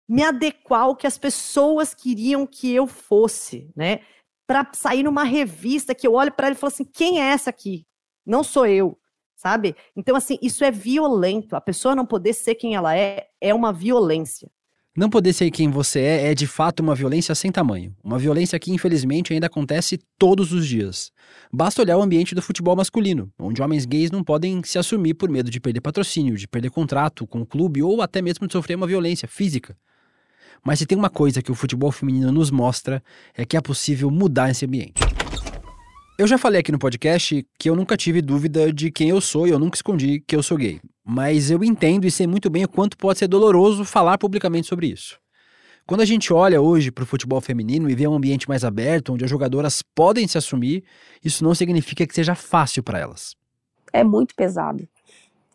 me 0.10 0.24
adequar 0.24 0.82
ao 0.82 0.96
que 0.96 1.06
as 1.06 1.18
pessoas 1.20 1.94
queriam 1.94 2.48
que 2.48 2.74
eu 2.74 2.88
fosse, 2.88 3.70
né? 3.76 4.00
Para 4.48 4.68
sair 4.74 5.04
numa 5.04 5.24
revista 5.24 5.94
que 5.94 6.08
eu 6.08 6.14
olho 6.14 6.32
para 6.32 6.48
ela 6.48 6.56
e 6.56 6.60
falo 6.60 6.74
assim: 6.74 6.86
quem 6.86 7.22
é 7.22 7.26
essa 7.26 7.52
aqui? 7.52 7.86
Não 8.26 8.44
sou 8.44 8.66
eu, 8.66 8.98
sabe? 9.38 9.76
Então, 9.96 10.16
assim, 10.16 10.38
isso 10.42 10.66
é 10.66 10.72
violento. 10.72 11.56
A 11.56 11.62
pessoa 11.62 11.96
não 11.96 12.06
poder 12.06 12.34
ser 12.34 12.56
quem 12.56 12.76
ela 12.76 12.98
é 12.98 13.28
é 13.40 13.54
uma 13.54 13.72
violência. 13.72 14.50
Não 14.98 15.12
poder 15.12 15.32
ser 15.32 15.52
quem 15.52 15.70
você 15.70 16.00
é 16.00 16.32
é 16.32 16.34
de 16.34 16.48
fato 16.48 16.80
uma 16.80 16.96
violência 16.96 17.36
sem 17.36 17.52
tamanho. 17.52 17.96
Uma 18.04 18.18
violência 18.18 18.58
que, 18.58 18.74
infelizmente, 18.74 19.32
ainda 19.32 19.46
acontece 19.46 20.00
todos 20.18 20.52
os 20.52 20.68
dias. 20.68 21.12
Basta 21.54 21.84
olhar 21.84 21.98
o 21.98 22.02
ambiente 22.02 22.34
do 22.34 22.42
futebol 22.42 22.76
masculino, 22.76 23.32
onde 23.38 23.62
homens 23.62 23.86
gays 23.86 24.10
não 24.10 24.24
podem 24.24 24.64
se 24.64 24.80
assumir 24.80 25.14
por 25.14 25.30
medo 25.30 25.52
de 25.52 25.60
perder 25.60 25.82
patrocínio, 25.82 26.36
de 26.36 26.48
perder 26.48 26.72
contrato 26.72 27.28
com 27.28 27.42
o 27.42 27.46
clube 27.46 27.84
ou 27.84 28.02
até 28.02 28.24
mesmo 28.24 28.48
de 28.48 28.54
sofrer 28.54 28.74
uma 28.74 28.88
violência 28.88 29.28
física. 29.28 29.78
Mas 30.66 30.80
se 30.80 30.88
tem 30.88 30.98
uma 30.98 31.12
coisa 31.12 31.44
que 31.44 31.52
o 31.52 31.56
futebol 31.56 31.92
feminino 31.92 32.32
nos 32.32 32.50
mostra 32.50 33.04
é 33.36 33.46
que 33.46 33.56
é 33.56 33.62
possível 33.62 34.10
mudar 34.10 34.50
esse 34.50 34.66
ambiente. 34.66 35.00
Eu 36.18 36.26
já 36.26 36.36
falei 36.36 36.59
aqui 36.59 36.72
no 36.72 36.80
podcast 36.80 37.47
que 37.59 37.70
eu 37.70 37.76
nunca 37.76 37.95
tive 37.95 38.24
dúvida 38.24 38.74
de 38.74 38.89
quem 38.89 39.09
eu 39.09 39.22
sou 39.22 39.47
e 39.47 39.51
eu 39.51 39.59
nunca 39.59 39.76
escondi 39.76 40.20
que 40.20 40.36
eu 40.36 40.41
sou 40.41 40.57
gay. 40.57 40.82
Mas 41.05 41.51
eu 41.51 41.63
entendo 41.63 42.05
e 42.05 42.11
sei 42.11 42.26
muito 42.26 42.49
bem 42.49 42.63
o 42.63 42.68
quanto 42.68 42.97
pode 42.97 43.20
ser 43.20 43.28
doloroso 43.28 43.86
falar 43.86 44.18
publicamente 44.18 44.65
sobre 44.65 44.88
isso. 44.88 45.20
Quando 45.86 46.01
a 46.01 46.05
gente 46.05 46.34
olha 46.34 46.59
hoje 46.59 46.89
para 46.89 47.03
o 47.03 47.05
futebol 47.05 47.39
feminino 47.39 47.88
e 47.88 47.93
vê 47.93 48.07
um 48.07 48.15
ambiente 48.15 48.49
mais 48.49 48.65
aberto, 48.65 49.13
onde 49.13 49.26
as 49.26 49.30
jogadoras 49.30 49.84
podem 49.93 50.28
se 50.28 50.39
assumir, 50.39 50.84
isso 51.24 51.43
não 51.43 51.53
significa 51.53 52.07
que 52.07 52.15
seja 52.15 52.34
fácil 52.34 52.82
para 52.82 52.97
elas. 52.97 53.36
É 53.93 54.03
muito 54.03 54.34
pesado. 54.34 54.88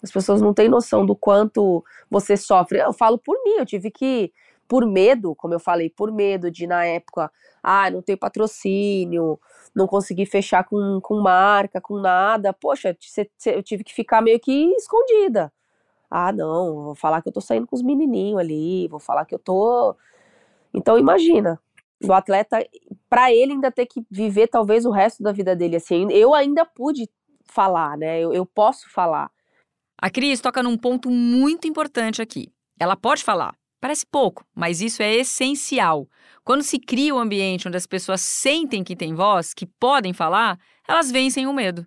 As 0.00 0.12
pessoas 0.12 0.40
não 0.40 0.54
têm 0.54 0.68
noção 0.68 1.04
do 1.04 1.16
quanto 1.16 1.84
você 2.08 2.36
sofre. 2.36 2.78
Eu 2.78 2.92
falo 2.92 3.18
por 3.18 3.36
mim, 3.44 3.56
eu 3.58 3.66
tive 3.66 3.90
que, 3.90 4.32
por 4.68 4.86
medo, 4.86 5.34
como 5.34 5.54
eu 5.54 5.60
falei, 5.60 5.90
por 5.90 6.10
medo 6.10 6.50
de 6.50 6.66
na 6.66 6.84
época, 6.84 7.30
ah, 7.62 7.90
não 7.90 8.02
ter 8.02 8.16
patrocínio, 8.16 9.38
não 9.74 9.86
consegui 9.86 10.26
fechar 10.26 10.64
com, 10.64 11.00
com 11.02 11.20
marca, 11.20 11.80
com 11.80 11.98
nada. 11.98 12.52
Poxa, 12.52 12.96
eu 13.46 13.62
tive 13.62 13.84
que 13.84 13.92
ficar 13.92 14.22
meio 14.22 14.40
que 14.40 14.72
escondida. 14.76 15.52
Ah, 16.10 16.32
não, 16.32 16.84
vou 16.84 16.94
falar 16.94 17.22
que 17.22 17.28
eu 17.28 17.32
tô 17.32 17.40
saindo 17.40 17.66
com 17.66 17.74
os 17.74 17.82
menininhos 17.82 18.38
ali, 18.38 18.86
vou 18.88 19.00
falar 19.00 19.24
que 19.24 19.34
eu 19.34 19.38
tô. 19.38 19.96
Então, 20.74 20.98
imagina, 20.98 21.58
o 22.02 22.12
atleta, 22.12 22.58
para 23.08 23.32
ele 23.32 23.52
ainda 23.52 23.70
ter 23.70 23.86
que 23.86 24.04
viver 24.10 24.48
talvez 24.48 24.84
o 24.84 24.90
resto 24.90 25.22
da 25.22 25.32
vida 25.32 25.54
dele 25.54 25.76
assim. 25.76 26.06
Eu 26.10 26.34
ainda 26.34 26.64
pude 26.64 27.08
falar, 27.44 27.96
né? 27.96 28.20
Eu, 28.20 28.32
eu 28.32 28.44
posso 28.44 28.90
falar. 28.90 29.30
A 29.98 30.10
Cris 30.10 30.40
toca 30.40 30.62
num 30.62 30.76
ponto 30.76 31.08
muito 31.10 31.66
importante 31.68 32.20
aqui. 32.20 32.52
Ela 32.78 32.96
pode 32.96 33.22
falar. 33.22 33.54
Parece 33.82 34.06
pouco, 34.06 34.44
mas 34.54 34.80
isso 34.80 35.02
é 35.02 35.12
essencial. 35.12 36.06
Quando 36.44 36.62
se 36.62 36.78
cria 36.78 37.12
um 37.12 37.18
ambiente 37.18 37.66
onde 37.66 37.76
as 37.76 37.84
pessoas 37.84 38.20
sentem 38.20 38.84
que 38.84 38.94
têm 38.94 39.12
voz, 39.12 39.52
que 39.52 39.66
podem 39.66 40.12
falar, 40.12 40.56
elas 40.86 41.10
vencem 41.10 41.48
o 41.48 41.52
medo. 41.52 41.84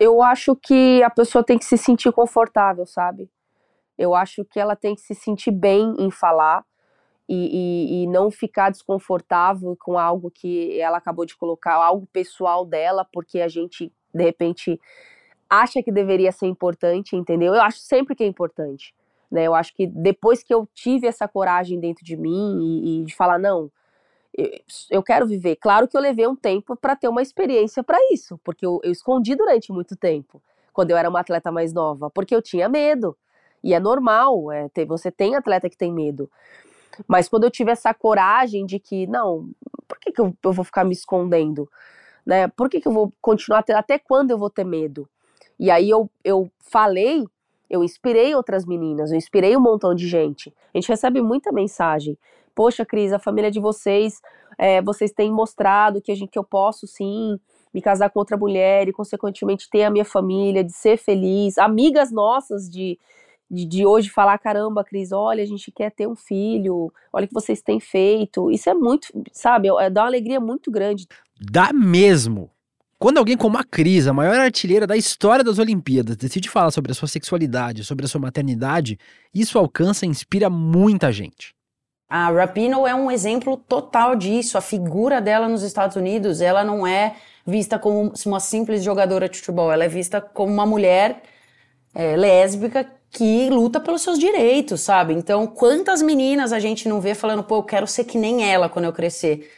Eu 0.00 0.20
acho 0.20 0.56
que 0.56 1.00
a 1.00 1.08
pessoa 1.08 1.44
tem 1.44 1.56
que 1.56 1.64
se 1.64 1.78
sentir 1.78 2.10
confortável, 2.10 2.84
sabe? 2.84 3.30
Eu 3.96 4.16
acho 4.16 4.44
que 4.46 4.58
ela 4.58 4.74
tem 4.74 4.96
que 4.96 5.00
se 5.00 5.14
sentir 5.14 5.52
bem 5.52 5.94
em 6.00 6.10
falar 6.10 6.64
e, 7.28 7.36
e, 7.36 8.02
e 8.02 8.06
não 8.08 8.32
ficar 8.32 8.70
desconfortável 8.70 9.76
com 9.78 9.96
algo 9.96 10.32
que 10.32 10.76
ela 10.80 10.98
acabou 10.98 11.24
de 11.24 11.36
colocar, 11.36 11.74
algo 11.74 12.08
pessoal 12.12 12.66
dela, 12.66 13.06
porque 13.12 13.40
a 13.40 13.46
gente, 13.46 13.92
de 14.12 14.24
repente, 14.24 14.80
acha 15.48 15.84
que 15.84 15.92
deveria 15.92 16.32
ser 16.32 16.46
importante, 16.48 17.14
entendeu? 17.14 17.54
Eu 17.54 17.62
acho 17.62 17.78
sempre 17.78 18.16
que 18.16 18.24
é 18.24 18.26
importante. 18.26 18.92
Né? 19.30 19.46
Eu 19.46 19.54
acho 19.54 19.74
que 19.74 19.86
depois 19.86 20.42
que 20.42 20.52
eu 20.52 20.68
tive 20.74 21.06
essa 21.06 21.28
coragem 21.28 21.78
dentro 21.78 22.04
de 22.04 22.16
mim 22.16 22.58
e, 22.60 23.00
e 23.00 23.04
de 23.04 23.14
falar, 23.14 23.38
não, 23.38 23.70
eu, 24.36 24.50
eu, 24.90 25.02
quero 25.02 25.26
viver. 25.26 25.56
Claro 25.56 25.88
que 25.88 25.96
eu 25.96 26.00
levei 26.00 26.26
um 26.26 26.36
tempo 26.36 26.76
para 26.76 26.96
ter 26.96 27.08
uma 27.08 27.22
experiência 27.22 27.82
para 27.82 27.98
isso, 28.12 28.38
porque 28.44 28.64
eu, 28.64 28.80
eu 28.82 28.92
escondi 28.92 29.34
durante 29.34 29.72
muito 29.72 29.96
tempo, 29.96 30.42
quando 30.72 30.90
eu 30.90 30.96
era 30.96 31.08
uma 31.08 31.20
atleta 31.20 31.50
mais 31.50 31.72
nova, 31.72 32.10
porque 32.10 32.34
eu 32.34 32.42
tinha 32.42 32.68
medo. 32.68 33.16
E 33.62 33.74
é 33.74 33.80
normal, 33.80 34.52
é, 34.52 34.68
ter, 34.68 34.84
você 34.84 35.10
tem 35.10 35.34
atleta 35.34 35.68
que 35.68 35.76
tem 35.76 35.92
medo. 35.92 36.30
Mas 37.06 37.28
quando 37.28 37.44
eu 37.44 37.50
tive 37.50 37.70
essa 37.70 37.92
coragem 37.92 38.64
de 38.64 38.78
que, 38.78 39.06
não, 39.06 39.50
por 39.86 39.98
que, 39.98 40.12
que 40.12 40.20
eu, 40.20 40.34
eu 40.42 40.52
vou 40.52 40.64
ficar 40.64 40.84
me 40.84 40.92
escondendo? 40.92 41.68
Né? 42.24 42.48
Por 42.48 42.68
que, 42.68 42.80
que 42.80 42.88
eu 42.88 42.92
vou 42.92 43.12
continuar 43.20 43.62
ter, 43.62 43.72
até 43.72 43.98
quando 43.98 44.30
eu 44.30 44.38
vou 44.38 44.50
ter 44.50 44.64
medo? 44.64 45.08
E 45.58 45.70
aí 45.70 45.90
eu, 45.90 46.08
eu 46.22 46.50
falei, 46.60 47.24
eu 47.68 47.84
inspirei 47.84 48.34
outras 48.34 48.64
meninas, 48.64 49.10
eu 49.10 49.16
inspirei 49.16 49.56
um 49.56 49.60
montão 49.60 49.94
de 49.94 50.08
gente. 50.08 50.52
A 50.74 50.78
gente 50.78 50.88
recebe 50.88 51.20
muita 51.20 51.52
mensagem. 51.52 52.18
Poxa, 52.54 52.84
Cris, 52.84 53.12
a 53.12 53.18
família 53.18 53.50
de 53.50 53.60
vocês, 53.60 54.20
é, 54.58 54.82
vocês 54.82 55.12
têm 55.12 55.30
mostrado 55.30 56.00
que, 56.00 56.10
a 56.10 56.14
gente, 56.14 56.30
que 56.30 56.38
eu 56.38 56.44
posso 56.44 56.86
sim 56.86 57.38
me 57.72 57.82
casar 57.82 58.10
com 58.10 58.18
outra 58.18 58.36
mulher 58.36 58.88
e, 58.88 58.92
consequentemente, 58.92 59.68
ter 59.70 59.84
a 59.84 59.90
minha 59.90 60.04
família, 60.04 60.64
de 60.64 60.72
ser 60.72 60.96
feliz. 60.96 61.58
Amigas 61.58 62.10
nossas 62.10 62.68
de, 62.68 62.98
de, 63.50 63.64
de, 63.64 63.86
hoje 63.86 64.10
falar, 64.10 64.38
caramba, 64.38 64.82
Cris, 64.82 65.12
olha, 65.12 65.42
a 65.42 65.46
gente 65.46 65.70
quer 65.70 65.90
ter 65.92 66.08
um 66.08 66.16
filho, 66.16 66.92
olha 67.12 67.26
o 67.26 67.28
que 67.28 67.34
vocês 67.34 67.62
têm 67.62 67.78
feito. 67.78 68.50
Isso 68.50 68.68
é 68.68 68.74
muito, 68.74 69.08
sabe, 69.32 69.68
é, 69.68 69.90
dá 69.90 70.02
uma 70.02 70.08
alegria 70.08 70.40
muito 70.40 70.70
grande. 70.70 71.06
Dá 71.38 71.72
mesmo. 71.72 72.50
Quando 73.00 73.18
alguém 73.18 73.36
como 73.36 73.56
a 73.56 73.62
Cris, 73.62 74.08
a 74.08 74.12
maior 74.12 74.40
artilheira 74.40 74.84
da 74.84 74.96
história 74.96 75.44
das 75.44 75.60
Olimpíadas, 75.60 76.16
decide 76.16 76.50
falar 76.50 76.72
sobre 76.72 76.90
a 76.90 76.94
sua 76.96 77.06
sexualidade, 77.06 77.84
sobre 77.84 78.04
a 78.04 78.08
sua 78.08 78.20
maternidade, 78.20 78.98
isso 79.32 79.56
alcança 79.56 80.04
e 80.04 80.08
inspira 80.08 80.50
muita 80.50 81.12
gente. 81.12 81.54
A 82.10 82.28
Rapino 82.32 82.88
é 82.88 82.94
um 82.96 83.08
exemplo 83.08 83.56
total 83.56 84.16
disso. 84.16 84.58
A 84.58 84.60
figura 84.60 85.20
dela 85.20 85.48
nos 85.48 85.62
Estados 85.62 85.94
Unidos, 85.94 86.40
ela 86.40 86.64
não 86.64 86.84
é 86.84 87.14
vista 87.46 87.78
como 87.78 88.12
uma 88.26 88.40
simples 88.40 88.82
jogadora 88.82 89.28
de 89.28 89.38
futebol, 89.38 89.70
ela 89.70 89.84
é 89.84 89.88
vista 89.88 90.20
como 90.20 90.52
uma 90.52 90.66
mulher 90.66 91.22
é, 91.94 92.16
lésbica 92.16 92.84
que 93.10 93.48
luta 93.48 93.78
pelos 93.78 94.02
seus 94.02 94.18
direitos, 94.18 94.80
sabe? 94.80 95.14
Então, 95.14 95.46
quantas 95.46 96.02
meninas 96.02 96.52
a 96.52 96.58
gente 96.58 96.88
não 96.88 97.00
vê 97.00 97.14
falando, 97.14 97.44
pô, 97.44 97.58
eu 97.58 97.62
quero 97.62 97.86
ser 97.86 98.04
que 98.04 98.18
nem 98.18 98.50
ela 98.50 98.68
quando 98.68 98.86
eu 98.86 98.92
crescer. 98.92 99.48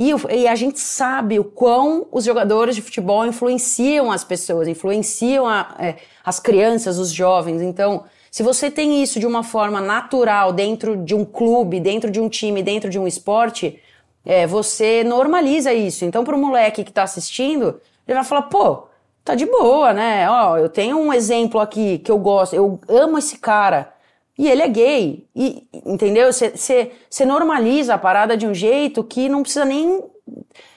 E, 0.00 0.14
e, 0.34 0.48
a 0.48 0.54
gente 0.54 0.80
sabe 0.80 1.38
o 1.38 1.44
quão 1.44 2.06
os 2.10 2.24
jogadores 2.24 2.74
de 2.74 2.80
futebol 2.80 3.26
influenciam 3.26 4.10
as 4.10 4.24
pessoas, 4.24 4.66
influenciam 4.66 5.46
a, 5.46 5.74
é, 5.78 5.96
as 6.24 6.40
crianças, 6.40 6.98
os 6.98 7.12
jovens. 7.12 7.60
Então, 7.60 8.04
se 8.30 8.42
você 8.42 8.70
tem 8.70 9.02
isso 9.02 9.20
de 9.20 9.26
uma 9.26 9.42
forma 9.42 9.78
natural 9.78 10.54
dentro 10.54 10.96
de 10.96 11.14
um 11.14 11.22
clube, 11.22 11.78
dentro 11.80 12.10
de 12.10 12.18
um 12.18 12.30
time, 12.30 12.62
dentro 12.62 12.88
de 12.88 12.98
um 12.98 13.06
esporte, 13.06 13.78
é, 14.24 14.46
você 14.46 15.04
normaliza 15.04 15.70
isso. 15.74 16.06
Então, 16.06 16.24
para 16.24 16.34
o 16.34 16.38
moleque 16.38 16.82
que 16.82 16.90
está 16.90 17.02
assistindo, 17.02 17.78
ele 18.08 18.14
vai 18.14 18.24
falar, 18.24 18.42
pô, 18.44 18.84
tá 19.22 19.34
de 19.34 19.44
boa, 19.44 19.92
né? 19.92 20.26
Ó, 20.30 20.56
eu 20.56 20.70
tenho 20.70 20.96
um 20.96 21.12
exemplo 21.12 21.60
aqui 21.60 21.98
que 21.98 22.10
eu 22.10 22.18
gosto, 22.18 22.56
eu 22.56 22.80
amo 22.88 23.18
esse 23.18 23.36
cara. 23.36 23.92
E 24.40 24.48
ele 24.48 24.62
é 24.62 24.68
gay. 24.68 25.26
E, 25.36 25.66
entendeu? 25.84 26.30
Você 26.32 27.24
normaliza 27.26 27.92
a 27.92 27.98
parada 27.98 28.38
de 28.38 28.46
um 28.46 28.54
jeito 28.54 29.04
que 29.04 29.28
não 29.28 29.42
precisa 29.42 29.66
nem. 29.66 30.02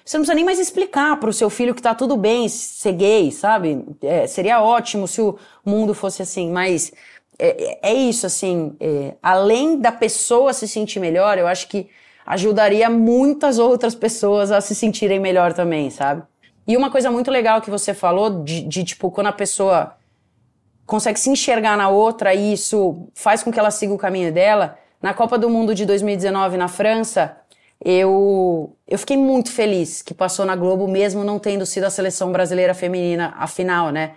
Você 0.04 0.18
não 0.18 0.24
precisa 0.24 0.36
nem 0.36 0.44
mais 0.44 0.60
explicar 0.60 1.18
pro 1.18 1.32
seu 1.32 1.50
filho 1.50 1.74
que 1.74 1.82
tá 1.82 1.96
tudo 1.96 2.18
bem 2.18 2.50
ser 2.50 2.92
gay, 2.92 3.32
sabe? 3.32 3.86
É, 4.02 4.28
seria 4.28 4.62
ótimo 4.62 5.08
se 5.08 5.22
o 5.22 5.38
mundo 5.66 5.94
fosse 5.94 6.22
assim, 6.22 6.52
mas 6.52 6.92
é, 7.40 7.80
é 7.90 7.94
isso, 7.94 8.26
assim. 8.26 8.76
É, 8.82 9.14
além 9.24 9.80
da 9.80 9.94
pessoa 9.94 10.52
se 10.52 10.68
sentir 10.68 11.00
melhor, 11.00 11.38
eu 11.38 11.48
acho 11.48 11.70
que 11.70 11.88
ajudaria 12.26 12.90
muitas 12.90 13.60
outras 13.60 13.96
pessoas 13.96 14.52
a 14.52 14.60
se 14.60 14.76
sentirem 14.76 15.22
melhor 15.22 15.54
também, 15.54 15.90
sabe? 15.90 16.22
E 16.68 16.76
uma 16.76 16.92
coisa 16.92 17.10
muito 17.10 17.32
legal 17.32 17.62
que 17.62 17.70
você 17.70 17.94
falou 17.94 18.44
de, 18.44 18.62
de, 18.64 18.84
tipo, 18.84 19.10
quando 19.10 19.28
a 19.28 19.32
pessoa 19.32 19.96
consegue 20.86 21.20
se 21.20 21.30
enxergar 21.30 21.78
na 21.78 21.90
outra 21.90 22.34
e 22.34 22.54
isso 22.54 23.08
faz 23.14 23.44
com 23.44 23.52
que 23.52 23.60
ela 23.60 23.72
siga 23.72 23.94
o 23.94 23.98
caminho 23.98 24.32
dela. 24.32 24.78
Na 25.02 25.14
Copa 25.14 25.38
do 25.38 25.50
Mundo 25.50 25.76
de 25.76 25.86
2019 25.86 26.58
na 26.58 26.68
França, 26.68 27.38
eu, 27.84 28.76
eu 28.88 28.98
fiquei 28.98 29.18
muito 29.18 29.52
feliz 29.52 30.02
que 30.02 30.14
passou 30.14 30.46
na 30.46 30.56
Globo, 30.56 30.88
mesmo 30.88 31.24
não 31.24 31.38
tendo 31.38 31.66
sido 31.66 31.84
a 31.84 31.90
seleção 31.90 32.32
brasileira 32.32 32.74
feminina 32.74 33.34
a 33.38 33.48
final, 33.48 33.90
né? 33.90 34.14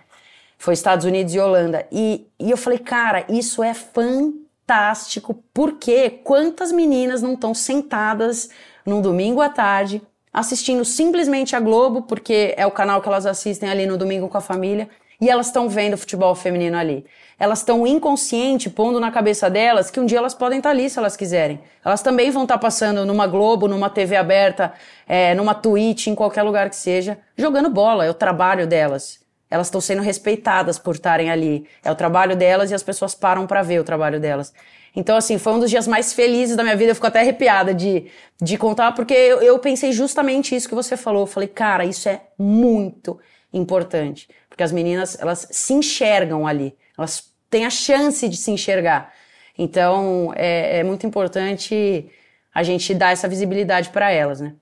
Foi 0.57 0.73
Estados 0.73 1.05
Unidos 1.05 1.33
e 1.33 1.39
Holanda. 1.39 1.85
E, 1.91 2.25
e 2.39 2.49
eu 2.49 2.57
falei, 2.57 2.79
cara, 2.79 3.25
isso 3.29 3.61
é 3.61 3.73
fantástico, 3.73 5.43
porque 5.53 6.09
quantas 6.09 6.71
meninas 6.71 7.21
não 7.21 7.33
estão 7.33 7.53
sentadas 7.53 8.49
num 8.85 9.01
domingo 9.01 9.41
à 9.41 9.49
tarde 9.49 10.01
assistindo 10.31 10.85
simplesmente 10.85 11.55
a 11.55 11.59
Globo, 11.59 12.03
porque 12.03 12.53
é 12.55 12.65
o 12.65 12.71
canal 12.71 13.01
que 13.01 13.07
elas 13.07 13.25
assistem 13.25 13.69
ali 13.69 13.85
no 13.85 13.97
domingo 13.97 14.29
com 14.29 14.37
a 14.37 14.41
família, 14.41 14.87
e 15.19 15.29
elas 15.29 15.47
estão 15.47 15.67
vendo 15.67 15.97
futebol 15.97 16.33
feminino 16.35 16.77
ali. 16.77 17.05
Elas 17.39 17.59
estão 17.59 17.85
inconsciente, 17.85 18.69
pondo 18.69 18.99
na 18.99 19.11
cabeça 19.11 19.49
delas 19.49 19.91
que 19.91 19.99
um 19.99 20.05
dia 20.05 20.17
elas 20.17 20.33
podem 20.33 20.59
estar 20.59 20.69
tá 20.69 20.75
ali 20.75 20.89
se 20.89 20.97
elas 20.97 21.15
quiserem. 21.15 21.59
Elas 21.83 22.01
também 22.01 22.31
vão 22.31 22.43
estar 22.43 22.55
tá 22.55 22.59
passando 22.59 23.05
numa 23.05 23.27
Globo, 23.27 23.67
numa 23.67 23.89
TV 23.89 24.15
aberta, 24.15 24.73
é, 25.07 25.33
numa 25.35 25.53
Twitch, 25.53 26.07
em 26.07 26.15
qualquer 26.15 26.43
lugar 26.43 26.69
que 26.69 26.75
seja, 26.75 27.17
jogando 27.35 27.69
bola. 27.69 28.05
É 28.05 28.09
o 28.09 28.13
trabalho 28.13 28.67
delas. 28.67 29.19
Elas 29.49 29.67
estão 29.67 29.79
sendo 29.79 30.01
respeitadas 30.01 30.77
por 30.77 30.95
estarem 30.95 31.31
ali. 31.31 31.67
É 31.83 31.91
o 31.91 31.95
trabalho 31.95 32.35
delas 32.35 32.69
e 32.69 32.75
as 32.75 32.83
pessoas 32.83 33.15
param 33.15 33.47
para 33.47 33.61
ver 33.61 33.79
o 33.79 33.83
trabalho 33.83 34.19
delas. 34.19 34.53
Então, 34.95 35.15
assim, 35.15 35.37
foi 35.37 35.53
um 35.53 35.59
dos 35.59 35.69
dias 35.69 35.87
mais 35.87 36.11
felizes 36.11 36.55
da 36.55 36.63
minha 36.63 36.75
vida. 36.75 36.91
Eu 36.91 36.95
fico 36.95 37.07
até 37.07 37.19
arrepiada 37.19 37.73
de, 37.73 38.07
de 38.41 38.57
contar, 38.57 38.93
porque 38.93 39.13
eu, 39.13 39.41
eu 39.41 39.59
pensei 39.59 39.91
justamente 39.91 40.55
isso 40.55 40.67
que 40.67 40.75
você 40.75 40.97
falou. 40.97 41.21
Eu 41.21 41.27
falei, 41.27 41.47
cara, 41.47 41.85
isso 41.85 42.09
é 42.09 42.21
muito 42.37 43.19
importante. 43.53 44.27
Porque 44.57 44.63
as 44.63 44.71
meninas, 44.71 45.15
elas 45.21 45.47
se 45.51 45.71
enxergam 45.71 46.47
ali. 46.47 46.75
Elas 46.97 47.31
têm 47.47 47.63
a 47.63 47.69
chance 47.69 48.27
de 48.27 48.35
se 48.35 48.49
enxergar. 48.49 49.13
Então, 49.55 50.33
é, 50.35 50.79
é 50.79 50.83
muito 50.83 51.05
importante 51.05 52.09
a 52.51 52.63
gente 52.63 52.91
dar 52.95 53.11
essa 53.11 53.27
visibilidade 53.27 53.91
para 53.91 54.09
elas, 54.09 54.41
né? 54.41 54.55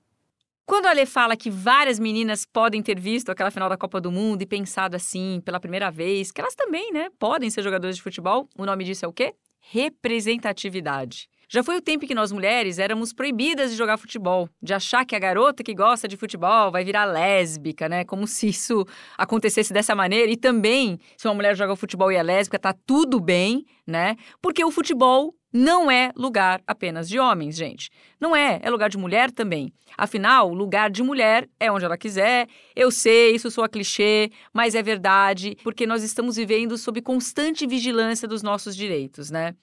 Quando 0.66 0.88
a 0.88 0.92
Lê 0.92 1.06
fala 1.06 1.38
que 1.38 1.50
várias 1.50 1.98
meninas 1.98 2.46
podem 2.46 2.84
ter 2.84 3.00
visto 3.00 3.30
aquela 3.32 3.50
final 3.50 3.70
da 3.70 3.78
Copa 3.78 4.02
do 4.02 4.12
Mundo 4.12 4.42
e 4.42 4.46
pensado 4.46 4.98
assim 4.98 5.42
pela 5.46 5.62
primeira 5.62 5.90
vez, 5.90 6.30
que 6.30 6.42
elas 6.42 6.56
também, 6.56 6.92
né, 6.92 7.08
podem 7.18 7.50
ser 7.50 7.64
jogadoras 7.64 7.96
de 7.96 8.02
futebol, 8.02 8.50
o 8.58 8.66
nome 8.66 8.84
disso 8.84 9.06
é 9.06 9.08
o 9.08 9.14
quê? 9.14 9.34
representatividade. 9.72 11.28
Já 11.48 11.64
foi 11.64 11.78
o 11.78 11.82
tempo 11.82 12.08
que 12.08 12.16
nós 12.16 12.32
mulheres 12.32 12.80
éramos 12.80 13.14
proibidas 13.14 13.72
de 13.72 13.78
jogar 13.78 13.98
futebol, 13.98 14.50
de 14.62 14.74
achar 14.74 15.06
que 15.06 15.16
a 15.16 15.20
garota 15.20 15.64
que 15.64 15.74
gosta 15.74 16.08
de 16.08 16.18
futebol 16.18 16.72
vai 16.72 16.84
virar 16.84 17.06
lésbica, 17.06 17.88
né? 17.88 18.04
Como 18.04 18.28
se 18.28 18.48
isso 18.48 18.86
acontecesse 19.18 19.72
dessa 19.74 19.96
maneira. 19.96 20.32
E 20.32 20.38
também, 20.38 21.00
se 21.18 21.28
uma 21.28 21.34
mulher 21.34 21.56
joga 21.56 21.76
futebol 21.76 22.12
e 22.12 22.16
é 22.16 22.24
lésbica, 22.24 22.58
tá 22.58 22.74
tudo 22.86 23.20
bem, 23.20 23.66
né? 23.86 24.16
Porque 24.42 24.64
o 24.64 24.72
futebol 24.72 25.34
não 25.56 25.90
é 25.90 26.12
lugar 26.18 26.62
apenas 26.68 27.08
de 27.08 27.18
homens, 27.18 27.56
gente. 27.56 27.90
Não 28.20 28.36
é, 28.36 28.60
é 28.62 28.70
lugar 28.70 28.90
de 28.90 28.98
mulher 28.98 29.32
também. 29.32 29.72
Afinal, 29.98 30.54
lugar 30.54 30.90
de 30.90 31.02
mulher 31.02 31.48
é 31.58 31.72
onde 31.72 31.86
ela 31.86 31.98
quiser. 31.98 32.50
Eu 32.76 32.92
sei, 32.92 33.36
isso 33.36 33.50
soa 33.50 33.70
clichê, 33.70 34.30
mas 34.54 34.76
é 34.76 34.84
verdade, 34.84 35.56
porque 35.64 35.88
nós 35.88 36.04
estamos 36.04 36.36
vivendo 36.36 36.78
sob 36.78 37.02
constante 37.02 37.66
vigilância 37.66 38.28
dos 38.28 38.44
nossos 38.44 38.76
direitos, 38.76 39.32
né? 39.32 39.56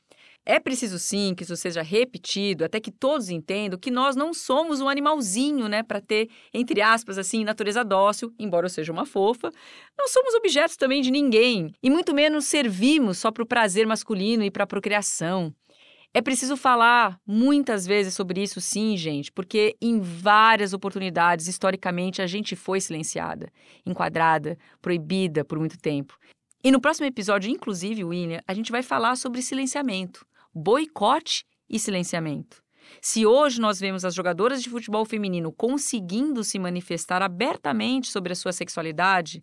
É 0.45 0.59
preciso 0.59 0.99
sim 0.99 1.35
que 1.37 1.45
isso 1.45 1.57
seja 1.57 1.83
repetido, 1.83 2.65
até 2.65 2.81
que 2.81 2.91
todos 2.91 3.31
entendam 3.31 3.79
que 3.79 3.93
nós 3.93 4.17
não 4.17 4.35
somos 4.35 4.81
um 4.81 4.89
animalzinho, 4.89 5.69
né, 5.69 5.85
para 5.85 6.01
ter, 6.01 6.29
entre 6.53 6.83
aspas, 6.83 7.17
assim, 7.17 7.45
natureza 7.45 7.85
dócil, 7.85 8.35
embora 8.37 8.67
eu 8.67 8.71
seja 8.71 8.91
uma 8.91 9.07
fofa. 9.07 9.53
Não 9.97 10.09
somos 10.09 10.35
objetos 10.35 10.77
também 10.77 11.01
de 11.01 11.13
ninguém, 11.13 11.73
e 11.81 11.89
muito 11.89 12.13
menos 12.13 12.47
servimos 12.47 13.19
só 13.19 13.31
para 13.31 13.45
o 13.45 13.47
prazer 13.47 13.87
masculino 13.87 14.43
e 14.43 14.51
para 14.51 14.65
a 14.65 14.67
procriação. 14.67 15.55
É 16.13 16.21
preciso 16.21 16.57
falar 16.57 17.21
muitas 17.25 17.87
vezes 17.87 18.13
sobre 18.13 18.43
isso, 18.43 18.61
sim, 18.61 18.97
gente, 18.97 19.31
porque 19.31 19.77
em 19.81 20.01
várias 20.01 20.73
oportunidades, 20.73 21.47
historicamente, 21.47 22.21
a 22.21 22.27
gente 22.27 22.57
foi 22.57 22.81
silenciada, 22.81 23.49
enquadrada, 23.87 24.59
proibida 24.81 25.45
por 25.45 25.59
muito 25.61 25.79
tempo. 25.79 26.19
E 26.65 26.71
no 26.73 26.81
próximo 26.81 27.07
episódio, 27.07 27.49
inclusive, 27.49 28.05
William, 28.05 28.41
a 28.47 28.55
gente 28.55 28.73
vai 28.73 28.83
falar 28.83 29.17
sobre 29.17 29.41
silenciamento 29.41 30.27
boicote 30.55 31.45
e 31.69 31.79
silenciamento. 31.79 32.63
Se 33.01 33.25
hoje 33.25 33.61
nós 33.61 33.81
vemos 33.81 34.05
as 34.05 34.15
jogadoras 34.15 34.63
de 34.63 34.69
futebol 34.69 35.05
feminino 35.05 35.53
conseguindo 35.53 36.45
se 36.45 36.59
manifestar 36.59 37.23
abertamente 37.23 38.11
sobre 38.11 38.33
a 38.33 38.37
sua 38.37 38.53
sexualidade, 38.53 39.43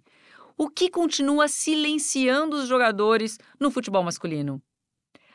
o 0.58 0.70
que 0.70 0.90
continua 0.90 1.48
silenciando 1.48 2.58
os 2.58 2.68
jogadores 2.68 3.38
no 3.60 3.72
futebol 3.72 4.04
masculino? 4.04 4.62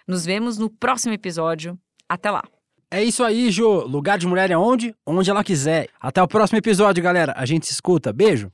Nos 0.06 0.24
vemos 0.24 0.58
no 0.58 0.68
próximo 0.68 1.14
episódio. 1.14 1.78
Até 2.06 2.30
lá. 2.30 2.42
É 2.90 3.02
isso 3.02 3.24
aí, 3.24 3.50
Jô. 3.50 3.84
Lugar 3.86 4.18
de 4.18 4.26
mulher 4.26 4.50
é 4.50 4.56
onde? 4.56 4.94
Onde 5.06 5.30
ela 5.30 5.42
quiser. 5.42 5.88
Até 5.98 6.22
o 6.22 6.28
próximo 6.28 6.58
episódio, 6.58 7.02
galera. 7.02 7.32
A 7.36 7.46
gente 7.46 7.66
se 7.66 7.72
escuta. 7.72 8.12
Beijo. 8.12 8.50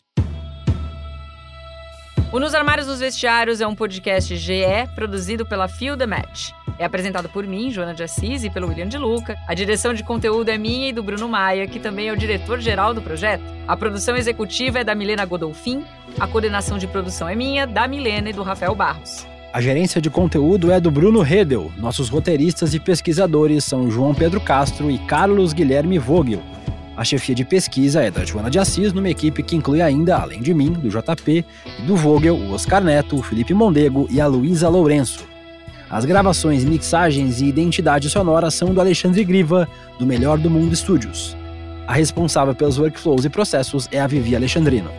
O 2.33 2.39
Nos 2.39 2.55
Armários 2.55 2.87
dos 2.87 3.01
Vestiários 3.01 3.61
é 3.61 3.67
um 3.67 3.75
podcast 3.75 4.37
GE 4.37 4.63
produzido 4.95 5.45
pela 5.45 5.67
Feel 5.67 5.97
the 5.97 6.07
Match. 6.07 6.53
É 6.79 6.85
apresentado 6.85 7.29
por 7.29 7.45
mim, 7.45 7.73
Joana 7.73 7.93
de 7.93 8.05
Assis, 8.05 8.45
e 8.45 8.51
pelo 8.51 8.69
William 8.69 8.87
de 8.87 8.97
Luca. 8.97 9.37
A 9.49 9.53
direção 9.53 9.93
de 9.93 10.05
conteúdo 10.05 10.49
é 10.49 10.57
minha 10.57 10.91
e 10.91 10.93
do 10.93 11.03
Bruno 11.03 11.29
Maia, 11.29 11.67
que 11.67 11.81
também 11.81 12.07
é 12.07 12.13
o 12.13 12.17
diretor-geral 12.17 12.95
do 12.95 13.03
projeto. 13.03 13.43
A 13.67 13.77
produção 13.77 14.17
executiva 14.17 14.79
é 14.79 14.85
da 14.85 14.95
Milena 14.95 15.25
Godolfin. 15.25 15.85
A 16.21 16.29
coordenação 16.29 16.79
de 16.79 16.87
produção 16.87 17.29
é 17.29 17.35
minha, 17.35 17.67
da 17.67 17.89
Milena 17.89 18.31
e 18.31 18.33
do 18.33 18.45
Rafael 18.45 18.77
Barros. 18.77 19.27
A 19.53 19.61
gerência 19.61 20.01
de 20.01 20.09
conteúdo 20.09 20.71
é 20.71 20.79
do 20.79 20.89
Bruno 20.89 21.23
Redel. 21.23 21.73
Nossos 21.77 22.09
roteiristas 22.09 22.75
e 22.75 22.79
pesquisadores 22.79 23.65
são 23.65 23.91
João 23.91 24.15
Pedro 24.15 24.41
Castro 24.41 24.89
e 24.89 24.99
Carlos 24.99 25.53
Guilherme 25.53 25.99
Vogel. 25.99 26.41
A 27.01 27.05
chefia 27.05 27.35
de 27.35 27.47
pesquisa 27.47 28.03
é 28.03 28.11
da 28.11 28.27
Joana 28.27 28.51
de 28.51 28.59
Assis, 28.59 28.93
numa 28.93 29.09
equipe 29.09 29.43
que 29.43 29.57
inclui 29.57 29.81
ainda, 29.81 30.19
além 30.19 30.43
de 30.43 30.53
mim, 30.53 30.71
do 30.71 30.91
JP 30.91 31.47
e 31.79 31.83
do 31.87 31.97
Vogel, 31.97 32.37
o 32.37 32.53
Oscar 32.53 32.85
Neto, 32.85 33.17
o 33.17 33.23
Felipe 33.23 33.55
Mondego 33.55 34.07
e 34.11 34.21
a 34.21 34.27
Luísa 34.27 34.69
Lourenço. 34.69 35.27
As 35.89 36.05
gravações, 36.05 36.63
mixagens 36.63 37.41
e 37.41 37.47
identidade 37.47 38.11
sonora 38.11 38.51
são 38.51 38.75
do 38.75 38.81
Alexandre 38.83 39.25
Griva, 39.25 39.67
do 39.99 40.05
Melhor 40.05 40.37
do 40.37 40.51
Mundo 40.51 40.77
Studios. 40.77 41.35
A 41.87 41.95
responsável 41.95 42.55
pelos 42.55 42.79
workflows 42.79 43.25
e 43.25 43.31
processos 43.31 43.89
é 43.91 43.99
a 43.99 44.07
Vivi 44.07 44.37
Alexandrino. 44.37 44.91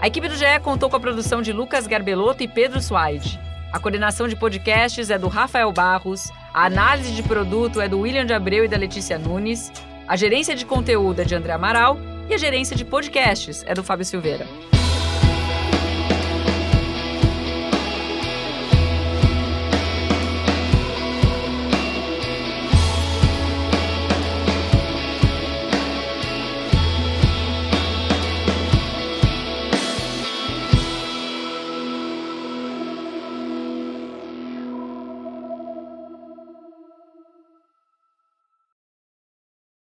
A 0.00 0.06
equipe 0.06 0.28
do 0.28 0.36
GE 0.36 0.60
contou 0.62 0.88
com 0.88 0.94
a 0.94 1.00
produção 1.00 1.42
de 1.42 1.52
Lucas 1.52 1.88
Garbelotto 1.88 2.40
e 2.40 2.46
Pedro 2.46 2.80
Suaide. 2.80 3.40
A 3.72 3.80
coordenação 3.80 4.28
de 4.28 4.36
podcasts 4.36 5.10
é 5.10 5.18
do 5.18 5.26
Rafael 5.26 5.72
Barros, 5.72 6.30
a 6.54 6.66
análise 6.66 7.10
de 7.10 7.22
produto 7.24 7.80
é 7.80 7.88
do 7.88 7.98
William 7.98 8.24
de 8.24 8.32
Abreu 8.32 8.64
e 8.64 8.68
da 8.68 8.76
Letícia 8.76 9.18
Nunes, 9.18 9.72
a 10.08 10.16
gerência 10.16 10.56
de 10.56 10.64
conteúdo 10.64 11.20
é 11.20 11.24
de 11.24 11.34
André 11.34 11.52
Amaral 11.52 11.98
e 12.30 12.34
a 12.34 12.38
gerência 12.38 12.74
de 12.74 12.84
podcasts 12.84 13.62
é 13.66 13.74
do 13.74 13.84
Fábio 13.84 14.06
Silveira. 14.06 14.46